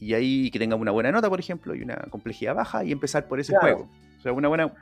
[0.00, 3.26] y ahí que tenga una buena nota, por ejemplo, y una complejidad baja y empezar
[3.28, 3.64] por ese Claro.
[3.76, 3.90] juego.
[4.18, 4.72] O sea, una buena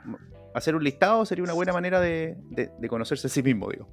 [0.53, 3.87] hacer un listado sería una buena manera de, de- de conocerse a sí mismo, digo.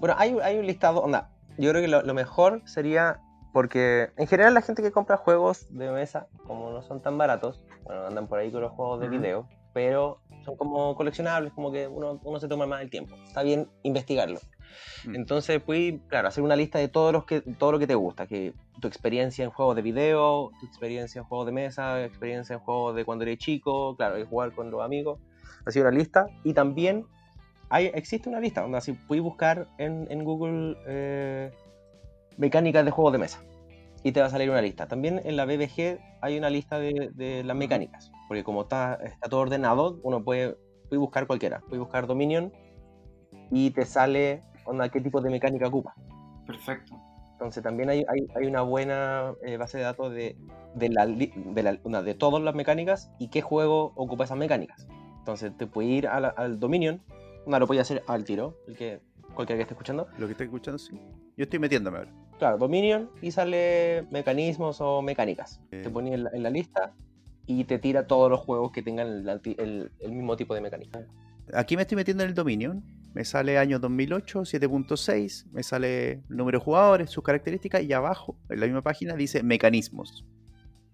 [0.00, 3.20] Bueno, hay, hay un listado, onda, yo creo que lo, lo mejor sería,
[3.52, 7.60] porque en general la gente que compra juegos de mesa, como no son tan baratos,
[7.84, 11.86] bueno, andan por ahí con los juegos de video, pero son como coleccionables, como que
[11.86, 13.14] uno, uno se toma más el tiempo.
[13.26, 14.40] Está bien investigarlo.
[15.04, 15.14] Mm.
[15.14, 18.26] Entonces, puedes, claro, hacer una lista de todos los que, todo lo que te gusta,
[18.26, 22.60] que tu experiencia en juegos de video, tu experiencia en juegos de mesa, experiencia en
[22.60, 25.20] juegos de cuando eres chico, claro, y jugar con los amigos,
[25.66, 26.26] así una lista.
[26.44, 27.06] Y también
[27.68, 31.50] hay, existe una lista, donde así puedes buscar en, en Google eh,
[32.36, 33.42] mecánicas de juegos de mesa
[34.02, 34.88] y te va a salir una lista.
[34.88, 39.28] También en la BBG hay una lista de, de las mecánicas, porque como está, está
[39.28, 40.56] todo ordenado, uno puede,
[40.88, 41.60] puede buscar cualquiera.
[41.60, 42.52] Puede buscar Dominion
[43.50, 45.94] y te sale onda, qué tipo de mecánica ocupa.
[46.46, 46.98] Perfecto.
[47.32, 50.36] Entonces también hay, hay, hay una buena eh, base de datos de,
[50.74, 54.36] de, la, li- de, la- una, de todas las mecánicas y qué juego ocupa esas
[54.36, 54.86] mecánicas.
[55.20, 57.00] Entonces te puede ir la- al Dominion,
[57.46, 59.00] una lo puede hacer al tiro, el que,
[59.34, 60.06] cualquiera que esté escuchando.
[60.18, 60.92] Lo que estoy escuchando, sí.
[61.36, 62.10] Yo estoy metiéndome ahora.
[62.38, 65.60] Claro, Dominion y sale mecanismos o mecánicas.
[65.70, 65.80] Eh.
[65.82, 66.92] Te pone en la, en la lista
[67.46, 71.06] y te tira todos los juegos que tengan el- el mismo tipo de mecánica.
[71.54, 72.84] Aquí me estoy metiendo en el Dominion.
[73.14, 75.46] Me sale año 2008, 7.6.
[75.52, 77.82] Me sale el número de jugadores, sus características.
[77.82, 80.24] Y abajo, en la misma página, dice mecanismos.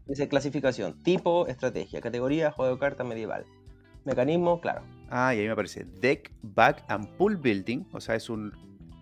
[0.06, 3.44] Dice clasificación, tipo, estrategia, categoría, juego de cartas medieval.
[4.05, 4.82] Mecanismo, claro.
[5.10, 7.84] Ah, y ahí me aparece Deck, Back and Pool Building.
[7.93, 8.52] O sea, es un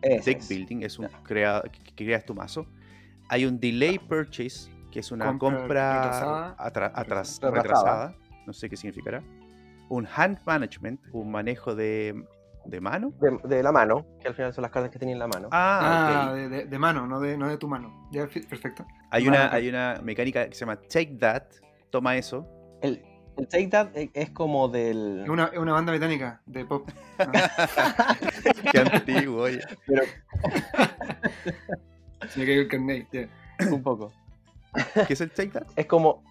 [0.02, 0.48] ese deck es.
[0.48, 2.66] building, es un crea, que que creas tu mazo.
[3.28, 6.56] Hay un Delay Purchase, que es una Compra compra, retrasada.
[6.56, 7.52] atra- atras- Retrasada.
[7.62, 8.16] retrasada.
[8.46, 9.22] No sé qué significará.
[9.90, 12.24] Un Hand Management, un manejo de,
[12.66, 13.12] de mano.
[13.20, 15.48] de, de la mano, que al final son las cartas que tenía en la mano.
[15.52, 18.08] Ah, Ah, de, de- de mano, no de, no de tu mano.
[18.12, 18.86] Ya, perfecto.
[19.10, 21.44] Hay una, hay una mecánica que se llama Take That.
[21.90, 22.46] Toma eso.
[22.82, 23.04] El,
[23.36, 25.22] el Take That e- es como del.
[25.24, 26.88] Es una, una banda británica de pop.
[28.72, 29.60] Qué antiguo, oye.
[29.86, 30.02] Pero
[32.28, 33.06] se me cayó el carnet.
[33.12, 33.28] ya.
[33.70, 34.12] un poco.
[35.06, 35.66] ¿Qué es el Take That?
[35.76, 36.24] Es como,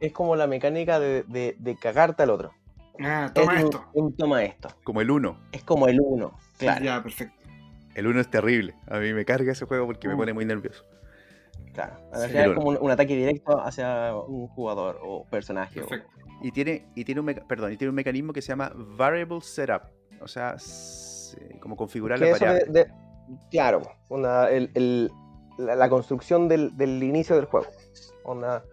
[0.00, 2.52] es como la mecánica de, de, de cagarte al otro.
[3.02, 3.84] Ah, toma Es esto.
[3.94, 4.68] Un, toma esto.
[4.84, 5.40] Como el 1.
[5.52, 6.38] Es como el uno.
[6.58, 7.34] Claro, Ya, perfecto.
[7.94, 8.74] El 1 es terrible.
[8.88, 10.18] A mí me carga ese juego porque me Uh.
[10.18, 10.84] pone muy nervioso.
[11.72, 11.94] claro.
[12.12, 15.80] Al Sí, es como un, un ataque directo hacia un jugador o personaje.
[15.80, 16.10] o- Perfecto.
[16.42, 19.40] Y tiene, y tiene un meca- perdón, y tiene un mecanismo que se llama Variable
[19.42, 19.82] Setup.
[20.22, 22.64] O sea, s- como configurar la de- variable.
[22.68, 22.90] de-
[23.50, 25.10] claro, onda, el- el-
[25.58, 27.66] la, la construcción del, del inicio del juego.
[28.24, 28.64] Onda,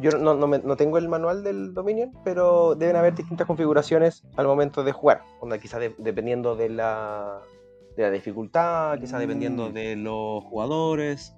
[0.00, 4.22] yo no, no me- no tengo el manual del Dominion, pero deben haber distintas configuraciones
[4.36, 5.22] al momento de jugar.
[5.40, 7.40] Onda, quizás de- dependiendo de la,
[7.96, 9.72] de la dificultad, quizás dependiendo Mm.
[9.72, 11.34] de los jugadores.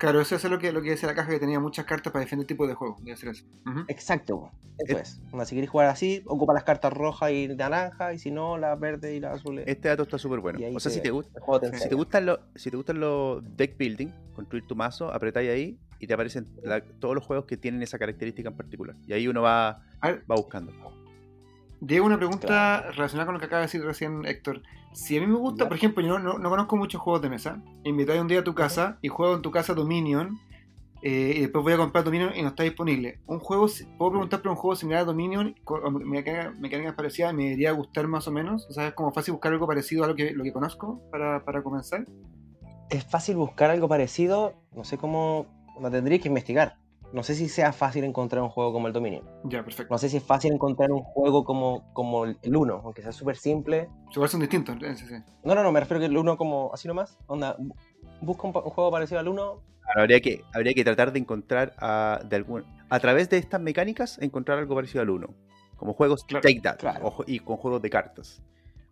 [0.00, 2.24] Claro, eso es lo que, lo que decía la caja, que tenía muchas cartas para
[2.24, 3.04] diferentes tipos de juegos.
[3.04, 3.44] Debe ser eso.
[3.86, 5.00] Exacto, eso Eh.
[5.02, 5.20] es.
[5.30, 8.80] Onda, si queréis jugar así, ocupa las cartas rojas y naranja, y si no, las
[8.80, 9.64] verdes y las azules.
[9.68, 10.58] Este dato está súper bueno.
[10.74, 12.98] O sea, te- si te, gusta, juego te si te gustan los, si te gustan
[12.98, 17.44] los deck building, construir tu mazo, apretáis ahí y te aparecen la- todos los juegos
[17.44, 18.96] que tienen esa característica en particular.
[19.06, 20.72] Y ahí uno va, va buscando.
[21.80, 24.62] Diego, una pregunta relacionada con lo que acaba de decir recién Héctor.
[24.92, 27.30] Si a mí me gusta, por ejemplo, yo no, no, no conozco muchos juegos de
[27.30, 30.38] mesa, invitáis un día a tu casa y juego en tu casa Dominion,
[31.02, 33.20] eh, y después voy a comprar Dominion y no está disponible.
[33.26, 33.66] Un juego,
[33.96, 38.28] puedo preguntar por un juego similar a Dominion, con mecánicas parecidas, me debería gustar más
[38.28, 38.66] o menos.
[38.68, 41.44] O sea, es como fácil buscar algo parecido a lo que, lo que conozco para,
[41.44, 42.04] para comenzar.
[42.90, 45.46] es fácil buscar algo parecido, no sé cómo,
[45.80, 46.76] lo tendría que investigar.
[47.12, 49.24] No sé si sea fácil encontrar un juego como el Dominion.
[49.44, 49.92] Ya, perfecto.
[49.92, 53.36] No sé si es fácil encontrar un juego como, como el 1, aunque sea súper
[53.36, 53.88] simple.
[54.12, 54.76] Igual son distintos.
[54.96, 55.14] sí, sí.
[55.42, 57.18] No, no, no, me refiero que el 1 como así nomás.
[57.26, 57.74] Onda, bu-
[58.20, 59.42] busca un, juego parecido al 1.
[59.42, 59.62] Ahora,
[60.02, 64.18] habría, que, habría que tratar de encontrar a, de algún, a través de estas mecánicas,
[64.22, 65.26] encontrar algo parecido al 1.
[65.76, 67.06] Como juegos Claro, Take That claro.
[67.06, 68.40] o ju- y con juegos de cartas.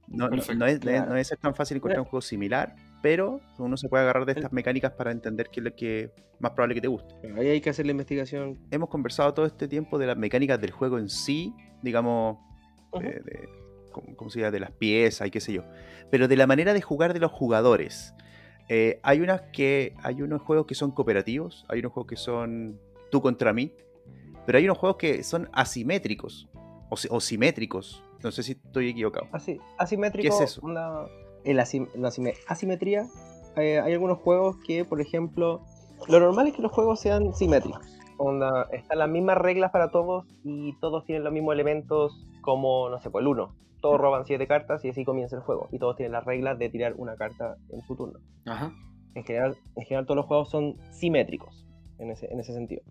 [0.08, 1.10] No, no- Perfecto, no es, no es- claro.
[1.12, 4.52] no es tan fácil encontrar un juego similar, pero uno se puede agarrar de estas
[4.52, 6.10] mecánicas para entender qué es lo que
[6.40, 7.14] más probable que te guste.
[7.36, 8.58] Ahí hay que hacer la investigación.
[8.70, 11.52] Hemos conversado todo este tiempo de las mecánicas del juego en sí,
[11.82, 12.38] digamos,
[13.00, 13.48] de, de-
[13.92, 14.50] ¿cómo, cómo se llama?
[14.52, 15.62] de las piezas y qué sé yo.
[16.10, 18.14] Pero de la manera de jugar de los jugadores.
[18.68, 19.94] Eh, hay unas que.
[20.02, 22.78] Hay unos juegos que son cooperativos, hay unos juegos que son
[23.10, 23.72] tú contra mí.
[24.46, 26.48] Pero hay unos juegos que son asimétricos.
[26.90, 28.02] O, si- o simétricos.
[28.22, 29.26] No sé si estoy equivocado.
[29.32, 30.22] Así, asimétrico.
[30.22, 30.60] ¿Qué es eso?
[30.64, 31.06] una-
[31.44, 33.06] asim- la asime- asimetría.
[33.56, 35.62] eh, hay algunos juegos que, por ejemplo,
[36.08, 37.80] lo normal es que los juegos sean simétricos.
[38.16, 43.00] Onda, están las mismas reglas para todos y todos tienen los mismos elementos como, no
[43.00, 43.52] sé, pues el 1.
[43.80, 45.68] Todos roban 7 cartas y así comienza el juego.
[45.72, 48.18] Y todos tienen las reglas de tirar una carta en su turno.
[48.46, 48.72] Ajá.
[49.14, 51.64] En general, en general todos los juegos son simétricos
[51.98, 52.82] en ese, en ese sentido.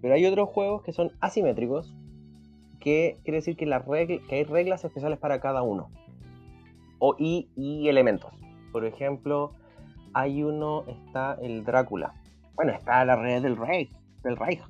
[0.00, 1.92] Pero hay otros juegos que son asimétricos,
[2.80, 5.90] que quiere decir que, regla- que hay reglas especiales para cada uno.
[7.04, 8.32] O, y, y elementos.
[8.70, 9.54] Por ejemplo,
[10.14, 12.14] hay uno, está el Drácula.
[12.54, 13.90] Bueno, está la red del Reich.
[14.22, 14.60] Del Reich.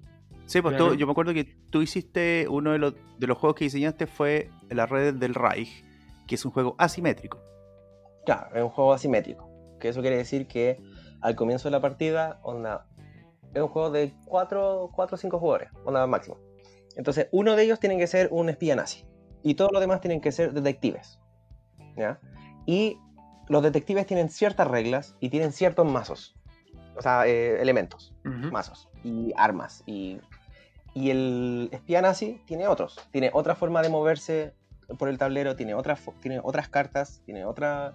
[0.46, 0.92] Sí, pues Claro.
[0.92, 4.06] tú- yo me acuerdo que tú hiciste uno de los, de los juegos que diseñaste
[4.06, 5.84] fue las redes del Reich,
[6.26, 7.38] que es un juego asimétrico.
[8.24, 9.50] Claro, es un juego asimétrico.
[9.78, 10.80] Que eso quiere decir que
[11.20, 12.86] al comienzo de la partida, onda,
[13.52, 16.38] es un juego de 4 o 5 jugadores, onda máximo.
[16.96, 19.04] Entonces, uno de ellos tiene que ser un espía nazi.
[19.42, 21.18] Y todos los demás tienen que ser detectives.
[21.96, 22.20] ¿Ya?
[22.66, 22.98] Y
[23.48, 26.36] los detectives tienen ciertas reglas y tienen ciertos mazos.
[26.96, 28.50] O sea, eh, elementos, Ujú.
[28.52, 29.82] mazos y armas.
[29.86, 30.20] Y,
[30.94, 33.00] y el espía nazi tiene otros.
[33.10, 34.54] Tiene otra forma de moverse
[34.98, 37.94] por el tablero, tiene, otra, tiene otras cartas, tiene otra...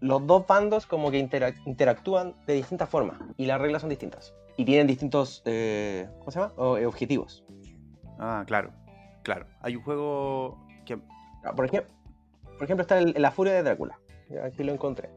[0.00, 4.34] Los dos bandos como que interac- interactúan de distintas formas y las reglas son distintas.
[4.56, 6.54] Y tienen distintos, eh, ¿cómo se llama?
[6.56, 7.44] O, eh, objetivos.
[8.18, 8.72] Ah, claro,
[9.22, 9.46] claro.
[9.60, 10.98] Hay un juego que...
[11.44, 11.94] Ah, Por ejemplo,
[12.60, 13.98] por ejemplo está el- la furia de Drácula.
[14.44, 15.08] Aquí lo encontré.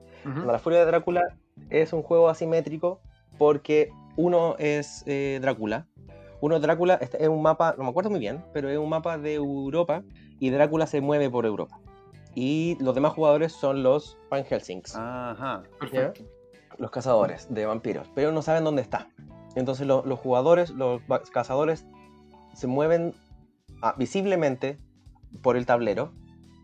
[0.46, 1.36] La furia de Drácula
[1.70, 3.02] es un juego asimétrico
[3.38, 5.88] porque uno es eh, Drácula.
[6.40, 9.18] Uno Drácula este es un mapa, no me acuerdo muy bien, pero es un mapa
[9.18, 10.04] de Europa
[10.40, 11.82] y Drácula se mueve por Europa.
[12.34, 15.64] Y los demás jugadores son los Van Helsings, Ajá.
[15.82, 16.24] Perfecto.
[16.78, 19.10] los cazadores de vampiros, pero no saben dónde está.
[19.56, 21.02] Entonces lo- los jugadores, los
[21.34, 21.86] cazadores,
[22.54, 23.14] se mueven
[23.82, 24.78] ah, visiblemente
[25.42, 26.14] por el tablero,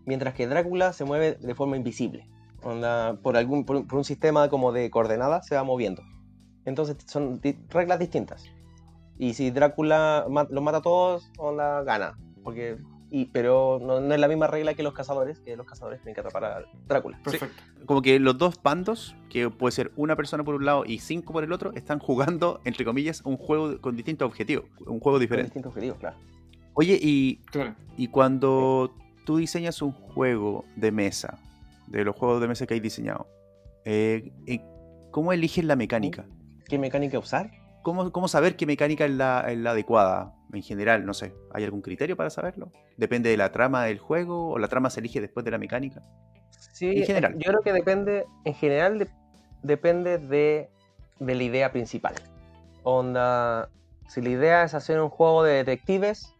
[0.09, 2.27] mientras que Drácula se mueve de forma invisible.
[2.63, 6.01] Onda, por, algún, por, un- por un sistema como de coordenadas se va moviendo.
[6.65, 8.43] Entonces son di- reglas distintas.
[9.17, 12.17] Y si Drácula ma- los mata a todos, onda gana.
[12.43, 12.77] Porque,
[13.11, 16.15] y, pero no, no es la misma regla que los cazadores, que los cazadores tienen
[16.15, 17.19] que atrapar a Drácula.
[17.23, 17.61] Perfecto.
[17.85, 21.33] Como que los dos bandos, que puede ser una persona por un lado y cinco
[21.33, 24.65] por el otro, están jugando, entre comillas, un juego con distintos objetivos.
[24.79, 25.45] Un juego Con diferente.
[25.49, 26.17] distintos objetivos, claro.
[26.73, 27.75] Oye, y, Claro.
[27.97, 28.93] y cuando
[29.29, 31.37] tú diseñas un juego de mesa,
[31.85, 33.27] de los juegos de mesa que hay diseñado,
[33.85, 34.59] eh, eh,
[35.11, 36.25] ¿cómo eliges la mecánica?
[36.67, 37.51] ¿Qué mecánica usar?
[37.83, 40.33] ¿Cómo, cómo saber qué mecánica es la, es la adecuada?
[40.51, 42.71] En general, no sé, ¿hay algún criterio para saberlo?
[42.97, 46.01] ¿Depende de la trama del juego o la trama se elige después de la mecánica?
[46.73, 47.33] Sí, En general.
[47.37, 49.09] Yo creo que depende, en general, de-
[49.61, 50.71] depende de,
[51.19, 52.15] de la idea principal.
[52.81, 53.69] Onda,
[54.07, 56.33] si la idea es hacer un juego de detectives,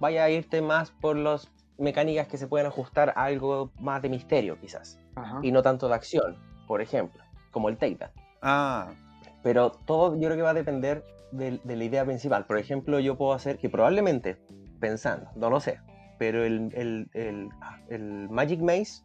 [0.00, 1.48] vaya a irte más por las
[1.78, 4.98] mecánicas que se pueden ajustar a algo más de misterio, quizás.
[5.16, 5.40] Ajá.
[5.42, 6.36] Y no tanto de acción,
[6.66, 8.10] por ejemplo, como el That.
[8.42, 8.90] Ah,
[9.42, 12.46] Pero todo yo creo que va a depender de, de la idea principal.
[12.46, 14.38] Por ejemplo, yo puedo hacer que probablemente,
[14.80, 15.80] pensando, no lo sé,
[16.18, 17.48] pero el, el- el-
[17.88, 19.02] el Magic Maze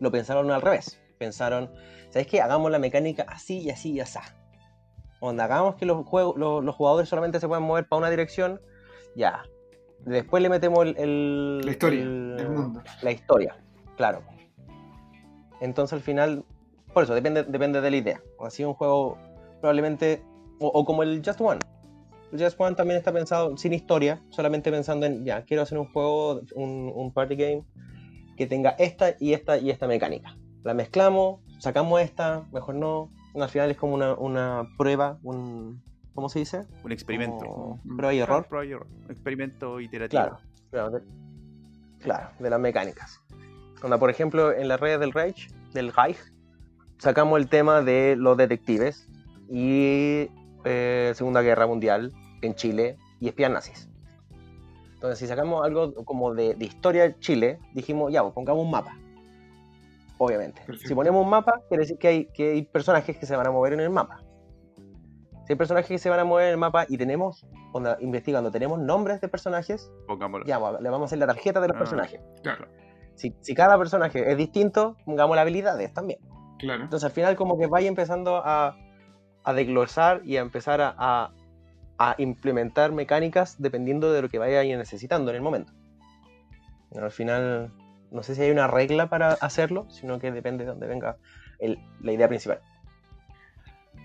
[0.00, 1.00] lo pensaron al revés.
[1.18, 1.70] Pensaron,
[2.10, 2.40] ¿sabes qué?
[2.42, 4.18] Hagamos la mecánica así y así y así.
[5.20, 8.60] Onda, hagamos que los, juegos, los, los jugadores solamente se puedan mover para una dirección,
[9.16, 9.42] ya.
[10.04, 12.82] Después le metemos el, el- La historia el- del mundo.
[13.02, 13.56] la historia,
[13.96, 14.22] claro.
[15.60, 16.44] Entonces al final,
[16.92, 18.20] por eso, depende, depende de la idea.
[18.38, 19.18] O así un juego
[19.60, 20.22] probablemente,
[20.60, 21.60] o, o como el Just One.
[22.32, 25.86] El Just One también está pensado sin historia, solamente pensando en, ya, quiero hacer un
[25.92, 27.64] juego, un, un party game
[28.36, 30.36] que tenga esta y esta y esta mecánica.
[30.64, 33.10] La mezclamos, sacamos esta, mejor no.
[33.34, 35.82] Al final es como una, una prueba, un...
[36.14, 36.64] ¿Cómo se dice?
[36.84, 37.44] un experimento.
[37.44, 37.96] Como Mm.
[37.96, 38.46] prueba y error.
[38.46, 38.86] Prueba y error.
[39.08, 40.22] Experimento iterativo.
[40.22, 40.38] Claro,
[40.70, 41.02] claro, de,
[42.00, 43.20] claro, de las mecánicas.
[43.80, 46.18] Cuando, por ejemplo, en las redes del Reich, del Reich,
[46.98, 49.08] sacamos el tema de los detectives
[49.50, 50.28] y
[50.64, 52.12] eh, Segunda Guerra Mundial
[52.42, 53.88] en Chile y espías nazis.
[54.94, 58.70] Entonces, si sacamos algo como de, de historia de Chile, dijimos, ya, pues, pongamos un
[58.70, 58.96] mapa.
[60.16, 60.62] Obviamente.
[60.64, 60.88] Perfecto.
[60.88, 63.50] Si ponemos un mapa, quiere decir que hay, que hay personajes que se van a
[63.50, 64.22] mover en el mapa.
[65.46, 68.50] Si hay personajes que se van a mover en el mapa y tenemos, onda, investigando,
[68.50, 70.46] tenemos nombres de personajes, Pongámoslo.
[70.46, 71.78] ya, le vamos a hacer la tarjeta de los Ah.
[71.80, 72.20] personajes.
[72.42, 72.66] Claro.
[73.14, 76.18] Si, si cada personaje es distinto, pongamos las habilidades también.
[76.58, 76.84] Claro.
[76.84, 78.76] Entonces al final como que vaya empezando a,
[79.44, 81.32] a desglosar y a empezar a, a-
[81.98, 85.72] a implementar mecánicas dependiendo de lo que vaya necesitando en el momento.
[87.00, 87.72] Al final
[88.10, 91.16] no sé si hay una regla para hacerlo, sino que depende de dónde venga
[91.58, 92.60] el- la idea principal.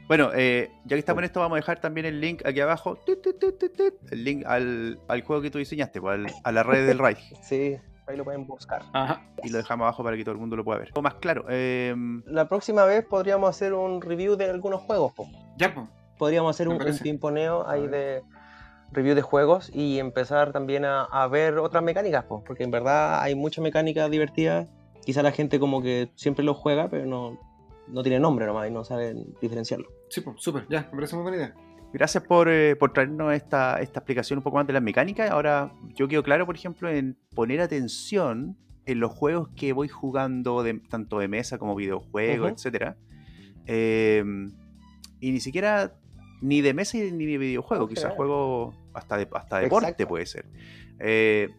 [0.10, 2.98] Bueno, eh, ya que estamos en esto, vamos a dejar también el link aquí abajo.
[3.06, 6.34] Tut, tut, tut, tut, tut, El link al, al juego que tú diseñaste, pues, al-
[6.44, 7.20] a la red del Reich.
[7.44, 7.78] Sí,
[8.08, 8.82] Ahí lo pueden buscar.
[8.92, 9.22] Ajá.
[9.44, 10.90] Y lo dejamos abajo para que todo el mundo lo pueda ver.
[10.96, 11.46] O más claro.
[11.48, 15.14] em, La próxima vez podríamos hacer un review de algunos juegos.
[15.14, 15.28] po.
[15.58, 15.76] Ya.
[16.18, 18.24] Podríamos hacer un, un ahí de
[18.92, 23.22] review de juegos y empezar también a, a ver otras mecánicas, po, porque en verdad
[23.22, 24.68] hay muchas mecánicas divertidas.
[25.06, 27.38] Quizá la gente como que siempre lo juega, pero no,
[27.90, 29.90] no tiene nombre nomás y no saben diferenciarlo.
[30.10, 30.66] Sí, pues, súper.
[30.70, 31.56] Ya, me parece muy buena idea.
[31.92, 35.32] Gracias por, eh, por traernos esta, esta explicación un poco más de las mecánicas.
[35.32, 40.62] Ahora, yo quedo claro, por ejemplo, en poner atención en los juegos que voy jugando,
[40.64, 42.56] de, tanto de mesa como videojuegos, Ujú.
[42.56, 42.98] etcétera.
[43.66, 44.24] Eh,
[45.20, 45.96] y ni siquiera
[46.42, 47.92] ni de mesa ni de videojuego, Ok.
[47.92, 50.08] quizás juego hasta, de, hasta deporte Exacto.
[50.08, 50.46] puede ser.
[51.00, 51.50] Eh,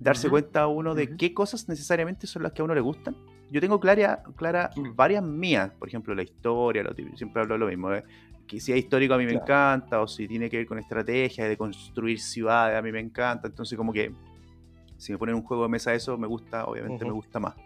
[0.00, 1.16] darse Ujú, cuenta uno de ujú.
[1.16, 3.16] qué cosas necesariamente son las que a uno le gustan.
[3.50, 4.94] Yo tengo clara, clara Mm.
[4.96, 7.92] varias mías, por ejemplo, la historia, lo típico, siempre hablo lo mismo.
[7.92, 8.02] eh,
[8.46, 11.48] Que si es histórico a mí me encanta, o si tiene que ver con estrategia,
[11.48, 13.48] de construir ciudades, a mí me encanta.
[13.48, 14.12] Entonces, como que
[14.96, 17.56] si me ponen un juego de mesa eso, me gusta, obviamente me gusta más.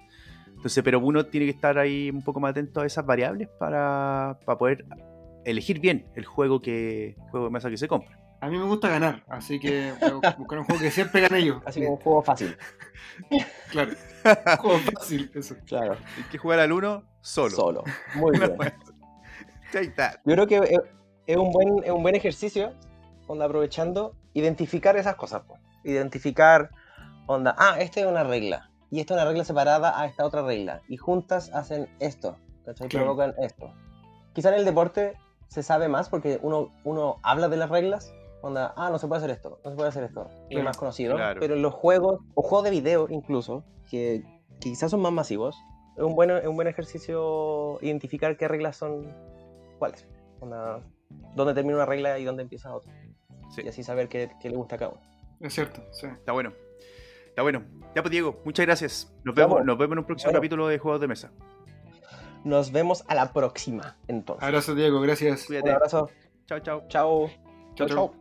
[0.56, 4.38] Entonces, pero uno tiene que estar ahí un poco más atento a esas variables para,
[4.44, 4.84] para poder
[5.44, 8.18] elegir bien el juego que juego de mesa que se compra.
[8.40, 11.44] A mí me gusta ganar, así que voy a buscar un juego que siempre gane
[11.44, 11.60] yo.
[11.66, 12.56] Así como un juego fácil.
[13.70, 13.92] Claro.
[14.24, 15.54] Un juego fácil, eso.
[15.66, 15.96] Claro.
[16.16, 17.50] Hay que jugar al uno solo.
[17.50, 17.84] Solo.
[18.14, 18.56] Muy bien.
[19.72, 20.14] Take that.
[20.24, 20.78] Yo creo que
[21.26, 22.72] es, un buen, es un buen ejercicio,
[23.26, 25.42] onda, aprovechando, identificar esas cosas.
[25.42, 25.58] po.
[25.84, 26.70] Identificar,
[27.26, 28.70] onda, ah, esta es una regla.
[28.90, 30.80] Y esta es una regla separada a esta otra regla.
[30.88, 32.38] Y juntas hacen esto.
[32.64, 32.88] ¿cachai?
[32.88, 33.06] Claro.
[33.06, 33.72] Provocan esto.
[34.32, 35.18] Quizá en el deporte
[35.48, 38.14] se sabe más porque uno, uno habla de las reglas.
[38.42, 40.26] Onda, ah, no se puede hacer esto, no se puede hacer esto.
[40.28, 40.64] Es Claro.
[40.64, 41.16] más conocido.
[41.16, 41.40] Claro.
[41.40, 44.22] Pero en los juegos, o juegos de video incluso, que,
[44.60, 45.56] que quizás son más masivos,
[45.96, 49.14] es un buen, es un buen ejercicio identificar qué reglas son
[49.78, 50.06] cuáles.
[50.40, 50.80] Onda,
[51.34, 52.92] dónde termina una regla y dónde empieza otra.
[53.50, 53.62] Sí.
[53.64, 55.00] Y así saber qué, qué le gusta a cada uno.
[55.40, 56.06] Es cierto, sí.
[56.06, 56.52] Está bueno.
[57.28, 57.62] Está bueno.
[57.94, 59.12] Ya pues Diego, muchas gracias.
[59.24, 60.38] Nos vemos, nos vemos en un próximo Bueno.
[60.38, 61.30] capítulo de Juegos de Mesa.
[62.44, 64.42] Nos vemos a la próxima, entonces.
[64.46, 65.42] Abrazo, Diego, gracias.
[65.42, 65.72] Un Cuídate.
[65.72, 66.08] abrazo.
[66.46, 66.82] Chao, chao.
[66.88, 67.49] Chao.
[67.80, 68.14] Chao, Chao.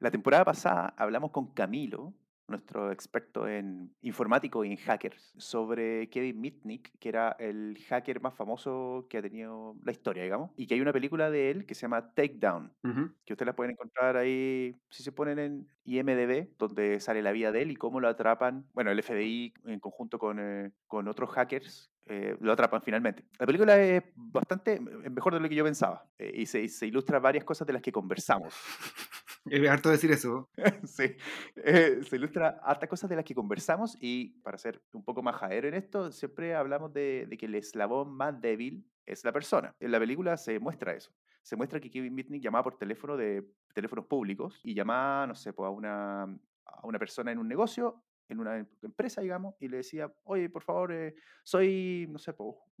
[0.00, 2.12] La temporada pasada hablamos con Camilo,
[2.48, 8.34] nuestro experto en informático y en hackers, sobre Kevin Mitnick, que era el hacker más
[8.34, 11.74] famoso que ha tenido la historia, digamos, y que hay una película de él que
[11.74, 13.12] se llama Takedown, Ujú.
[13.24, 17.50] que ustedes la pueden encontrar ahí, si se ponen en IMDB, donde sale la vida
[17.52, 21.30] de él y cómo lo atrapan, bueno, el FBI en conjunto con, eh, con otros
[21.30, 21.93] hackers.
[22.06, 23.24] Eh, lo atrapan finalmente.
[23.38, 27.18] La película es bastante mejor de lo que yo pensaba eh, y se, se ilustra
[27.18, 28.54] varias cosas de las que conversamos.
[29.46, 30.48] Es harto decir eso.
[30.84, 31.16] Sí,
[31.56, 35.36] eh, se ilustra hartas cosas de las que conversamos y para ser un poco más
[35.36, 39.74] jaero en esto, siempre hablamos de, de que el eslabón más débil es la persona.
[39.80, 41.12] En la película se muestra eso.
[41.42, 45.52] Se muestra que Kevin Mitnick llamaba por teléfono de teléfonos públicos y llamaba, no sé,
[45.52, 49.68] pues a una, a una persona en un negocio, en una em- empresa, digamos, y
[49.68, 52.34] le decía, oye, por favor, eh, soy, no sé,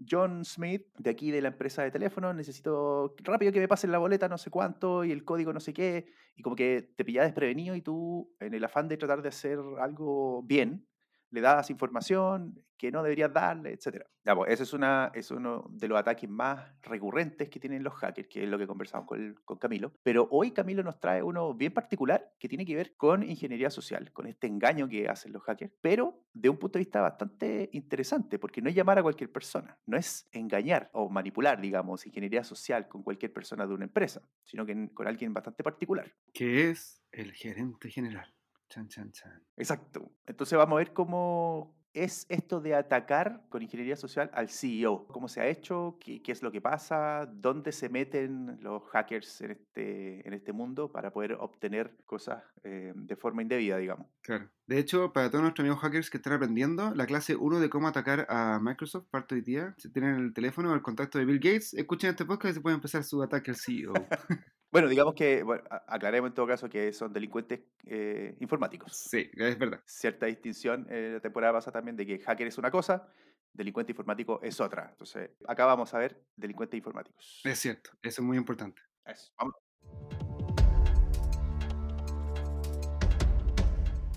[0.08, 3.98] John Smith, de aquí de la empresa de teléfono, necesito rápido que me pasen la
[3.98, 7.26] boleta, no sé cuánto, y el código no sé qué, y como que te pillaba
[7.26, 10.86] desprevenido y tú, en el afán de tratar de hacer algo bien,
[11.34, 14.04] le das información que no deberías darle, etc.
[14.24, 18.28] Ya, pues, ese es, una, uno de los ataques más recurrentes que tienen los hackers,
[18.28, 19.92] que es lo que conversamos con, con Camilo.
[20.02, 24.12] Pero hoy Camilo nos trae uno bien particular que tiene que ver con ingeniería social,
[24.12, 28.38] con este engaño que hacen los hackers, pero de un punto de vista bastante interesante,
[28.38, 32.86] porque no es llamar a cualquier persona, no es engañar o manipular, digamos, ingeniería social
[32.88, 36.12] con cualquier persona de una empresa, sino que con alguien bastante particular.
[36.32, 38.33] Que es el gerente general.
[38.74, 39.42] Chan, chan, chan.
[39.56, 40.10] Exacto.
[40.26, 45.06] Entonces vamos a ver cómo es esto de atacar con ingeniería social al CEO.
[45.06, 45.96] ¿Cómo se ha hecho?
[46.00, 47.24] ¿Qué, qué es lo que pasa?
[47.32, 52.92] ¿Dónde se meten los hackers en este, en este mundo para poder obtener cosas eh,
[52.96, 54.08] de forma indebida, digamos?
[54.22, 54.50] Claro.
[54.66, 57.86] De hecho, para todos nuestros amigos hackers que están aprendiendo, la clase 1 de cómo
[57.86, 59.72] atacar a Microsoft parte hoy día.
[59.78, 62.60] Si tienen el teléfono o el contacto de Bill Gates, escuchen este podcast y se
[62.60, 63.92] pueden empezar su ataque al CEO.
[64.74, 68.92] Bueno, digamos que, bueno, aclaremos en todo caso que son delincuentes eh, informáticos.
[68.92, 69.80] sí, es verdad.
[69.86, 73.06] Cierta distinción en la temporada pasada también de que hacker es una cosa,
[73.52, 74.88] delincuente informático es otra.
[74.90, 77.40] Entonces, acá vamos a ver delincuentes informáticos.
[77.44, 77.90] Es cierto.
[78.02, 78.82] Eso es muy importante.
[79.06, 79.54] Eso, vamos.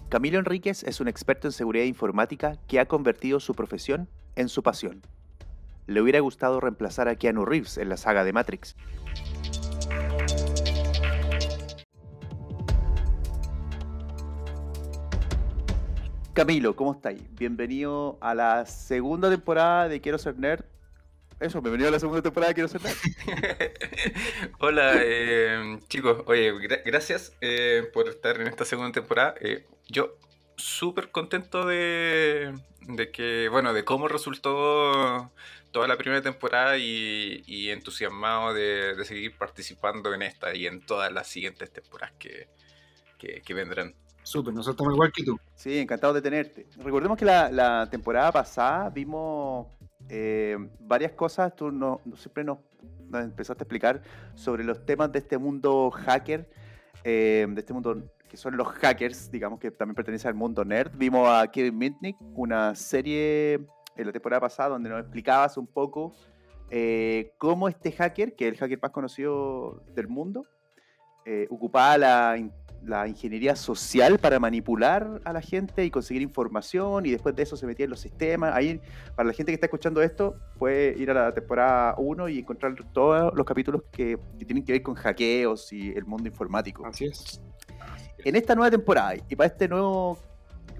[0.09, 4.63] Camilo Enríquez es un experto en seguridad informática que ha convertido su profesión en su
[4.63, 5.03] pasión.
[5.85, 8.75] Le hubiera gustado reemplazar a Keanu Reeves en la saga de Matrix.
[16.37, 17.19] Camilo, ¿cómo estáis?
[17.35, 20.63] Bienvenido a la segunda temporada de Quiero ser Nerd.
[21.39, 22.95] eso, bienvenido a la segunda temporada de Quiero ser Nerd.
[24.59, 26.21] Hola, eh, chicos.
[26.27, 29.33] Oye, gra- gracias eh, por estar en esta segunda temporada.
[29.41, 30.15] Eh, yo
[30.57, 32.53] súper contento de,
[33.11, 35.31] que, bueno, de cómo resultó
[35.71, 41.27] toda la primera temporada y, entusiasmado de, seguir participando en esta y en todas las
[41.27, 42.47] siguientes temporadas que,
[43.17, 43.95] que vendrán.
[44.27, 45.39] Súper, nosotros estamos igual que tú.
[45.55, 46.67] Sí, encantado de tenerte.
[46.79, 49.67] Recordemos que la, temporada pasada vimos
[50.09, 51.55] eh, varias cosas.
[51.55, 52.57] Tú no, siempre nos,
[53.13, 54.01] empezaste a explicar
[54.35, 56.45] sobre los temas de este mundo hacker,
[57.05, 60.91] eh, de este mundo que son los hackers, digamos que también pertenece al mundo nerd.
[60.97, 66.13] Vimos a Kevin Mitnick, una serie en la temporada pasada donde nos explicabas un poco
[66.69, 70.45] eh, cómo este hacker, que es el hacker más conocido del mundo,
[71.49, 72.37] ocupaba la,
[72.85, 77.57] la ingeniería social para manipular a la gente y conseguir información y después de eso
[77.57, 78.53] se metía en los sistemas.
[78.55, 78.79] Ahí,
[79.15, 82.75] para la gente que está escuchando esto, puede ir a la temporada 1 y encontrar
[82.93, 86.85] todos los capítulos que, que tienen que ver con hackeos y el mundo informático.
[86.85, 87.41] Así es.
[88.23, 90.17] En esta nueva temporada y para este nuevo,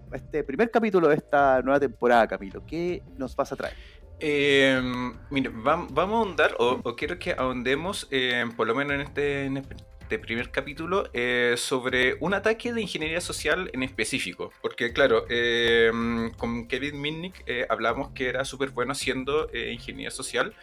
[0.10, 3.74] para este primer capítulo de esta nueva temporada, Camilo, ¿qué nos vas a traer?
[4.20, 4.82] Eh,
[5.30, 9.02] mire, vam- vamos a ahondar, o, o quiero que ahondemos, eh, por lo menos en
[9.02, 9.76] este, en este
[10.18, 14.52] primer capítulo, eh, sobre un ataque de ingeniería social en específico.
[14.62, 15.92] Porque, claro, eh,
[16.38, 20.54] con Kevin Mitnick eh, hablamos que era súper bueno haciendo eh, ingeniería social,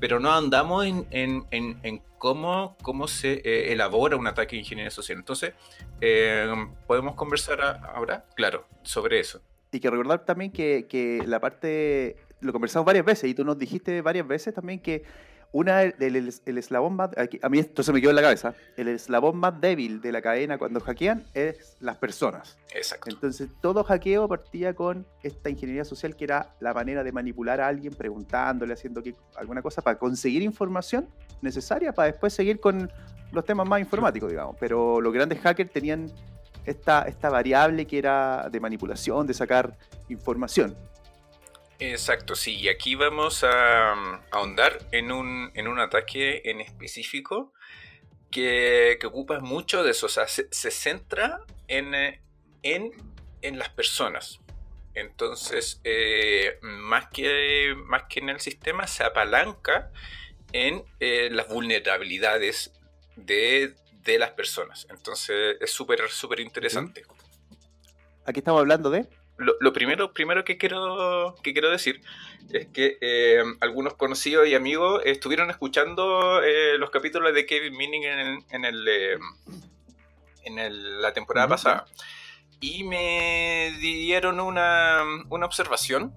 [0.00, 4.62] pero no andamos en, en- en- en cómo, cómo se eh, elabora un ataque de
[4.62, 5.18] ingeniería social.
[5.18, 5.52] Entonces,
[6.00, 6.52] eh,
[6.88, 8.24] ¿podemos conversar a- ahora?
[8.34, 9.40] Claro, sobre eso.
[9.70, 13.58] Y que recordar también que, que la parte, lo conversamos varias veces y tú nos
[13.58, 15.02] dijiste varias veces también que
[15.52, 18.22] una el, el- el eslabón más, aquí- a mí esto se me quedó en la
[18.22, 22.58] cabeza, el eslabón más débil de la cadena cuando hackean es las personas.
[22.74, 23.08] Exacto.
[23.10, 27.68] Entonces todo hackeo partía con esta ingeniería social que era la manera de manipular a
[27.68, 31.08] alguien preguntándole, haciendo que, alguna cosa para conseguir información
[31.40, 32.90] necesaria para después seguir con
[33.32, 34.56] los temas más informáticos, digamos.
[34.60, 36.10] Pero los grandes hackers tenían
[36.66, 39.76] esta, esta variable que era de manipulación, de sacar
[40.10, 40.76] información.
[41.80, 47.52] Exacto, sí, y aquí vamos a, a ahondar en un, en un ataque en específico
[48.32, 52.20] que, que ocupa mucho de eso, o sea, se, se centra en, eh,
[52.62, 52.90] en,
[53.42, 54.40] en las personas.
[54.94, 59.92] Entonces, eh, más, que, más que en el sistema, se apalanca
[60.52, 62.72] en eh, las vulnerabilidades
[63.14, 64.88] de, de las personas.
[64.90, 67.04] Entonces, es súper, súper interesante.
[68.24, 69.06] Aquí estamos hablando de...
[69.38, 72.00] Lo, lo primero, primero que quiero, que quiero decir
[72.52, 78.02] es que eh, algunos conocidos y amigos estuvieron escuchando eh, los capítulos de Kevin Meaning
[78.04, 79.18] en, el- en, el, eh,
[80.44, 81.84] en el- la temporada pasada
[82.60, 86.12] y me dieron una, una observación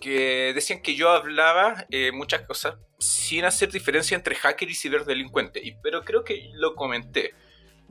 [0.00, 5.60] que decían que yo hablaba muchas cosas sin hacer diferencia entre hacker y ciberdelincuente.
[5.62, 7.34] Y, pero creo que lo comenté.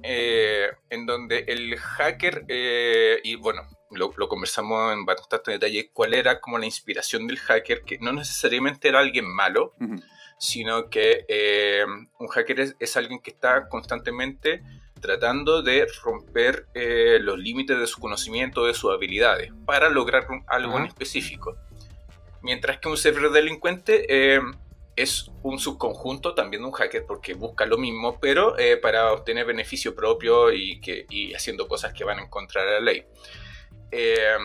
[0.04, 3.62] eh, en donde el hacker, eh, y bueno,
[3.96, 8.12] lo, lo conversamos en bastante detalle, cuál era como la inspiración del hacker, que no
[8.14, 9.74] necesariamente era alguien malo,
[10.40, 11.86] sino que eh,
[12.20, 14.62] un hacker es, es alguien que está constantemente
[15.00, 20.44] tratando de romper eh, los límites de su conocimiento, de sus habilidades, para lograr un-
[20.48, 21.58] algo en específico.
[22.42, 24.42] Mientras que un ciberdelincuente eh,
[24.96, 29.46] es un subconjunto también de un hacker porque busca lo mismo, pero eh, para obtener
[29.46, 33.06] beneficio propio y, que, y haciendo cosas que van en contra de la ley.
[33.94, 34.36] Eh,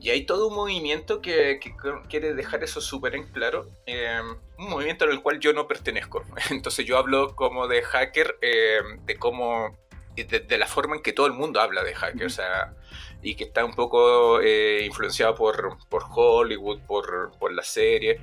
[0.00, 1.74] y hay todo un movimiento que, que
[2.08, 3.66] quiere dejar eso súper en claro.
[3.86, 4.20] eh,
[4.56, 6.24] un movimiento al cual yo no pertenezco.
[6.50, 9.76] Entonces yo hablo como de hacker, eh, de cómo.
[10.16, 12.26] De, de la forma en que todo el mundo habla de hacker.
[12.26, 12.74] O sea,
[13.22, 18.20] y que está un poco eh, influenciado por, por Hollywood, por, por la serie.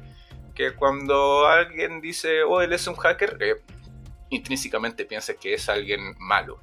[0.54, 3.56] Que cuando alguien dice, oh, él es un hacker, eh,
[4.30, 6.62] intrínsecamente piensa que es alguien malo.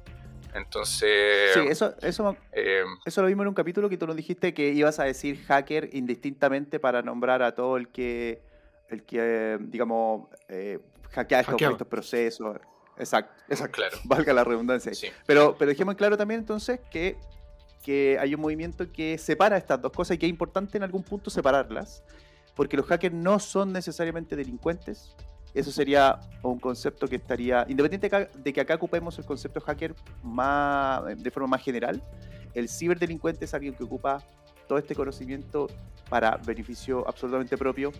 [0.53, 1.53] Entonces.
[1.53, 4.69] Sí, eso, eso, eh, eso lo vimos en un capítulo que tú nos dijiste que
[4.69, 8.41] ibas a decir hacker indistintamente para nombrar a todo el que,
[8.89, 10.79] el que digamos, eh,
[11.11, 12.57] hackea estos, procesos.
[12.97, 13.75] Exacto, exacto.
[13.77, 13.97] claro.
[14.05, 14.93] Valga la redundancia.
[14.93, 15.07] Sí.
[15.25, 17.17] Pero, pero dejemos claro también entonces que,
[17.83, 21.03] que hay un movimiento que separa estas dos cosas y que es importante en algún
[21.03, 22.03] punto separarlas,
[22.55, 25.15] porque los hackers no son necesariamente delincuentes.
[25.53, 31.03] Eso sería un concepto que estaría, independiente de que- acá ocupemos el concepto hacker más,
[31.21, 32.01] de forma más general,
[32.53, 34.23] el ciberdelincuente es alguien que ocupa
[34.67, 35.67] todo este conocimiento
[36.09, 37.91] para beneficio absolutamente propio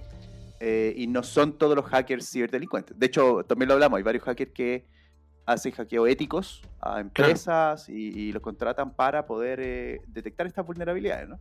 [0.60, 2.98] eh, y no son todos los hackers ciberdelincuentes.
[2.98, 4.86] De hecho, también lo hablamos, hay varios hackers que
[5.46, 11.28] hacen hackeo éticos a empresas y, y los contratan para poder eh, detectar estas vulnerabilidades,
[11.28, 11.38] ¿no?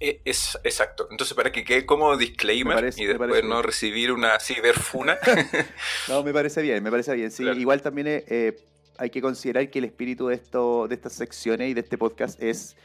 [0.00, 1.08] Eh, es exacto.
[1.10, 5.18] Entonces, para que quede como disclaimer y después no recibir una ciberfuna.
[6.08, 7.30] no, me parece bien, me parece bien.
[7.30, 8.56] Sí, igual también eh,
[8.98, 12.42] hay que considerar que el espíritu de, esto, de estas secciones y de este podcast
[12.42, 12.76] es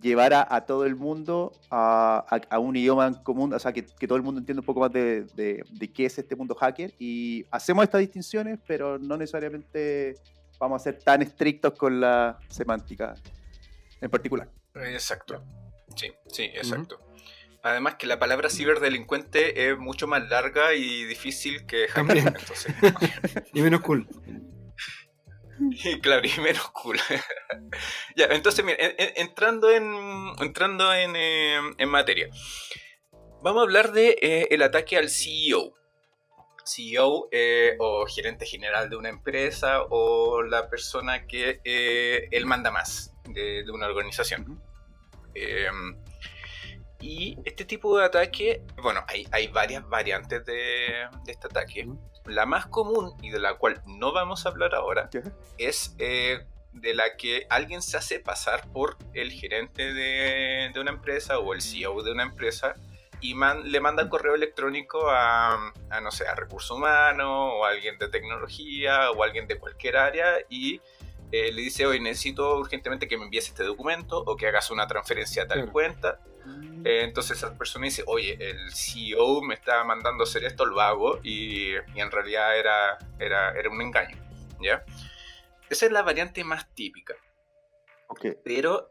[0.00, 4.40] llevar a, todo el mundo a, un idioma común, o sea, que, todo el mundo
[4.40, 5.26] entienda un poco más de,
[5.94, 6.94] qué es este mundo hacker.
[6.98, 10.16] Y hacemos estas distinciones, pero no necesariamente
[10.58, 13.14] vamos a ser tan estrictos con la semántica
[14.00, 14.48] en particular.
[14.74, 15.42] Exacto.
[16.00, 16.98] Sí, sí, exacto.
[17.62, 22.74] Además que la palabra ciberdelincuente es mucho más larga y difícil que hacker, entonces.
[23.52, 24.06] y menos cool.
[25.62, 26.98] Y claro, y menos cool.
[28.16, 29.94] ya, entonces, mira, entrando en
[30.40, 32.30] entrando en, em, materia.
[33.42, 35.74] Vamos a hablar de eh, el ataque al CEO.
[36.64, 42.70] CEO eh, o gerente general de una empresa o la persona que eh, él manda
[42.70, 44.62] más de, de una organización.
[45.34, 45.96] Em,
[47.00, 51.88] y este tipo de ataque, bueno, hay, hay varias variantes de, este ataque.
[52.26, 55.08] La más común y de la cual no vamos a hablar ahora
[55.56, 61.38] es eh, de la que alguien se hace pasar por el gerente de, una empresa
[61.38, 62.74] o el CEO de una empresa
[63.22, 63.34] y
[63.64, 68.08] le manda correo electrónico a, a, no sé, a recursos humanos o a alguien de
[68.08, 70.80] tecnología o a alguien de cualquier área y
[71.32, 74.86] eh, le dice, hoy necesito urgentemente que me envíes este documento o que hagas una
[74.86, 76.20] transferencia a tal cuenta.
[76.44, 76.86] Mm.
[76.86, 81.20] Eh, entonces esa persona dice, oye, el CEO me está mandando hacer esto, lo hago,
[81.22, 84.16] y, en realidad era, era, era, un engaño.
[84.60, 84.84] ¿ya?
[85.68, 87.14] Esa es la variante más típica.
[88.08, 88.34] Okay.
[88.44, 88.90] Pero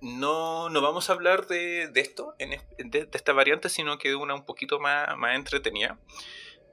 [0.00, 4.14] no, no vamos a hablar de, de esto, de, de, esta variante, sino que de
[4.14, 5.98] una un poquito más, más entretenida.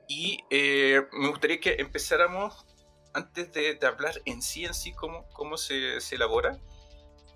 [0.07, 2.65] Y eh, me gustaría que empezáramos
[3.15, 6.59] antes de, hablar en sí, en sí, cómo, cómo se, elabora,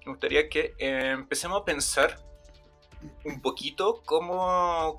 [0.05, 2.19] me gustaría que eh, empecemos a pensar
[3.23, 4.97] un poquito cómo,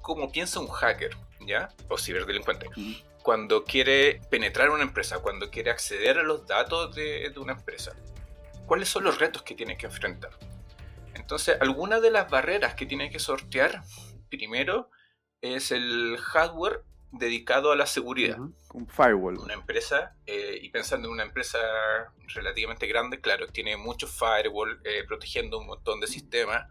[0.00, 1.14] cómo piensa un hacker,
[1.46, 1.68] ¿ya?
[1.90, 2.70] O ciberdelincuente.
[3.22, 7.92] Cuando quiere penetrar una empresa, cuando quiere acceder a los datos de, de una empresa.
[8.64, 10.30] ¿Cuáles son los retos que tiene que enfrentar?
[11.14, 13.82] Entonces, algunas de las barreras que tiene que sortear,
[14.30, 14.90] primero,
[15.42, 16.82] es el hardware
[17.18, 18.38] dedicado a la seguridad.
[18.38, 19.38] Un firewall.
[19.38, 21.58] Una empresa, eh, y pensando en una empresa
[22.34, 26.66] relativamente grande, claro, tiene muchos firewall eh, protegiendo un montón de sistemas.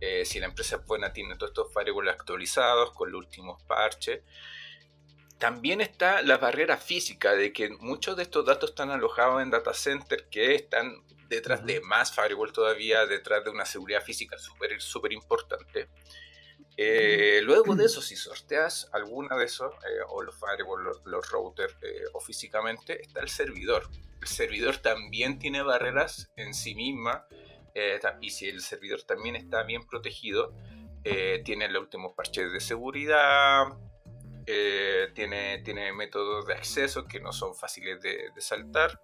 [0.00, 4.22] Eh, si la empresa es buena, tiene todos estos firewalls actualizados con los últimos parches.
[5.38, 9.74] También está la barrera física de que muchos de estos datos están alojados en data
[9.74, 15.12] centers que están detrás de más firewall todavía, detrás de una seguridad física súper súper
[15.12, 15.88] importante.
[16.76, 21.76] Eh, luego de eso, si sorteas alguna de esos, eh, o los firewall, los, routers,
[21.82, 23.88] eh, o físicamente, está el servidor.
[24.20, 27.26] El servidor también tiene barreras en sí misma,
[28.22, 30.54] y si el servidor también está bien protegido,
[31.44, 33.66] tiene los últimos parches de seguridad,
[35.14, 39.02] tiene, tiene métodos de acceso que no son fáciles de, de saltar.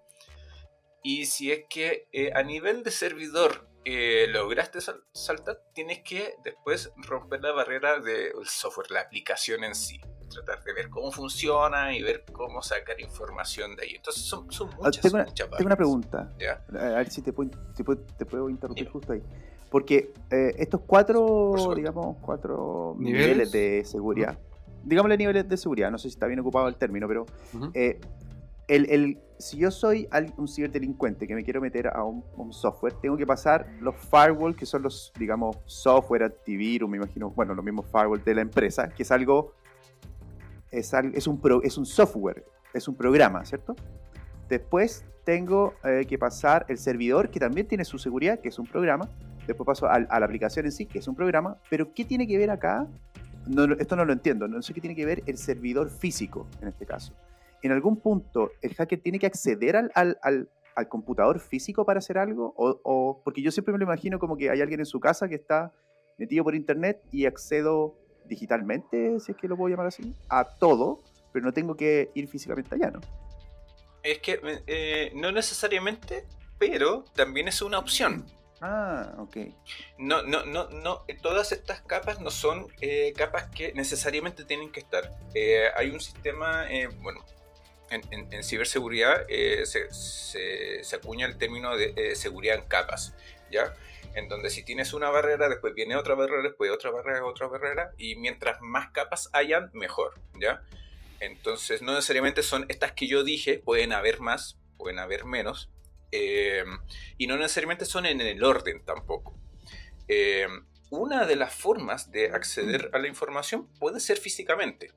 [1.03, 4.79] Y si es que a nivel de servidor eh, lograste
[5.13, 9.99] saltar, tienes que después romper la barrera del software, la aplicación en sí.
[10.29, 13.95] Tratar de ver cómo funciona y ver cómo sacar información de ahí.
[13.95, 16.33] Entonces son, son ah, muchas, tengo, una, muchas tengo una pregunta.
[16.71, 17.51] A ver si te puedo,
[18.17, 19.21] te puedo, interrumpir justo ahí.
[19.69, 24.39] Porque eh, estos cuatro, digamos, cuatro niveles, de seguridad,
[24.83, 27.25] digámosle niveles de seguridad, no sé si está bien ocupado el término, pero
[29.37, 30.07] si yo soy
[30.37, 34.65] un ciberdelincuente que me quiero meter a un, software, tengo que pasar los firewall, que
[34.65, 39.03] son los, digamos, software antivirus, me imagino, bueno, los mismos firewall de la empresa, que
[39.03, 39.53] es algo,
[40.71, 43.75] es, es, un, es un software, es un programa, ¿cierto?
[44.47, 48.67] Después tengo eh, que pasar el servidor, que también tiene su seguridad, que es un
[48.67, 49.09] programa.
[49.47, 51.57] Después paso a, la aplicación en sí, que es un programa.
[51.69, 52.87] Pero ¿qué tiene que ver acá?
[53.77, 54.47] esto no lo entiendo.
[54.47, 57.13] No sé qué tiene que ver el servidor físico en este caso
[57.67, 62.17] en algún punto el hacker tiene que acceder al, al, al, computador físico para hacer
[62.17, 62.53] algo?
[62.57, 65.35] O, porque yo siempre me lo imagino como que hay alguien en su casa que
[65.35, 65.71] está
[66.17, 67.95] metido por internet y accedo
[68.25, 70.99] digitalmente, si es que lo puedo llamar así, a todo,
[71.31, 73.01] pero no tengo que ir físicamente allá, ¿no?
[74.03, 76.25] Es que eh, no necesariamente,
[76.57, 78.25] pero también es una opción.
[78.61, 79.37] Ah, ok.
[79.97, 81.05] No, no, no, no.
[81.21, 85.09] Todas estas capas no son eh, capas que necesariamente tienen que estar.
[85.33, 86.65] Eh, hay un sistema,
[87.01, 87.25] bueno,
[87.93, 93.15] en, ciberseguridad eh, se, acuña el término de eh, seguridad en capas,
[93.51, 93.73] ¿ya?
[94.15, 97.91] En donde si tienes una barrera, después viene otra barrera, después otra barrera, otra barrera,
[97.97, 100.61] y mientras más capas hayan, mejor, ¿ya?
[101.19, 105.69] Entonces, no necesariamente son estas que yo dije, pueden haber más, pueden haber menos,
[106.11, 106.63] eh,
[107.17, 109.35] y no necesariamente son en el orden tampoco.
[110.07, 110.47] Eh,
[110.89, 114.91] una de las formas de acceder a la información puede ser físicamente.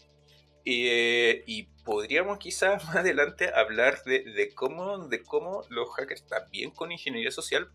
[0.67, 6.93] Eh, y podríamos quizás más adelante hablar de, cómo, de cómo los hackers, también con
[6.93, 7.71] ingeniería social,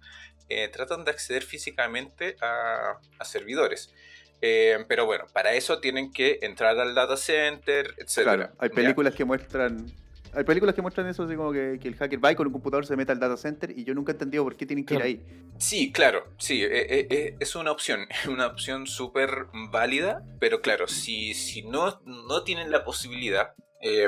[0.50, 3.92] eh, tratan de acceder físicamente a, servidores.
[4.40, 8.24] pero bueno, para eso tienen que entrar al data center, etc.
[8.24, 9.92] Claro, hay películas que muestran
[10.34, 12.86] hay películas que muestran eso, así como que, el hacker va y con un computador
[12.86, 15.02] se mete al data center y yo nunca he entendido por qué tienen que ir
[15.02, 15.22] ahí.
[15.58, 20.62] Sí, claro, sí, eh, eh, eh, es una opción, es una opción súper válida, pero
[20.62, 23.54] claro, si, si no, no tienen la posibilidad,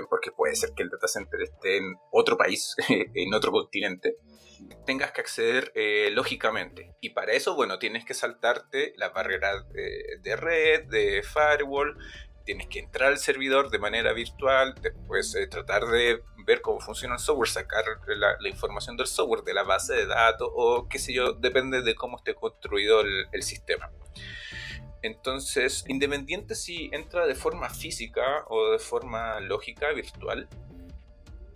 [0.09, 4.17] porque puede ser que el data center esté en otro país, en otro continente,
[4.85, 5.71] tengas que acceder
[6.11, 6.95] lógicamente.
[7.01, 9.63] Y para eso, bueno, tienes que saltarte la barrera
[10.21, 11.97] de red, de firewall,
[12.45, 17.15] tienes que entrar al servidor de manera virtual, después eh, tratar de ver cómo funciona
[17.15, 21.13] el software, sacar la, información del software, de la base de datos o qué sé
[21.13, 23.89] yo, depende de cómo esté construido el, sistema.
[25.03, 30.47] Entonces, independiente si entra de forma física o de forma lógica, virtual,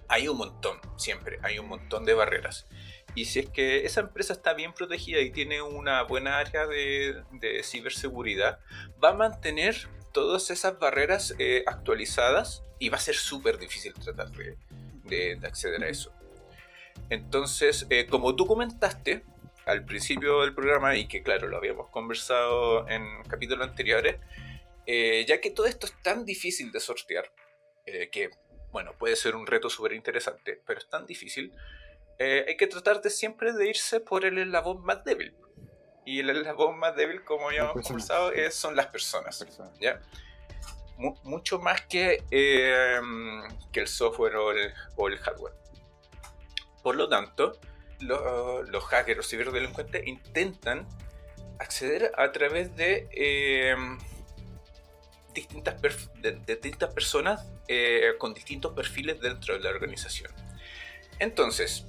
[0.09, 2.67] hay un montón, siempre, hay un montón de barreras.
[3.15, 7.23] Y si es que esa empresa está bien protegida y tiene una buena área de,
[7.31, 8.59] de ciberseguridad,
[9.03, 14.29] va a mantener todas esas barreras eh, actualizadas y va a ser súper difícil tratar
[14.31, 16.11] de, acceder a eso.
[17.09, 19.23] Entonces, eh, como tú comentaste
[19.67, 24.17] al principio del programa y que claro, lo habíamos conversado en capítulos anteriores,
[24.85, 27.31] eh, ya que todo esto es tan difícil de sortear,
[27.85, 28.31] que
[28.71, 31.53] bueno, puede ser un reto súper interesante, pero es tan difícil,
[32.19, 35.35] hay que tratar de siempre de irse por el eslabón más débil.
[36.05, 39.45] Y el eslabón más débil, como ya hemos conversado, son las personas.
[39.79, 40.01] ¿ya?
[40.97, 44.51] mucho más que, que el software o
[45.07, 45.53] el, hardware.
[46.81, 47.59] Por lo tanto,
[47.99, 50.87] los hackers o ciberdelincuentes intentan
[51.59, 53.97] acceder a través de, em,
[55.33, 55.75] distintas,
[56.45, 60.31] distintas personas eh, con distintos perfiles dentro de la organización.
[61.19, 61.85] Entonces,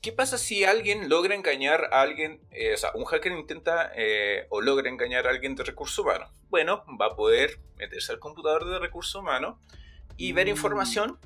[0.00, 4.46] ¿Qué pasa si alguien logra engañar a alguien, eh, o sea, un hacker intenta eh,
[4.48, 6.30] o logra engañar a alguien de recursos humanos?
[6.50, 9.56] Bueno, va a poder meterse al computador de recursos humanos
[10.16, 10.50] y ver mm.
[10.50, 11.18] información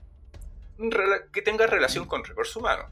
[1.33, 2.91] que tenga relación con recursos humanos.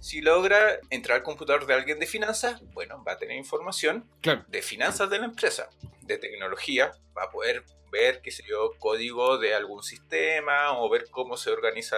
[0.00, 4.08] Si logra entrar al computador de alguien de finanzas, bueno, va a tener información
[4.48, 5.68] de finanzas de la empresa,
[6.02, 11.06] de tecnología, va a poder ver, qué sé yo, código de algún sistema o ver
[11.10, 11.96] cómo se organiza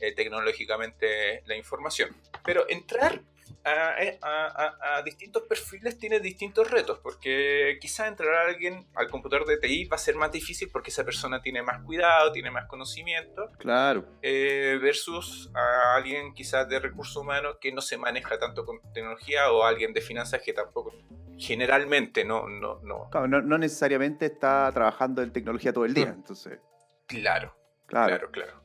[0.00, 2.16] eh, tecnológicamente la información.
[2.44, 3.22] Pero entrar
[3.66, 9.56] eh, a, distintos perfiles tiene distintos retos, porque quizá entrar a alguien al computador de
[9.56, 13.50] TI va a ser más difícil porque esa persona tiene más cuidado, tiene más conocimiento.
[13.58, 14.04] Claro.
[14.22, 19.50] Eh, versus a alguien quizás de recursos humanos que no se maneja tanto con tecnología
[19.50, 20.92] o alguien de finanzas que tampoco
[21.38, 23.10] generalmente no no no.
[23.26, 26.14] no, necesariamente está trabajando en tecnología todo el día, mm.
[26.14, 26.58] entonces.
[27.06, 28.62] Claro, claro, claro.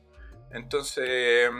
[0.52, 1.50] Entonces,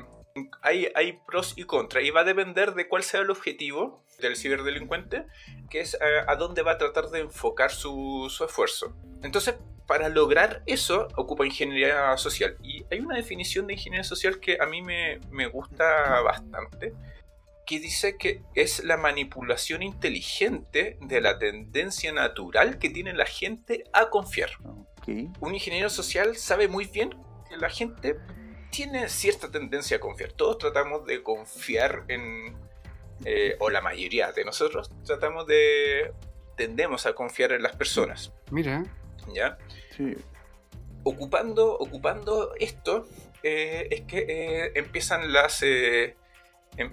[0.63, 4.37] hay, hay pros y contras y va a depender de cuál sea el objetivo del
[4.37, 5.25] ciberdelincuente,
[5.71, 8.95] que es eh, a, dónde va a tratar de enfocar su, su, esfuerzo.
[9.23, 12.57] Entonces, para lograr eso, ocupa ingeniería social.
[12.63, 16.93] Y hay una definición de ingeniería social que a mí me, me gusta bastante,
[17.67, 23.85] que dice que es la manipulación inteligente de la tendencia natural que tiene la gente
[23.93, 24.51] a confiar.
[25.41, 27.11] Un ingeniero social sabe muy bien
[27.49, 28.17] que la gente
[28.71, 30.33] tiene cierta tendencia a confiar.
[30.33, 32.57] Todos tratamos de confiar en,
[33.25, 36.13] eh, o la mayoría de nosotros tratamos de,
[36.57, 38.33] tendemos a confiar en las personas.
[38.51, 38.85] Mira.
[39.35, 39.59] ¿Ya?
[39.97, 40.17] Sí.
[41.05, 43.07] Ocupando, ocupando esto,
[43.43, 45.63] eh, es que eh, empiezan las...
[45.63, 46.15] Em,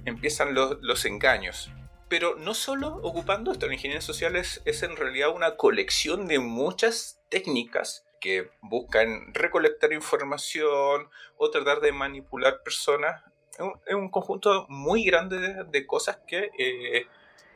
[0.06, 1.72] empiezan los, los, engaños.
[2.10, 6.40] Pero no solo ocupando esto, la ingeniería social es, es en realidad una colección de
[6.40, 13.24] muchas técnicas que buscan recolectar información o tratar de manipular personas.
[13.86, 17.08] Es un, conjunto muy grande de, cosas que, eh,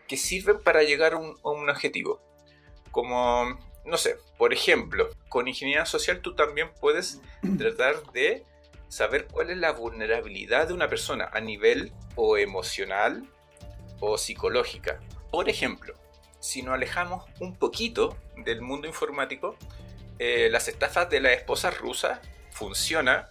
[0.08, 2.22] que sirven para llegar a un, objetivo.
[2.90, 7.20] Como, no sé, por ejemplo, con ingeniería social tú también puedes
[7.58, 8.46] tratar de
[8.88, 13.28] saber cuál es la vulnerabilidad de una persona a nivel o emocional
[14.00, 15.02] o psicológica.
[15.32, 15.96] Por ejemplo,
[16.40, 19.58] si nos alejamos un poquito del mundo informático,
[20.24, 22.22] eh, las estafas de la esposa rusa
[22.52, 23.30] funciona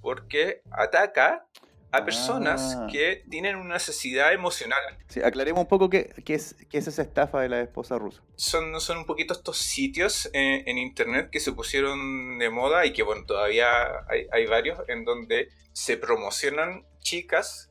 [0.00, 1.48] porque ataca
[1.90, 2.86] a personas ah.
[2.88, 4.78] que tienen una necesidad emocional.
[5.08, 8.22] Sí, aclaremos un poco qué, es, qué es esa estafa de la esposa rusa.
[8.36, 12.92] Son, son un poquito estos sitios eh, en internet que se pusieron de moda y
[12.92, 17.68] que, bueno, todavía hay, varios en donde se promocionan chicas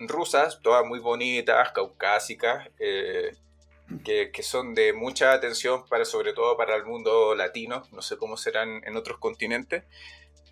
[0.00, 3.34] rusas, todas muy bonitas, caucásicas, eh,
[4.04, 8.16] que, que, son de mucha atención para sobre todo para el mundo latino, no sé
[8.16, 9.84] cómo serán en otros continentes,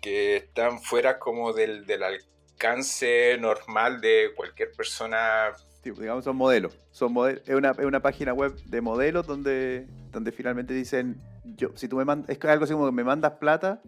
[0.01, 5.53] que están fuera como del, del alcance normal de cualquier persona.
[5.83, 6.77] digamos, son modelos.
[6.91, 11.69] Son model es, una, es, una, página web de modelos donde, donde finalmente dicen, yo,
[11.75, 13.81] si tú me mandas, es algo así como que me mandas plata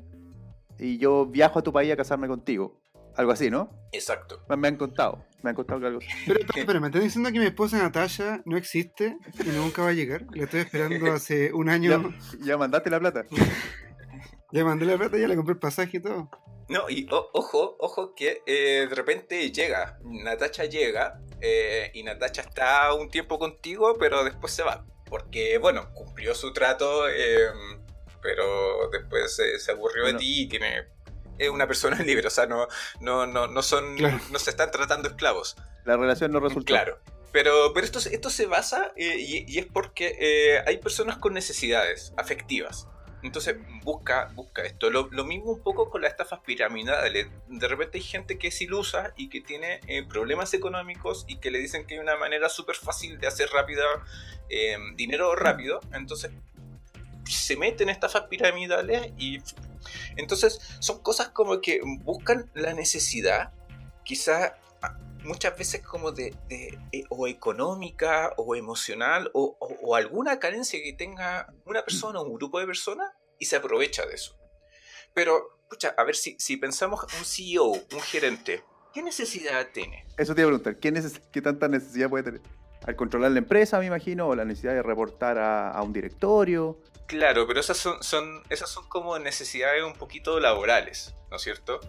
[0.80, 2.80] y yo viajo a tu país a casarme contigo.
[3.15, 3.69] Algo así, ¿no?
[3.91, 4.44] Exacto.
[4.56, 5.23] Me han contado.
[5.44, 6.07] Me han contado que algo así.
[6.26, 9.94] Pero, pero, me están diciendo que mi esposa Natasha no existe y nunca va a
[9.94, 10.26] llegar.
[10.31, 11.91] La estoy esperando hace un año.
[11.91, 13.26] ¿Ya, ya mandaste la plata?
[14.52, 16.30] ya mandé la plata, ya le compré el pasaje y todo.
[16.69, 22.41] No, y o, ojo, ojo que eh, de repente llega, Natasha llega eh, y Natasha
[22.41, 24.85] está un tiempo contigo, pero después se va.
[25.06, 27.49] Porque, bueno, cumplió su trato, eh,
[28.22, 30.18] pero después se aburrió bueno.
[30.18, 30.88] de ti y tiene
[31.38, 32.68] es una persona libre, o sea, no,
[32.99, 34.19] no, no, no son, claro.
[34.31, 35.55] no se están tratando esclavos.
[35.85, 36.73] La relación no resultó.
[36.73, 36.99] Claro.
[37.31, 41.34] Pero, pero esto, esto se basa eh, y, y, es porque eh, hay personas con
[41.34, 42.88] necesidades afectivas.
[43.23, 44.91] Entonces busca, busca esto.
[44.91, 47.27] Lo, lo, mismo un poco con las estafas piramidales.
[47.47, 51.49] De repente hay gente que es ilusa y que tiene eh, problemas económicos y que
[51.49, 53.84] le dicen que hay una manera súper fácil de hacer rápida
[54.95, 55.80] dinero rápido.
[55.93, 56.31] Entonces
[57.27, 59.39] se meten en estafas piramidales y
[60.15, 63.53] entonces son cosas como que buscan la necesidad,
[64.03, 64.55] quizá
[65.23, 66.77] muchas veces como de, de
[67.10, 72.34] o económica o emocional o, o, o, alguna carencia que tenga una persona o un
[72.34, 74.38] grupo de personas y se aprovecha de eso.
[75.14, 80.05] Pero, escucha, a ver si, si pensamos un CEO, un gerente, ¿qué necesidad tiene?
[80.18, 82.41] Eso te iba a preguntar, ¿qué, neces ¿qué tanta necesidad puede tener?
[82.85, 86.80] Al controlar la empresa, me imagino, o la necesidad de reportar a, a un directorio.
[87.07, 91.80] Claro, pero esas son, son, esas son como necesidades un poquito laborales, ¿no es cierto?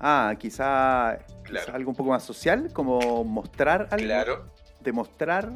[0.00, 1.66] Ah, quizá, Claro.
[1.66, 4.04] quizá algo un poco más social, como mostrar algo.
[4.06, 5.48] Claro, Demostrar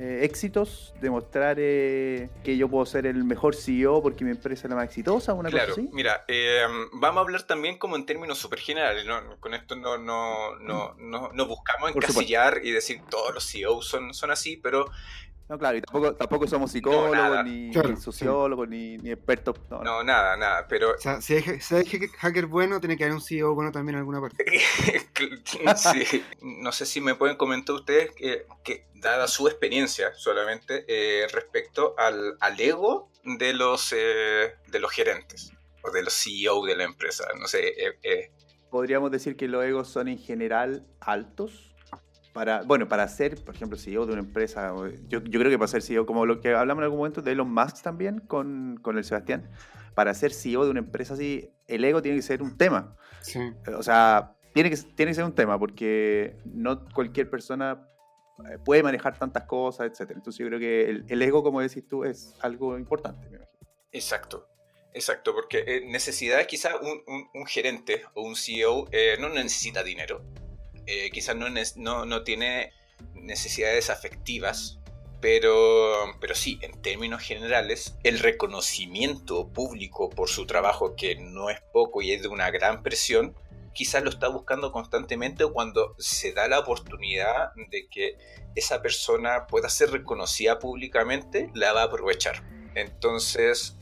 [0.00, 4.70] eh, éxitos, demostrar eh, que yo puedo ser el mejor CEO porque mi empresa es
[4.70, 5.70] la más exitosa, una claro.
[5.70, 5.90] cosa así.
[5.92, 6.62] Mira, eh,
[6.92, 9.40] vamos a hablar también como en términos súper generales, ¿no?
[9.40, 14.14] Con esto no, no, no, no, no buscamos encasillar y decir todos los CEOs son,
[14.14, 14.86] son así, pero
[15.48, 19.56] No, claro, y tampoco, tampoco somos psicólogos, ni, Claro, ni sociólogos, ni, ni expertos.
[19.70, 19.84] No, no.
[19.84, 23.14] no, nada, nada, pero O sea, si hay, si hay hacker bueno, tiene que haber
[23.14, 24.44] un CEO bueno también en alguna parte.
[25.76, 26.22] sí.
[26.42, 31.94] No sé si me pueden comentar ustedes que, que dada su experiencia solamente eh, respecto
[31.98, 35.52] al, al ego de los, eh, de los gerentes
[35.82, 37.24] o de los CEO de la empresa.
[37.38, 38.30] No sé, eh, eh,
[38.70, 41.67] Podríamos decir que los egos son en general altos.
[42.38, 44.72] Para, bueno, para ser, por ejemplo, CEO de una empresa,
[45.08, 47.32] yo, yo creo que para ser CEO, como lo que hablamos en algún momento de
[47.32, 49.50] Elon Musk también con, con el Sebastián,
[49.96, 52.94] para ser CEO de una empresa así, el ego tiene que ser un tema.
[53.22, 53.40] Sí.
[53.76, 57.84] O sea, tiene que, tiene que ser un tema porque no cualquier persona
[58.48, 60.12] eh, puede manejar tantas cosas, etc.
[60.14, 63.28] Entonces yo creo que el, el ego, como decís tú, es algo importante.
[63.30, 63.58] me imagino.
[63.90, 64.46] Exacto,
[64.94, 69.82] exacto, porque eh, necesidad, quizá un, un- un gerente o un CEO eh, no necesita
[69.82, 70.22] dinero,
[70.88, 72.72] eh, quizás no, nes- no, no tiene
[73.14, 74.78] necesidades afectivas,
[75.20, 81.60] pero, pero sí, en términos generales, el reconocimiento público por su trabajo, que no es
[81.72, 83.34] poco y es de una gran presión,
[83.74, 88.16] quizás lo está buscando constantemente cuando se da la oportunidad de que
[88.56, 92.42] esa persona pueda ser reconocida públicamente, la va a aprovechar.
[92.74, 93.74] Entonces,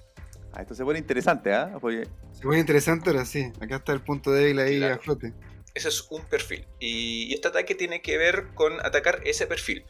[0.52, 1.76] Ah, esto se pone interesante, ¿ah?
[1.80, 3.52] Porque Se pone interesante ahora sí.
[3.60, 4.94] Acá está el punto débil ahí Claro.
[4.94, 5.34] a flote.
[5.76, 6.66] Ese es un perfil.
[6.80, 9.84] Y, y este ataque tiene que ver con atacar ese perfil.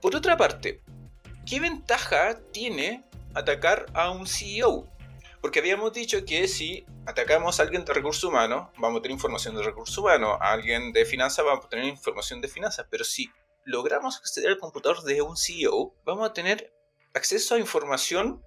[0.00, 0.82] Por otra parte,
[1.46, 3.02] ¿qué ventaja tiene
[3.34, 4.86] atacar a un CEO?
[5.40, 9.54] Porque habíamos dicho que si atacamos a alguien de recursos humanos, vamos a tener información
[9.54, 13.30] de recursos humanos, a alguien de finanzas, vamos a tener información de finanzas, pero si
[13.64, 16.72] logramos acceder al computador de un CEO, vamos a tener
[17.14, 18.42] acceso a información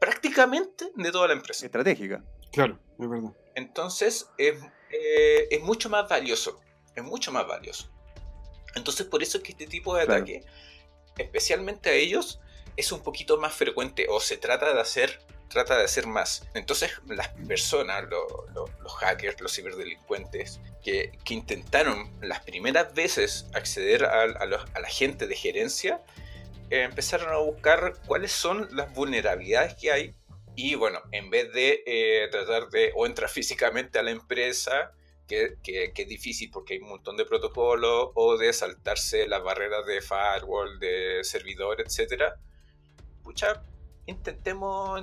[0.00, 1.66] prácticamente de toda la empresa.
[1.66, 2.24] estratégica.
[2.52, 3.32] Claro, es verdad.
[3.54, 4.54] Entonces es,
[4.90, 6.60] eh, es mucho más valioso.
[6.94, 7.88] Es mucho más valioso.
[8.74, 10.22] Entonces por eso es que este tipo de Claro.
[10.22, 10.44] ataque,
[11.16, 12.40] especialmente a ellos,
[12.76, 16.46] es un poquito más frecuente o se trata de hacer, trata de hacer más.
[16.54, 23.46] Entonces las personas, lo- lo- los hackers, los ciberdelincuentes, que, que intentaron las primeras veces
[23.52, 26.02] acceder a, a los- a la gente de gerencia,
[26.70, 30.14] eh, empezaron a buscar cuáles son las vulnerabilidades que hay
[30.60, 34.90] y bueno, en vez de eh, tratar de o entrar físicamente a la empresa,
[35.28, 39.42] que, que- que es difícil porque hay un montón de protocolos, o de saltarse las
[39.42, 42.32] barreras de firewall, de servidor, etc.
[43.22, 43.62] Pucha,
[44.06, 45.02] intentemos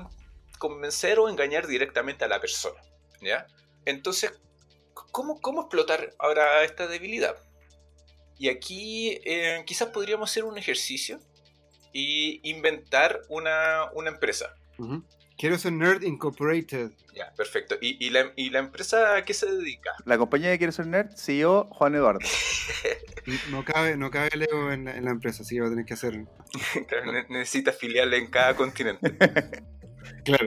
[0.60, 2.82] convencer o engañar directamente a la persona.
[3.22, 3.48] ¿Ya?
[3.86, 4.34] Entonces,
[5.12, 7.38] ¿cómo, cómo explotar ahora esta debilidad?
[8.38, 11.20] Y aquí eh, quizás podríamos hacer un ejercicio
[11.94, 14.54] y inventar una, una empresa.
[14.78, 15.02] Ujú.
[15.38, 16.92] Quiero ser Nerd Incorporated.
[17.14, 17.76] Ya, perfecto.
[17.82, 19.92] ¿Y, y la, ¿Y la empresa a qué se dedica?
[20.06, 22.20] La compañía de Quiero ser Nerd, CEO Juan Eduardo.
[23.50, 25.70] No cabe, no cabe el ego en la, en la empresa, así que va a
[25.72, 26.26] tener que hacer.
[27.30, 29.16] Necesita filiales en cada continente.
[30.24, 30.46] Claro.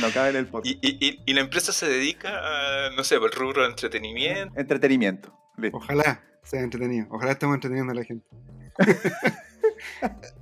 [0.00, 0.74] No cabe en el podcast.
[0.82, 4.58] Y, y- y- y la empresa se dedica a, no sé, el rubro de entretenimiento.
[4.58, 5.38] Entretenimiento.
[5.58, 5.76] Listo.
[5.76, 7.06] Ojalá sea entretenido.
[7.10, 8.26] Ojalá estemos entreteniendo a la gente.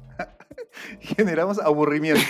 [1.01, 2.23] Generamos aburrimiento.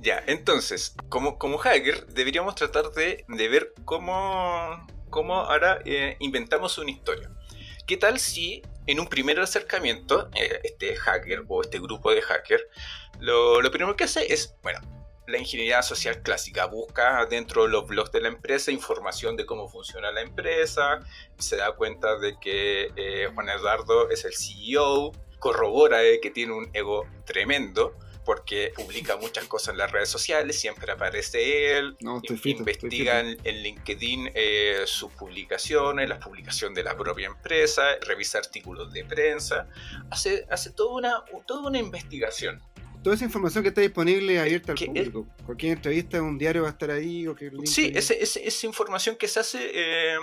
[0.00, 6.78] Ya, entonces, como, como hacker, deberíamos tratar de, de ver cómo, cómo ahora eh, inventamos
[6.78, 7.30] una historia.
[7.86, 12.68] ¿Qué tal si en un primer acercamiento, eh, este hacker o este grupo de hacker,
[13.18, 14.80] lo, lo primero que hace es, bueno,
[15.26, 19.68] la ingeniería social clásica, busca dentro de los blogs de la empresa información de cómo
[19.68, 21.00] funciona la empresa,
[21.38, 26.52] se da cuenta de que eh, Juan Eduardo es el CEO, corrobora eh, que tiene
[26.52, 27.94] un ego tremendo,
[28.24, 32.58] porque publica muchas cosas en las redes sociales, siempre aparece él, No, estoy in- frito,
[32.60, 38.92] investiga estoy en, LinkedIn eh, sus publicaciones, las publicaciones de la propia empresa, revisa artículos
[38.92, 39.68] de prensa,
[40.10, 42.60] hace, hace toda, una, toda una investigación.
[43.06, 45.28] Toda esa información que está disponible abierta al Que público.
[45.44, 47.24] Cualquier entrevista, un diario va a estar ahí.
[47.24, 47.92] Link Sí, ahí.
[47.94, 50.16] ese- ese- esa información que se hace eh,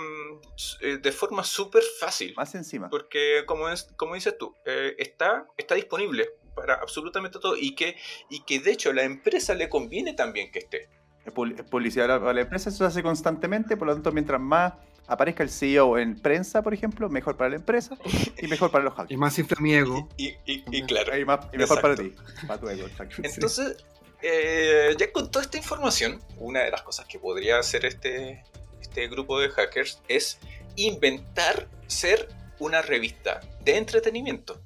[0.54, 2.34] s- eh, de forma súper fácil.
[2.36, 2.90] Más encima.
[2.90, 7.96] Porque, como, es, como dices tú, eh, está, está disponible para absolutamente todo y que,
[8.28, 10.90] y que de hecho a la empresa le conviene también que esté.
[11.24, 14.12] Es es publicidad a la, a la empresa, eso se hace constantemente, por lo tanto,
[14.12, 14.74] mientras más
[15.06, 17.96] aparezca el CEO en prensa, por ejemplo, mejor para la empresa
[18.40, 19.18] y mejor para los Y hackers.
[19.18, 20.08] más infla mi ego.
[20.16, 22.12] Y, y- y claro, Y, más- y mejor para ti.
[22.46, 23.16] Para tu ego, exacto.
[23.22, 23.76] Entonces,
[24.22, 28.42] eh, ya con toda esta información, una de las cosas que podría hacer este,
[28.80, 30.38] este grupo de hackers es
[30.76, 32.28] inventar ser
[32.58, 34.60] una revista de entretenimiento.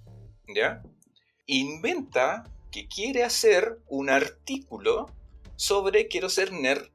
[0.54, 0.82] ¿Ya?
[1.46, 5.06] Inventa que quiere hacer un artículo
[5.56, 6.86] sobre Quiero ser nerd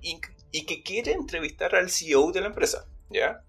[0.00, 0.26] Inc.
[0.52, 2.86] y que quiere entrevistar al CEO de la empresa.
[3.10, 3.42] ¿Ya?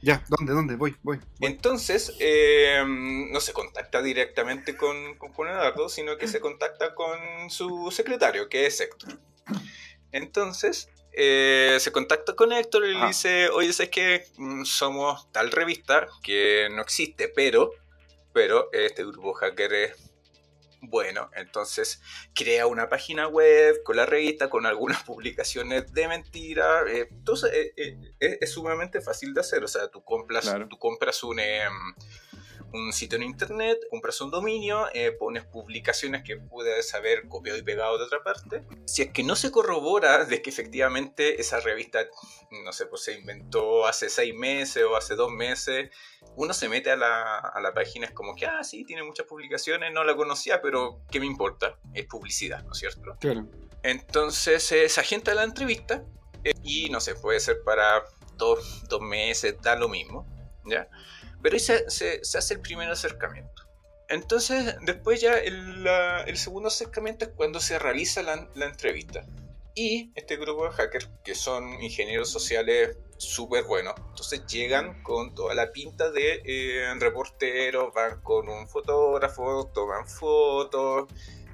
[0.00, 0.52] Ya, ¿dónde?
[0.52, 0.74] ¿Dónde?
[0.76, 1.18] Voy, voy.
[1.38, 1.48] voy.
[1.48, 7.50] Entonces, eh, no se contacta directamente con, con Juan Eduardo, sino que se contacta con
[7.50, 9.20] su secretario, que es Héctor.
[10.10, 13.06] Entonces, eh, se contacta con Héctor y le Ajá.
[13.08, 17.70] dice, oye, es que mm, somos tal revista que no existe, pero,
[18.32, 20.11] pero este grupo hacker es
[20.82, 21.30] bueno.
[21.36, 22.02] Entonces,
[22.34, 26.82] crea una página web con la revista, con algunas publicaciones de mentira.
[26.88, 27.72] eh, entonces, eh,
[28.20, 29.64] eh, es, sumamente fácil de hacer.
[29.64, 30.68] O sea, tú compras, Claro.
[30.68, 31.72] tú compras un, em,
[32.72, 37.62] un sitio en internet, compras un dominio, eh, pones publicaciones que puedes haber copiado y
[37.62, 38.64] pegado de otra parte.
[38.86, 42.06] Si es que no se corrobora de que efectivamente esa revista,
[42.64, 45.90] no sé, pues se inventó hace seis meses o hace dos meses,
[46.36, 49.26] uno se mete a la, a la página, es como que, ah, sí, tiene muchas
[49.26, 51.78] publicaciones, no la conocía, pero ¿qué me importa?
[51.94, 53.16] Es publicidad, ¿no es cierto?
[53.20, 53.46] Claro.
[53.82, 56.04] Entonces eh, se agenda la entrevista
[56.44, 58.04] eh, y no sé, puede ser para
[58.36, 60.26] dos, dos meses, da lo mismo,
[60.64, 60.88] ¿ya?
[61.42, 63.62] Pero ahí se, se- se hace el primer acercamiento.
[64.08, 69.24] Entonces, después ya el, la- el segundo acercamiento es cuando se realiza la, la entrevista.
[69.74, 75.54] Y este grupo de hackers, que son ingenieros sociales súper buenos, entonces llegan con toda
[75.54, 81.08] la pinta de eh, reporteros, van con un fotógrafo, toman fotos,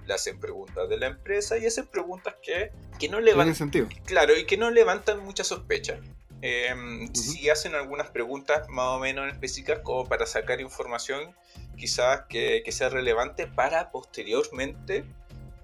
[0.04, 3.88] le hacen preguntas de la empresa y hacen preguntas que, que no Tiene levantan, sentido.
[4.04, 6.00] claro, y que no levantan mucha sospecha.
[6.40, 11.34] Eh, Si hacen algunas preguntas más o menos específicas como para sacar información
[11.76, 15.04] quizás que, que sea relevante para posteriormente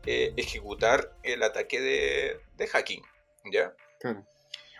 [0.06, 3.02] eh, ejecutar el ataque de, de hacking,
[3.52, 3.72] ¿ya?
[4.00, 4.24] Claro.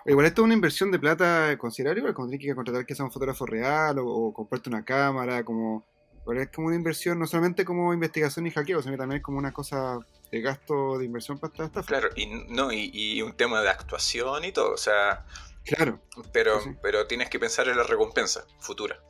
[0.07, 3.07] Igual esto es una inversión de plata considerable, igual como tienes que contratar que sea
[3.07, 5.85] un fotógrafo real o, o comprarte una cámara, como
[6.37, 9.39] es como una inversión, no solamente como investigación y hackeo, sino que también es como
[9.39, 9.99] una cosa
[10.31, 11.87] de gasto de inversión para esta estafa.
[11.87, 15.25] Claro, y, no, y, y un tema de actuación y todo, o sea,
[15.65, 16.01] Claro,
[16.33, 19.01] pero, Sí, pero tienes que pensar en la recompensa futura.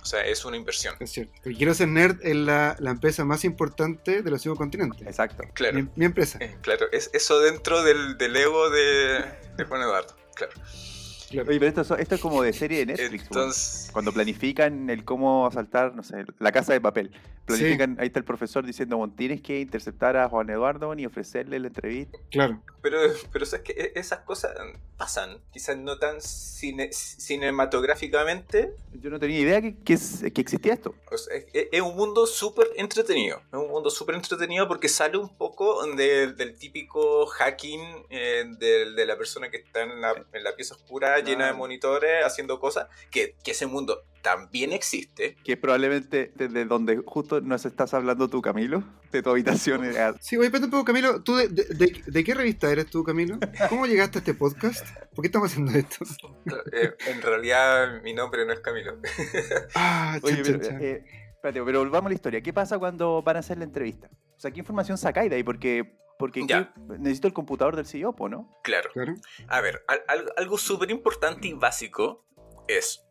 [0.00, 0.94] O sea, es una inversión.
[1.00, 1.32] es cierto.
[1.42, 5.06] Quiero ser nerd es la, la empresa más importante de los cinco continentes.
[5.06, 5.44] Exacto.
[5.54, 5.76] Claro.
[5.82, 6.38] Mi, mi empresa.
[6.40, 9.24] Eh, Claro, es eso dentro del, del ego de,
[9.56, 10.16] de Juan Eduardo.
[10.34, 10.52] Claro.
[11.30, 11.48] Claro.
[11.50, 13.22] Oye, pero esto, esto es como de serie de Netflix.
[13.30, 13.44] weón.
[13.44, 17.10] Entonces, Cuando planifican el cómo asaltar, no sé, la casa de papel.
[17.44, 21.58] Planifican, ahí está el profesor diciendo, bueno, tienes que interceptar a Juan Eduardo y ofrecerle
[21.58, 22.18] la entrevista.
[22.30, 22.62] Claro.
[22.82, 22.98] pero,
[23.32, 24.52] pero sabes que e- esas cosas
[24.98, 28.74] pasan, quizás no tan cine- cinematográficamente.
[29.00, 30.94] Yo no tenía idea que, que, es- que existía esto.
[31.10, 33.38] O sea, es, es- es un mundo súper entretenido.
[33.52, 37.80] Es un mundo súper entretenido porque sale un poco de- del típico hacking
[38.10, 41.52] eh, de, de la persona que está en la, en la pieza oscura llena de
[41.52, 45.36] monitores haciendo cosas, que, que ese mundo también existe.
[45.44, 48.82] Que es probablemente desde donde justo nos estás hablando tú, Camilo,
[49.12, 49.82] de tu habitación.
[50.20, 51.22] Sí, oye, espérate un poco, Camilo.
[51.22, 53.38] ¿tú de, de- de- de qué revista eres tú, Camilo?
[53.68, 54.86] ¿Cómo llegaste a este podcast?
[55.14, 56.04] ¿Por qué estamos haciendo esto?
[56.72, 58.98] Eh, en realidad mi nombre no es Camilo.
[59.74, 60.82] Ah, Oye, chan, pero, chan, chan.
[60.82, 61.04] eh,
[61.34, 62.40] espérate, pero volvamos a la historia.
[62.40, 64.08] ¿Qué pasa cuando van a hacer la entrevista?
[64.36, 65.42] O sea, ¿qué información sacáis de ahí?
[65.42, 66.72] Porque, porque Ya.
[66.98, 68.60] necesito el computador del CEO, ¿no?
[68.64, 68.90] Claro.
[68.92, 69.14] Claro.
[69.48, 72.24] A ver, al- al- algo súper importante y básico
[72.66, 73.04] es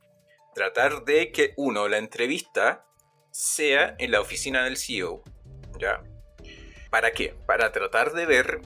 [0.53, 2.85] tratar de que, uno, la entrevista
[3.31, 5.23] sea en la oficina del CEO.
[5.79, 6.01] ¿Ya?
[6.89, 7.35] ¿Para qué?
[7.45, 8.61] Para tratar de ver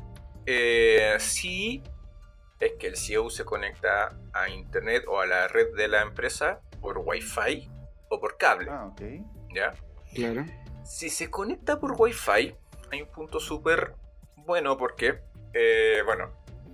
[0.45, 1.83] eh, si
[2.59, 6.61] es que el CEO se conecta a internet o a la red de la empresa
[6.79, 7.69] por Wi-Fi
[8.09, 8.69] o por cable.
[8.71, 9.01] Ah, ok.
[9.53, 9.73] ¿Ya?
[10.15, 10.45] Claro.
[10.83, 12.55] Si se conecta por Wi-Fi,
[12.91, 13.95] hay un punto súper
[14.45, 15.21] bueno porque,
[15.53, 16.31] eh, bueno,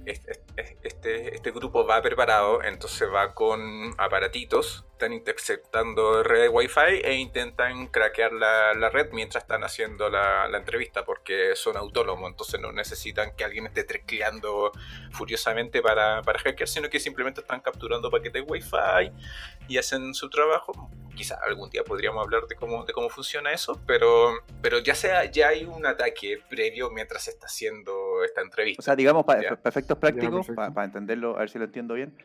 [0.07, 7.87] este, este, grupo va preparado, entonces va con aparatitos, están interceptando red Wi-Fi e intentan
[7.87, 12.71] craquear la, la red mientras están haciendo la, la entrevista porque son autónomos, entonces no
[12.71, 14.71] necesitan que alguien esté tecleando
[15.11, 19.11] furiosamente para, para hackear, sino que simplemente están capturando paquetes Wi-Fi
[19.67, 20.89] y hacen su trabajo.
[21.17, 25.25] Quizá algún día podríamos hablar de cómo, de cómo funciona eso, pero, pero ya, sea,
[25.25, 28.79] ya hay un ataque previo mientras se está haciendo esta entrevista.
[28.79, 30.73] O sea, digamos, para efectos prácticos, perfecto.
[30.73, 32.15] para entenderlo, a ver si lo entiendo bien.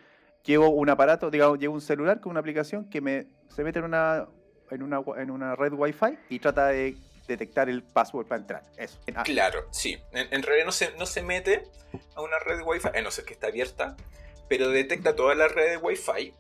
[0.45, 3.87] Llevo un aparato, digamos, llevo un celular con una aplicación que me se mete en
[3.87, 4.29] una,
[4.71, 6.97] en una, en una red Wi-Fi y trata de
[7.29, 8.63] detectar el password para entrar.
[8.77, 8.99] Eso.
[9.15, 9.99] Ah, Claro, sí.
[10.13, 11.65] En, en realidad no se, no se mete
[12.15, 13.97] a una red Wi-Fi, a no ser que está abierta,
[14.49, 16.35] pero detecta toda la red de Wi-Fi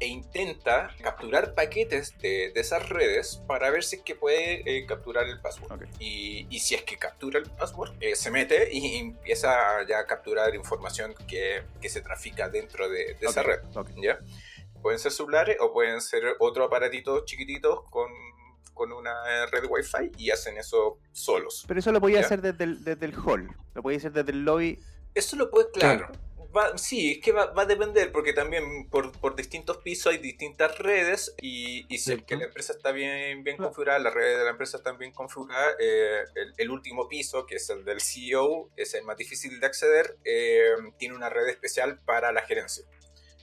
[0.00, 4.86] e intenta capturar paquetes de, de esas redes para ver si es que puede eh,
[4.86, 5.72] capturar el password.
[5.72, 5.82] ok.
[5.98, 9.50] Y, y si es que captura el password, eh, se mete y empieza
[9.88, 13.60] ya a capturar información que, que se trafica dentro de, de esa Ok, red.
[13.74, 13.88] ok.
[14.02, 14.18] ¿ya?
[14.82, 18.08] Pueden ser celulares o pueden ser otro aparatitos chiquititos con,
[18.74, 21.64] con una red Wi-Fi y hacen eso solos.
[21.66, 22.26] Pero eso lo podía Ya.
[22.26, 23.48] hacer desde el, desde el hall.
[23.74, 24.78] Lo podía hacer desde el lobby.
[25.14, 26.06] Eso lo puede, claro.
[26.06, 26.27] Claro.
[26.56, 30.18] Va- sí, es que va, va a depender porque también por, por distintos pisos hay
[30.18, 34.38] distintas redes y, y si es que la empresa está bien, bien configurada, las redes
[34.38, 38.00] de la empresa están bien configuradas, eh, el, el último piso, que es el del
[38.00, 42.84] CEO, es el más difícil de acceder, eh, tiene una red especial para la gerencia.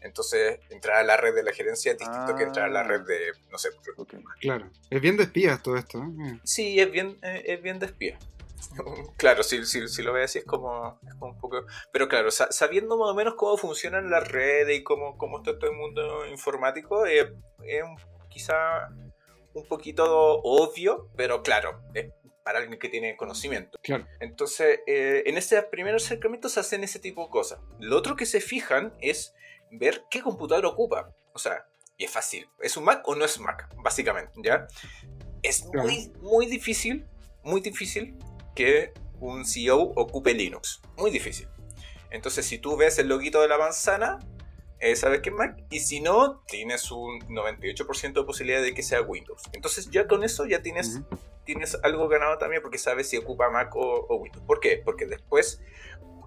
[0.01, 2.83] Entonces, entrar a la red de la gerencia es distinto que entrar a la Ah.
[2.83, 4.13] red de, no sé, Ok.
[4.39, 4.69] Claro.
[4.89, 5.99] Es bien de espías todo esto.
[5.99, 6.39] ¿eh?
[6.43, 8.17] Sí, es bien, eh, es bien de espía.
[9.17, 11.65] Claro, si, si, si lo ves así es como, es como un poco...
[11.91, 15.57] Pero claro, sa- sabiendo más o menos cómo funcionan las redes y cómo, cómo está
[15.57, 17.33] todo el mundo informático, eh,
[17.63, 17.97] es un-
[18.29, 18.89] quizá
[19.53, 22.11] un poquito obvio, pero claro, es
[22.43, 23.77] para alguien que tiene conocimiento.
[23.81, 24.05] Claro.
[24.19, 27.59] Entonces, eh, en ese primer acercamiento se hacen ese tipo de cosas.
[27.79, 29.33] Lo otro que se fijan es
[29.71, 31.09] ver qué computador ocupa.
[31.33, 31.65] O sea,
[31.97, 32.47] y es fácil.
[32.59, 33.67] ¿Es un Mac o no es Mac?
[33.77, 34.67] Básicamente, ¿ya?
[35.41, 35.87] Es Claro.
[35.87, 37.07] muy, muy difícil,
[37.43, 38.15] muy difícil
[38.55, 40.81] que un CEO ocupe Linux.
[40.97, 41.47] Muy difícil.
[42.09, 44.19] Entonces, si tú ves el loguito de la manzana,
[44.79, 45.57] eh, sabes que es Mac.
[45.69, 49.43] Y si no, tienes un 98% de posibilidad de que sea Windows.
[49.53, 51.01] Entonces, ya con eso ya tienes,
[51.43, 54.45] tienes algo ganado también porque sabes si ocupa Mac o, o Windows.
[54.45, 54.81] ¿Por qué?
[54.83, 55.61] Porque después,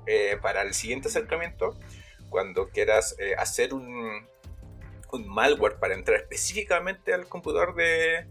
[0.07, 1.75] eh, para el siguiente acercamiento,
[2.29, 4.27] cuando quieras eh, hacer un,
[5.13, 8.27] un malware para entrar específicamente al computador de,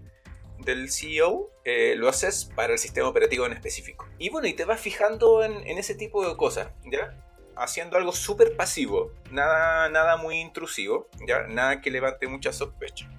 [0.60, 4.08] del CEO, eh, lo haces para el sistema operativo en específico.
[4.18, 7.16] Y bueno, y te vas fijando en, ese tipo de cosas, ¿ya?
[7.56, 11.44] Haciendo algo súper pasivo, nada, nada muy intrusivo, ¿ya?
[11.48, 13.10] Nada que levante mucha sospecha.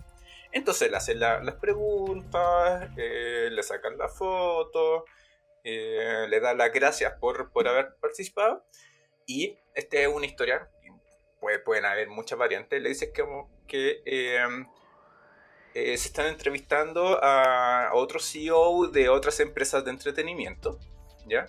[0.52, 5.04] Entonces le hacen la- las preguntas, eh, le sacan la foto,
[5.64, 8.64] eh, le dan las gracias por, por haber participado.
[9.26, 10.70] Y esta es una historia,
[11.40, 12.80] puede- pueden haber muchas variantes.
[12.80, 13.10] Le dices
[13.66, 14.38] que eh,
[15.74, 20.78] eh, se están entrevistando a, a otros CEO de otras empresas de entretenimiento,
[21.26, 21.46] ¿ya?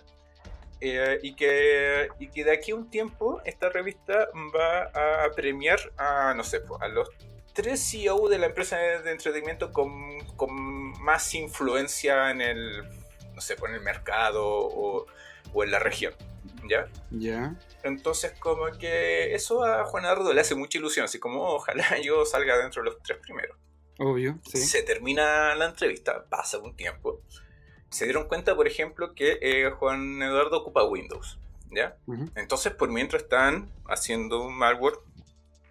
[0.81, 5.79] Eh, y, que, y que de aquí a un tiempo esta revista va a premiar
[5.97, 7.09] a, no sé, a los
[7.53, 10.53] tres CEO de la empresa de, entretenimiento con, con
[11.01, 12.83] más influencia en el,
[13.33, 15.05] no sé, en el mercado o,
[15.53, 16.13] o en la región,
[16.69, 16.87] ¿ya?
[17.11, 17.55] Ya.
[17.83, 21.99] Entonces, como que eso a Juan Ardo le hace mucha ilusión, así como "Oh, ojalá
[22.01, 23.57] yo salga dentro de los tres primeros.
[23.99, 24.39] Obvio.
[24.47, 24.57] Sí.
[24.57, 27.21] Se termina la entrevista, pasa un tiempo.
[27.89, 31.38] Se dieron cuenta, por ejemplo, que eh, Juan Eduardo ocupa Windows,
[31.71, 31.97] ¿ya?
[32.35, 34.95] Entonces, por mientras están haciendo un malware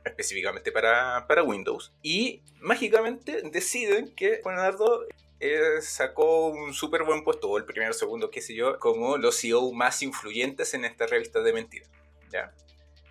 [0.05, 5.07] específicamente para, para Windows y mágicamente deciden que Juan Eduardo
[5.41, 9.41] eh, sacó un súper buen puesto, o el primero, segundo, qué sé yo, como los
[9.41, 11.89] CEO más influyentes en esta revista de mentiras.
[12.31, 12.53] ¿ya?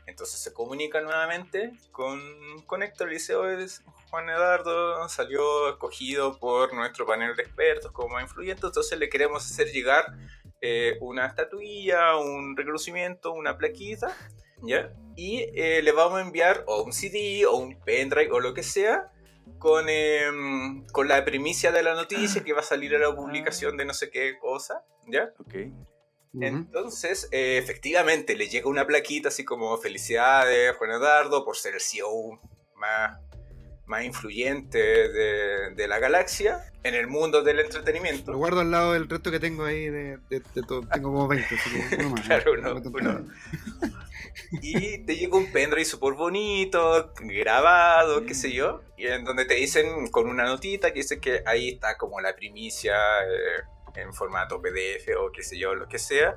[0.08, 2.20] Entonces se comunica nuevamente con,
[2.66, 3.66] con Héctor "Oye,
[4.10, 9.68] Juan Eduardo salió escogido por nuestro panel de expertos como influyente, entonces le queremos hacer
[9.68, 10.06] llegar
[10.62, 14.16] eh, una estatuilla, un reconocimiento, una plaquita,
[14.64, 14.94] ¿ya?
[15.16, 18.64] Y eh, le vamos a enviar o un CD o un pendrive o lo que
[18.64, 19.12] sea
[19.60, 23.76] con, em, con la primicia de la noticia que va a salir a la publicación
[23.76, 25.34] de no sé qué cosa, ¿ya?
[25.40, 25.56] Ok.
[26.41, 31.81] Entonces, eh, efectivamente, le llega una plaquita así como felicidades, Juan Eduardo, por ser el
[31.81, 32.39] CEO
[32.76, 33.19] más,
[33.85, 38.31] más influyente de, de la galaxia en el mundo del entretenimiento.
[38.31, 40.81] Lo guardo al lado del resto que tengo ahí de, de- de todo.
[40.88, 42.22] Tengo como 20, así que uno más.
[42.26, 42.76] Claro, ¿no?
[42.76, 43.27] uno- uno.
[44.61, 49.55] Y te llega un pendrive súper bonito, grabado, qué sé yo, y en donde te
[49.55, 52.93] dicen con una notita que dice que ahí está como la primicia
[53.23, 53.64] eh,
[53.95, 56.35] en formato PDF o qué sé yo, lo que sea,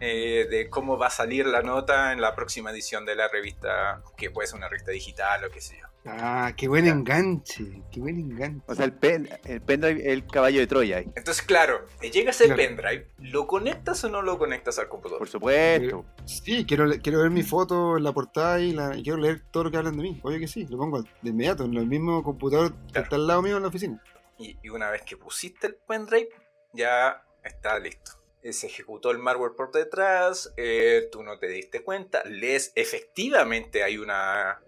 [0.00, 4.02] eh, de cómo va a salir la nota en la próxima edición de la revista,
[4.16, 5.86] que puede ser una revista digital o qué sé yo.
[6.10, 7.82] Ah, qué buen enganche.
[7.92, 8.62] Qué buen enganche.
[8.66, 11.10] O sea, el, pen, el pendrive, el caballo de Troya ahí.
[11.16, 12.56] Entonces, claro, te llega ese Claro.
[12.56, 15.18] pendrive, ¿lo conectas o no lo conectas al computador?
[15.18, 16.06] Por supuesto.
[16.24, 19.64] Sí, quiero, quiero ver mi foto en la portada y, la, y quiero leer todo
[19.64, 20.20] lo que hablan de mí.
[20.22, 23.42] Obvio que sí, lo pongo de inmediato en el mismo computador que está al lado
[23.42, 24.02] mío en la oficina.
[24.38, 26.28] Y, y una vez que pusiste el pendrive,
[26.72, 28.12] ya está listo.
[28.42, 33.82] Eh, Se ejecutó el malware por detrás, eh, tú no te diste cuenta, lees, efectivamente
[33.82, 34.60] hay una,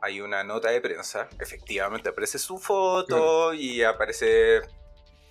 [0.00, 4.62] hay una nota de prensa, efectivamente aparece su foto y aparece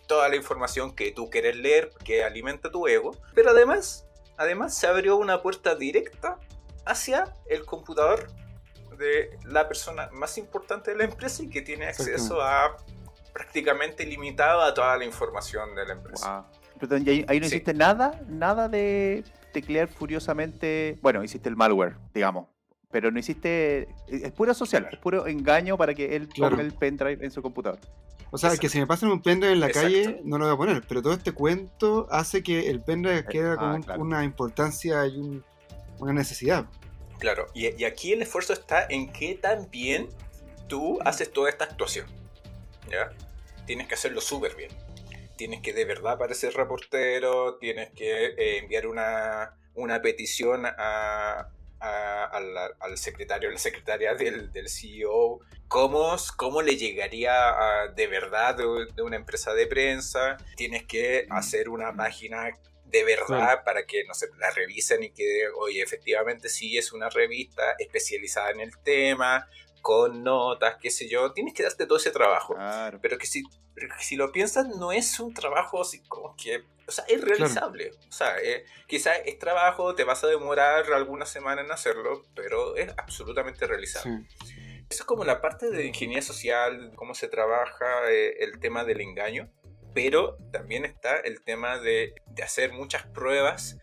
[0.07, 4.05] toda la información que tú quieres leer, que alimenta tu ego, pero además,
[4.37, 6.39] además se abrió una puerta directa
[6.85, 8.27] hacia el computador
[8.97, 12.77] de la persona más importante de la empresa y que tiene acceso a
[13.35, 16.47] prácticamente ilimitado a toda la información de la empresa.
[16.49, 16.79] Wow.
[16.79, 17.55] Perdón, y ahí, ahí no Sí.
[17.55, 20.97] hiciste nada, nada de teclear furiosamente.
[21.01, 22.47] Bueno, hiciste el malware, digamos.
[22.91, 23.89] Pero no hiciste.
[24.07, 24.95] Es puro social, Claro.
[24.95, 26.51] es puro engaño para que él Claro.
[26.55, 27.77] ponga el pendrive en su computador.
[28.31, 28.61] O sea, Exacto.
[28.61, 29.87] que si me pasan un pendrive en la Exacto.
[29.89, 30.83] calle, no lo voy a poner.
[30.87, 34.01] Pero todo este cuento hace que el pendrive quede con ah, claro.
[34.01, 35.43] una importancia y un-
[35.99, 36.65] una necesidad.
[37.19, 40.07] Claro, y, y aquí el esfuerzo está en que también
[40.67, 42.05] tú haces toda esta actuación.
[42.89, 43.11] ¿Ya?
[43.65, 44.71] Tienes que hacerlo súper bien.
[45.37, 51.49] Tienes que de verdad parecer reportero, tienes que eh, enviar una, una petición a,
[51.79, 55.39] a- al, al secretario, a la secretaria del, del CEO.
[55.67, 58.63] ¿Cómo, ¿Cómo le llegaría a- de verdad de,
[58.95, 60.37] de una empresa de prensa?
[60.55, 62.51] Tienes que hacer una página
[62.85, 67.09] de verdad para que no se la revisen y que, oye, efectivamente sí es una
[67.09, 69.49] revista especializada en el tema,
[69.85, 71.31] con notas, qué sé yo.
[71.31, 72.55] Tienes que darte todo ese trabajo.
[72.55, 72.97] Claro.
[73.03, 73.43] Pero que si,
[73.99, 76.63] si lo piensas, no es un trabajo así como que.
[76.87, 77.91] O sea, es realizable.
[78.09, 82.75] O sea, eh, quizás es trabajo, te vas a demorar algunas semanas en hacerlo, pero
[82.75, 84.27] es absolutamente realizable.
[84.43, 84.55] Sí.
[84.89, 89.01] Eso es como la parte de ingeniería social, cómo se trabaja eh, el tema del
[89.01, 89.51] engaño,
[89.93, 93.77] pero también está el tema de, de hacer muchas pruebas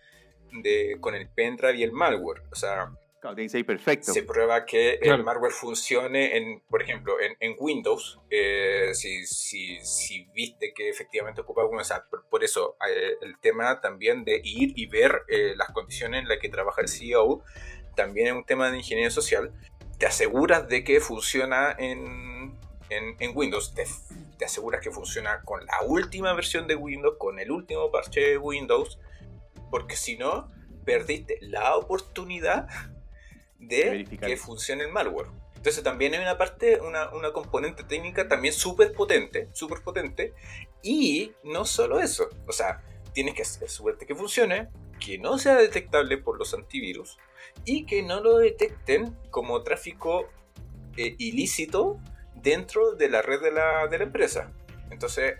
[0.50, 2.42] de, con el pendrive y el malware.
[2.50, 2.92] O sea,
[3.22, 4.12] Claro, tiene que ser perfecto.
[4.12, 5.18] se prueba que Claro.
[5.18, 8.18] el malware funcione en, por ejemplo, en, en Windows.
[8.28, 13.12] eh, si, si, si viste que efectivamente ocupa Windows, o sea, por, por eso eh,
[13.22, 16.88] el tema también de ir y ver eh, las condiciones en las que trabaja el
[16.88, 17.44] CEO
[17.94, 19.52] también es un tema de ingeniería social.
[19.98, 22.58] Te aseguras de que funciona en,
[22.90, 23.72] en, en Windows.
[23.72, 23.84] Te,
[24.36, 28.36] te aseguras que funciona con la última versión de Windows, con el último parche de
[28.38, 28.98] Windows,
[29.70, 30.50] porque si no,
[30.84, 32.66] perdiste la oportunidad
[33.62, 34.28] de Verificar.
[34.28, 35.28] que funcione el malware.
[35.56, 40.34] Entonces también hay una parte, una, una componente técnica también súper potente, súper potente.
[40.82, 42.82] Y no solo eso, o sea,
[43.12, 44.68] tienes que hacer suerte que funcione,
[44.98, 47.18] que no sea detectable por los antivirus
[47.64, 50.28] y que no lo detecten como tráfico
[50.97, 52.01] eh, ilícito
[52.34, 54.52] dentro de la red de la, de la empresa.
[54.90, 55.34] Entonces,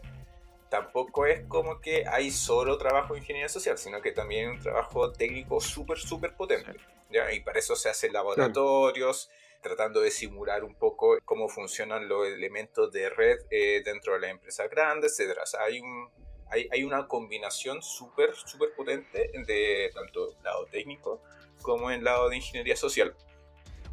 [0.69, 4.63] tampoco es como que hay solo trabajo de ingeniería social, sino que también hay un
[4.63, 6.77] trabajo técnico súper, súper potente.
[7.13, 7.33] ¿Ya?
[7.33, 9.31] Y para eso se hacen laboratorios,
[9.61, 14.31] tratando de simular un poco cómo funcionan los elementos de red eh, dentro de las
[14.31, 15.39] empresas grandes, etc.
[15.43, 16.11] O sea, hay, un,
[16.51, 21.23] hay, hay una combinación súper, súper potente de tanto lado técnico
[21.63, 23.15] como en lado de ingeniería social.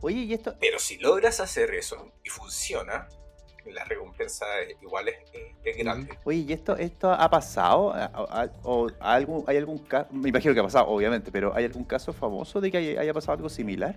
[0.01, 0.55] Oye, y esto.
[0.59, 3.07] Pero si logras hacer eso y funciona,
[3.65, 4.45] la recompensa
[4.81, 6.18] igual es, es- es grande.
[6.23, 7.91] Oye, ¿y esto, esto ha pasado?
[7.94, 10.07] ¿A- a- ¿O algún, hay algún caso?
[10.11, 13.14] Me imagino que ha pasado, obviamente, pero ¿hay algún caso famoso de que haya, haya
[13.14, 13.95] pasado algo similar?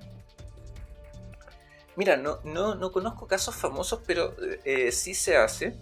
[1.97, 4.35] Mira, no, no, no conozco casos famosos, pero
[4.65, 5.75] eh, sí se hace.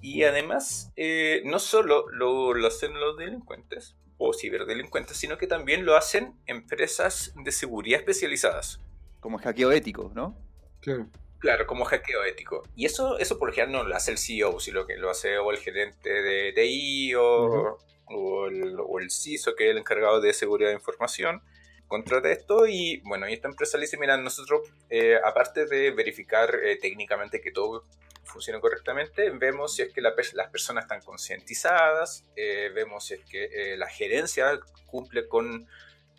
[0.00, 5.84] Y además, eh, no solo lo, lo hacen los delincuentes o ciberdelincuentes, sino que también
[5.86, 8.80] lo hacen empresas de seguridad especializadas.
[9.20, 10.36] Como hackeo ético, ¿no?
[10.80, 11.06] Claro.
[11.38, 12.64] Claro, como hackeo ético.
[12.74, 15.38] Y eso, eso por lo general no lo hace el CEO, sino que lo hace
[15.38, 20.20] o el gerente de TI o, o, el, o el CISO, que es el encargado
[20.20, 21.42] de seguridad de información.
[21.86, 24.60] Contrata esto y bueno, y esta empresa le dice, mira, nosotros,
[24.90, 27.84] eh, aparte de verificar eh, técnicamente que todo
[28.28, 33.24] funcione correctamente, vemos si es que la las personas están concientizadas, eh, vemos si es
[33.24, 35.66] que eh, la gerencia cumple con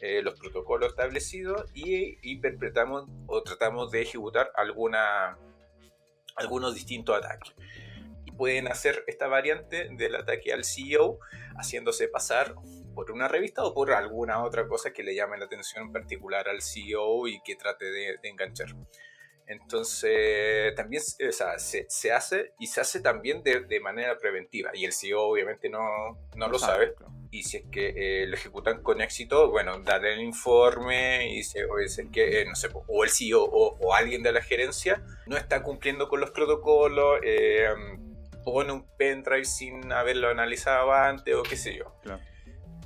[0.01, 5.37] eh, los protocolos establecidos y interpretamos o tratamos de ejecutar alguna,
[6.35, 7.53] algunos distintos ataques.
[8.25, 11.19] Y pueden hacer esta variante del ataque al CEO
[11.57, 12.55] haciéndose pasar
[12.95, 16.47] por una revista o por alguna otra cosa que le llame la atención en particular
[16.47, 18.69] al CEO y que trate de, de enganchar.
[19.49, 24.69] Entonces, también o sea, se, se hace y se hace también de, de manera preventiva.
[24.75, 25.81] Y el CEO obviamente no,
[26.35, 27.18] no lo sabe claro.
[27.31, 31.59] Y si es que eh, lo ejecutan con éxito, bueno, dar el informe y si,
[31.61, 34.41] o si es que, eh, no sé, o el CEO o, o alguien de la
[34.41, 37.67] gerencia no está cumpliendo con los protocolos, eh,
[38.43, 41.93] pone un pendrive sin haberlo analizado antes o qué sé yo.
[42.01, 42.21] Claro.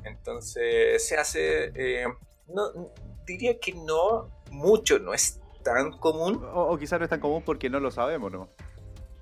[0.04, 2.06] Entonces se hace, eh,
[2.48, 2.92] no,
[3.26, 6.44] diría que no mucho, no es tan común.
[6.44, 8.50] O, o quizás no es tan común porque no lo sabemos, ¿no?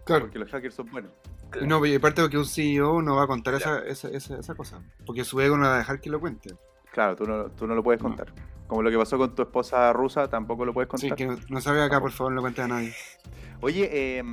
[0.03, 0.25] Claro.
[0.25, 1.11] Porque los hackers son buenos.
[1.65, 4.55] No, y aparte de que un CEO no va a contar esa, esa, esa, esa
[4.55, 4.81] cosa.
[5.05, 6.53] Porque su ego no va a dejar que lo cuente.
[6.91, 8.09] Claro, tú no, tú no lo puedes No.
[8.09, 8.33] contar.
[8.67, 11.17] Como lo que pasó con tu esposa rusa, tampoco lo puedes Sí, contar.
[11.17, 12.93] que no, no sabe acá, por favor, no lo cuente a nadie.
[13.59, 14.23] Oye, eh,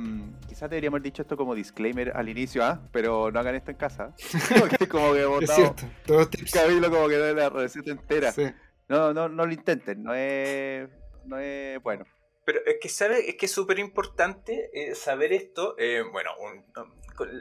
[0.47, 2.79] quizás deberíamos haber dicho esto como disclaimer al inicio, ¿ah?
[2.91, 4.13] Pero no hagan esto en casa.
[4.59, 6.51] Porque como que he Es botado cierto, todos tips.
[6.51, 8.31] Camilo como que no es la receta entera.
[8.31, 8.43] Sí.
[8.87, 10.89] No, no, no lo intenten, no es,
[11.25, 12.05] no es bueno.
[12.51, 15.75] Pero es que sabe, es que es súper importante eh, saber esto.
[15.77, 16.65] eh, bueno, un-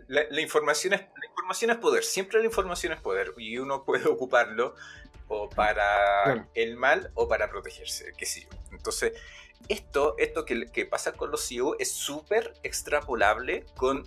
[0.08, 2.04] la, la información es, la información es poder.
[2.04, 4.74] Siempre la información es poder y uno puede ocuparlo
[5.28, 6.46] o para Claro.
[6.54, 8.48] el mal o para protegerse, qué sé yo.
[8.70, 9.14] Entonces,
[9.70, 14.06] esto, esto que, que pasa con los CEO es súper extrapolable con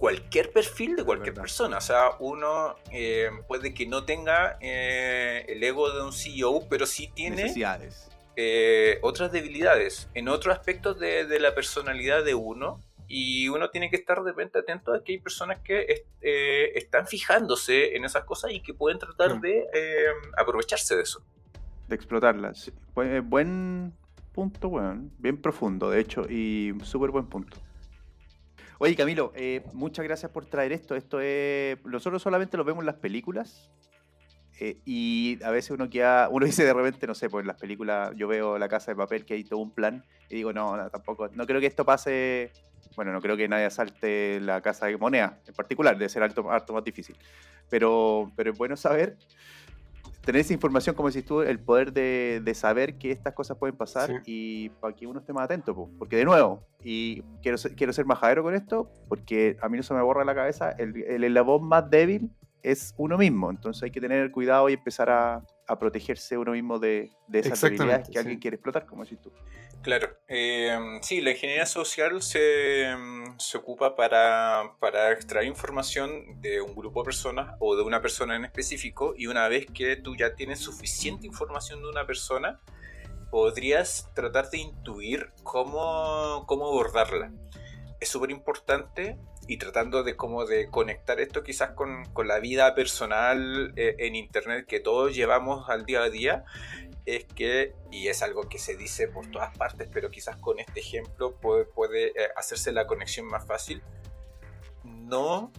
[0.00, 1.78] cualquier perfil de cualquier persona.
[1.78, 6.84] O sea, uno eh, puede que no tenga eh, el ego de un CEO, pero
[6.86, 8.08] sí tiene Necesidades.
[8.36, 13.90] Eh, otras debilidades en otros aspectos de, de la personalidad de uno y uno tiene
[13.90, 18.24] que estar de repente atento a que hay personas que eh, están fijándose en esas
[18.24, 19.40] cosas y que pueden tratar Claro.
[19.42, 20.06] de eh,
[20.38, 21.22] aprovecharse de eso.
[21.88, 22.58] De explotarlas.
[22.58, 23.92] Sí, buen- buen
[24.32, 25.12] punto, weón.
[25.18, 27.58] Bien profundo, de hecho, y súper buen punto.
[28.78, 30.96] Oye, Camilo, eh, muchas gracias por traer esto.
[30.96, 31.76] Esto es.
[31.84, 33.70] Nosotros solamente lo vemos en las películas.
[34.64, 36.28] Eh, y a veces uno queda.
[36.28, 38.96] Uno dice de repente, no sé, pues en las películas yo veo la casa de
[38.96, 40.04] papel que hay todo un plan.
[40.28, 41.28] Y digo, no, no, tampoco.
[41.34, 42.52] No creo que esto pase.
[42.94, 46.48] Bueno, no creo que nadie asalte la casa de moneda en particular, debe ser harto,
[46.50, 47.16] harto más difícil.
[47.70, 49.16] Pero, pero es bueno saber
[50.20, 53.76] tener esa información, como decís tú, el poder de, de saber que estas cosas pueden
[53.76, 54.16] pasar Sí.
[54.26, 55.90] y para que uno esté más atento, po.
[55.98, 59.82] porque de nuevo, y quiero ser, quiero ser majadero con esto, porque a mí no
[59.82, 62.30] se me borra la cabeza, el, el eslabón más débil
[62.62, 66.78] es uno mismo, entonces hay que tener cuidado y empezar a, a protegerse uno mismo
[66.78, 68.18] de, de esas debilidades que sí.
[68.18, 69.32] alguien quiere explotar, como decís tú.
[69.82, 76.60] Claro, eh, sí, la ingeniería social se, mm, se ocupa para, para extraer información de
[76.60, 80.14] un grupo de personas o de una persona en específico y una vez que tú
[80.14, 82.60] ya tienes suficiente información de una persona,
[83.32, 87.32] podrías tratar de intuir cómo, cómo abordarla.
[87.98, 89.18] Es súper importante
[89.48, 94.14] y tratando de como de conectar esto quizás con, con la vida personal eh, en
[94.14, 96.44] internet que todos llevamos al día a día,
[97.04, 100.80] es que, y es algo que se dice por todas partes, pero quizás con este
[100.80, 103.82] ejemplo puede, puede eh, hacerse la conexión más fácil,
[104.84, 105.52] no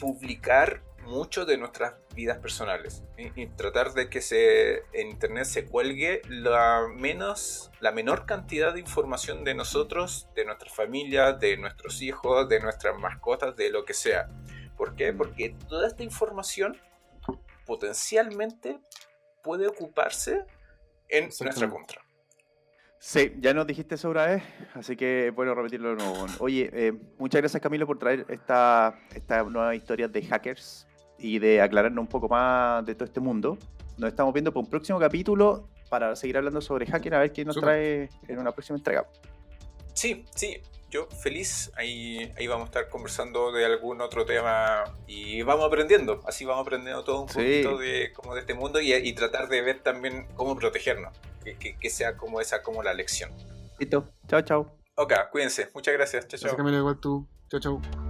[0.00, 5.64] publicar mucho de nuestras vidas personales y, y tratar de que se, en internet se
[5.64, 12.02] cuelgue la, menos, la menor cantidad de información de nosotros, de nuestra familia, de nuestros
[12.02, 14.28] hijos, de nuestras mascotas, de lo que sea.
[14.76, 15.12] ¿Por qué?
[15.12, 16.76] Porque toda esta información
[17.66, 18.78] potencialmente
[19.42, 20.44] puede ocuparse
[21.08, 22.02] en nuestra contra.
[23.00, 24.42] Sí, ya nos dijiste eso una vez,
[24.74, 26.26] así que bueno repetirlo de nuevo.
[26.40, 30.87] Oye, eh, muchas gracias Camilo por traer esta, esta nueva historia de hackers
[31.18, 33.58] y de aclararnos un poco más de todo este mundo.
[33.96, 37.44] Nos estamos viendo por un próximo capítulo para seguir hablando sobre hacker, a ver qué
[37.44, 37.66] nos Súper.
[37.68, 39.06] trae en una próxima entrega.
[39.94, 41.72] Sí, sí, yo feliz.
[41.76, 46.20] Ahí, ahí vamos a estar conversando de algún otro tema y vamos aprendiendo.
[46.26, 47.34] Así vamos aprendiendo todo un Sí.
[47.34, 51.12] poquito de, como de este mundo y, y tratar de ver también cómo protegernos.
[51.42, 53.30] Que, que- que sea como esa como la lección.
[53.78, 54.72] Listo, chao, chao.
[54.96, 55.68] Ok, cuídense.
[55.74, 56.28] Muchas gracias.
[56.28, 56.56] Chao, chao.
[56.56, 57.26] Camilo, igual tú.
[57.50, 58.07] Chau, chau.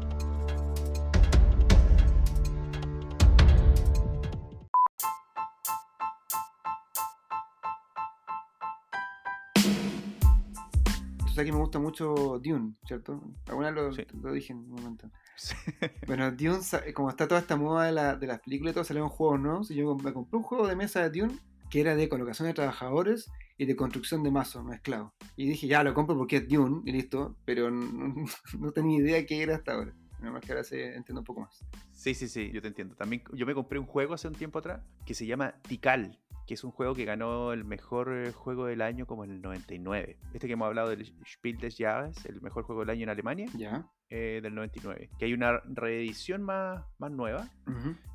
[11.38, 13.22] Sabes que me gusta mucho Dune, ¿cierto?
[13.46, 14.04] Alguna lo, Sí.
[14.22, 15.10] lo dije en un momento.
[15.36, 15.54] Sí.
[16.06, 18.84] Bueno, Dune, sa- como está toda esta moda de, la- de las películas y todo,
[18.84, 19.70] salieron juegos nuevos.
[19.70, 21.38] Y yo me compré un juego de mesa de Dune
[21.70, 25.12] que era de colocación de trabajadores y de construcción de mazos mezclados.
[25.36, 28.14] Y dije, ya lo compro porque es Dune y listo, pero no,
[28.58, 29.94] no tenía idea qué era hasta ahora.
[30.20, 31.64] Nada más que ahora se entiendo un poco más.
[31.92, 32.96] Sí, sí, sí, yo te entiendo.
[32.96, 36.18] También yo me compré un juego hace un tiempo atrás que se llama Tikal,
[36.48, 39.42] que es un juego que ganó el mejor eh, juego del año como en el
[39.42, 40.18] 99.
[40.32, 43.46] Este que hemos hablado del Spiel des Jahres, el mejor juego del año en Alemania,
[43.54, 43.86] Ya.
[44.08, 45.10] eh, del 99.
[45.18, 47.46] Que hay una reedición más, más nueva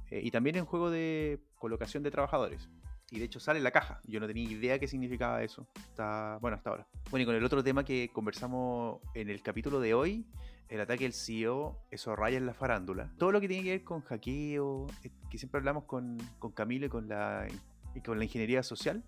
[0.09, 2.69] eh, y también es un juego de colocación de trabajadores.
[3.11, 4.01] Y de hecho sale en la caja.
[4.05, 5.67] Yo no tenía idea qué significaba eso.
[5.75, 6.87] Hasta, bueno, hasta ahora.
[7.11, 10.25] Bueno, y con el otro tema que conversamos en el capítulo de hoy,
[10.69, 13.13] el ataque del CEO, eso raya en la farándula.
[13.19, 14.87] Todo lo que tiene que ver con hackeo,
[15.29, 17.45] que siempre hablamos con, con Camilo y con la,
[17.95, 19.03] y con la ingeniería social,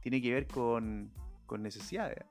[0.00, 1.12] tiene que ver con,
[1.46, 2.24] con necesidades.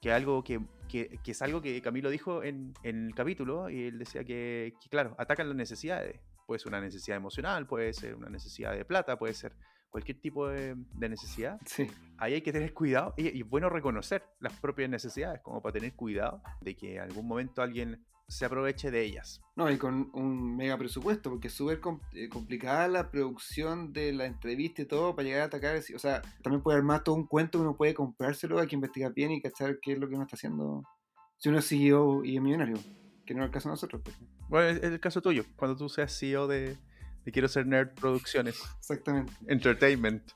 [0.00, 3.84] Que, algo que, que- que es algo que Camilo dijo en, en el capítulo y
[3.86, 6.20] él decía que, que, claro, atacan las necesidades.
[6.46, 9.56] Puede ser una necesidad emocional, puede ser una necesidad de plata, puede ser
[9.90, 11.58] cualquier tipo de, de necesidad.
[11.64, 11.90] Sí.
[12.18, 15.94] Ahí hay que tener cuidado y, es bueno reconocer las propias necesidades, como para tener
[15.94, 19.40] cuidado de que en algún momento alguien se aproveche de ellas.
[19.54, 21.80] No, y con un mega presupuesto, porque es súper
[22.12, 25.76] eh, complicada la producción de la entrevista y todo para llegar a atacar.
[25.94, 29.12] O sea, también puede armar todo un cuento que uno puede comprárselo, hay que investigar
[29.14, 30.82] bien y cachar qué es lo que uno está haciendo.
[31.38, 32.78] Si uno es CEO y es millonario,
[33.24, 34.02] que no es el caso de nosotros.
[34.02, 34.16] pues.
[34.48, 36.76] Bueno, es es el caso tuyo, cuando tú seas CEO de,
[37.24, 39.32] de Quiero Ser Nerd Producciones, Exactamente.
[39.46, 40.32] Entertainment.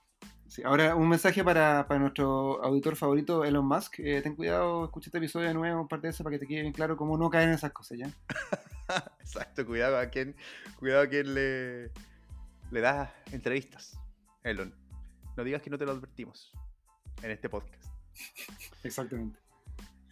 [0.51, 4.01] Sí, ahora, un mensaje para, para nuestro auditor favorito, Elon Musk.
[4.01, 6.63] Eh, ten cuidado, escucha este episodio de nuevo, parte de eso, para que te quede
[6.63, 8.11] bien claro cómo no caer en esas cosas, ¿ya?
[9.21, 10.35] Exacto, cuidado a quien,
[10.81, 11.93] cuidado a quien le,
[12.73, 13.97] le da entrevistas.
[14.43, 14.75] Elon,
[15.37, 16.53] no digas que no te lo advertimos
[17.23, 17.85] en este podcast.
[18.83, 19.39] Exactamente.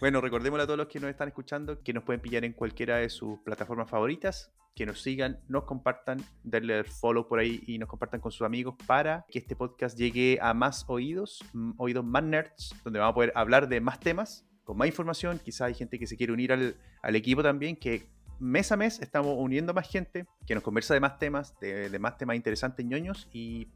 [0.00, 2.98] Bueno, recordémosle a todos los que nos están escuchando que nos pueden pillar en cualquiera
[2.98, 7.88] de sus plataformas favoritas, que nos sigan, nos compartan, al follow por ahí y nos
[7.88, 11.44] compartan con sus amigos para que este podcast llegue a más oídos,
[11.78, 15.40] oídos más nerds, donde vamos a poder hablar de más temas, con más información.
[15.40, 18.08] Quizá hay gente que se quiere unir al, al equipo también, que
[18.38, 21.98] mes a mes estamos uniendo más gente, que nos conversa de más temas, de, de
[21.98, 23.66] más temas interesantes, ñoños, y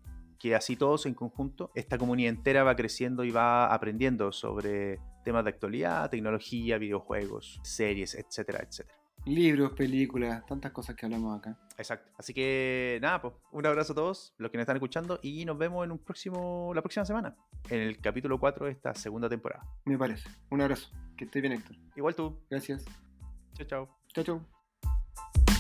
[0.43, 5.45] que así todos en conjunto, esta comunidad entera va creciendo y va aprendiendo sobre temas
[5.45, 8.99] de actualidad, tecnología, videojuegos, series, etcétera, etcétera.
[9.25, 11.57] Libros, películas, tantas cosas que hablamos acá.
[11.79, 12.11] Exacto.
[12.19, 15.57] Así que nada, pues un abrazo a todos los que nos están escuchando y nos
[15.57, 17.37] vemos en un próximo, la próxima semana,
[17.71, 19.65] en el capítulo 4 de esta segunda temporada.
[19.85, 20.29] Me parece.
[20.51, 20.91] Un abrazo.
[21.17, 21.77] Que estés bien, Héctor.
[21.95, 22.37] Igual tú.
[22.51, 22.85] Gracias.
[23.55, 23.99] Chao, chao.
[24.13, 25.52] Chao, chao.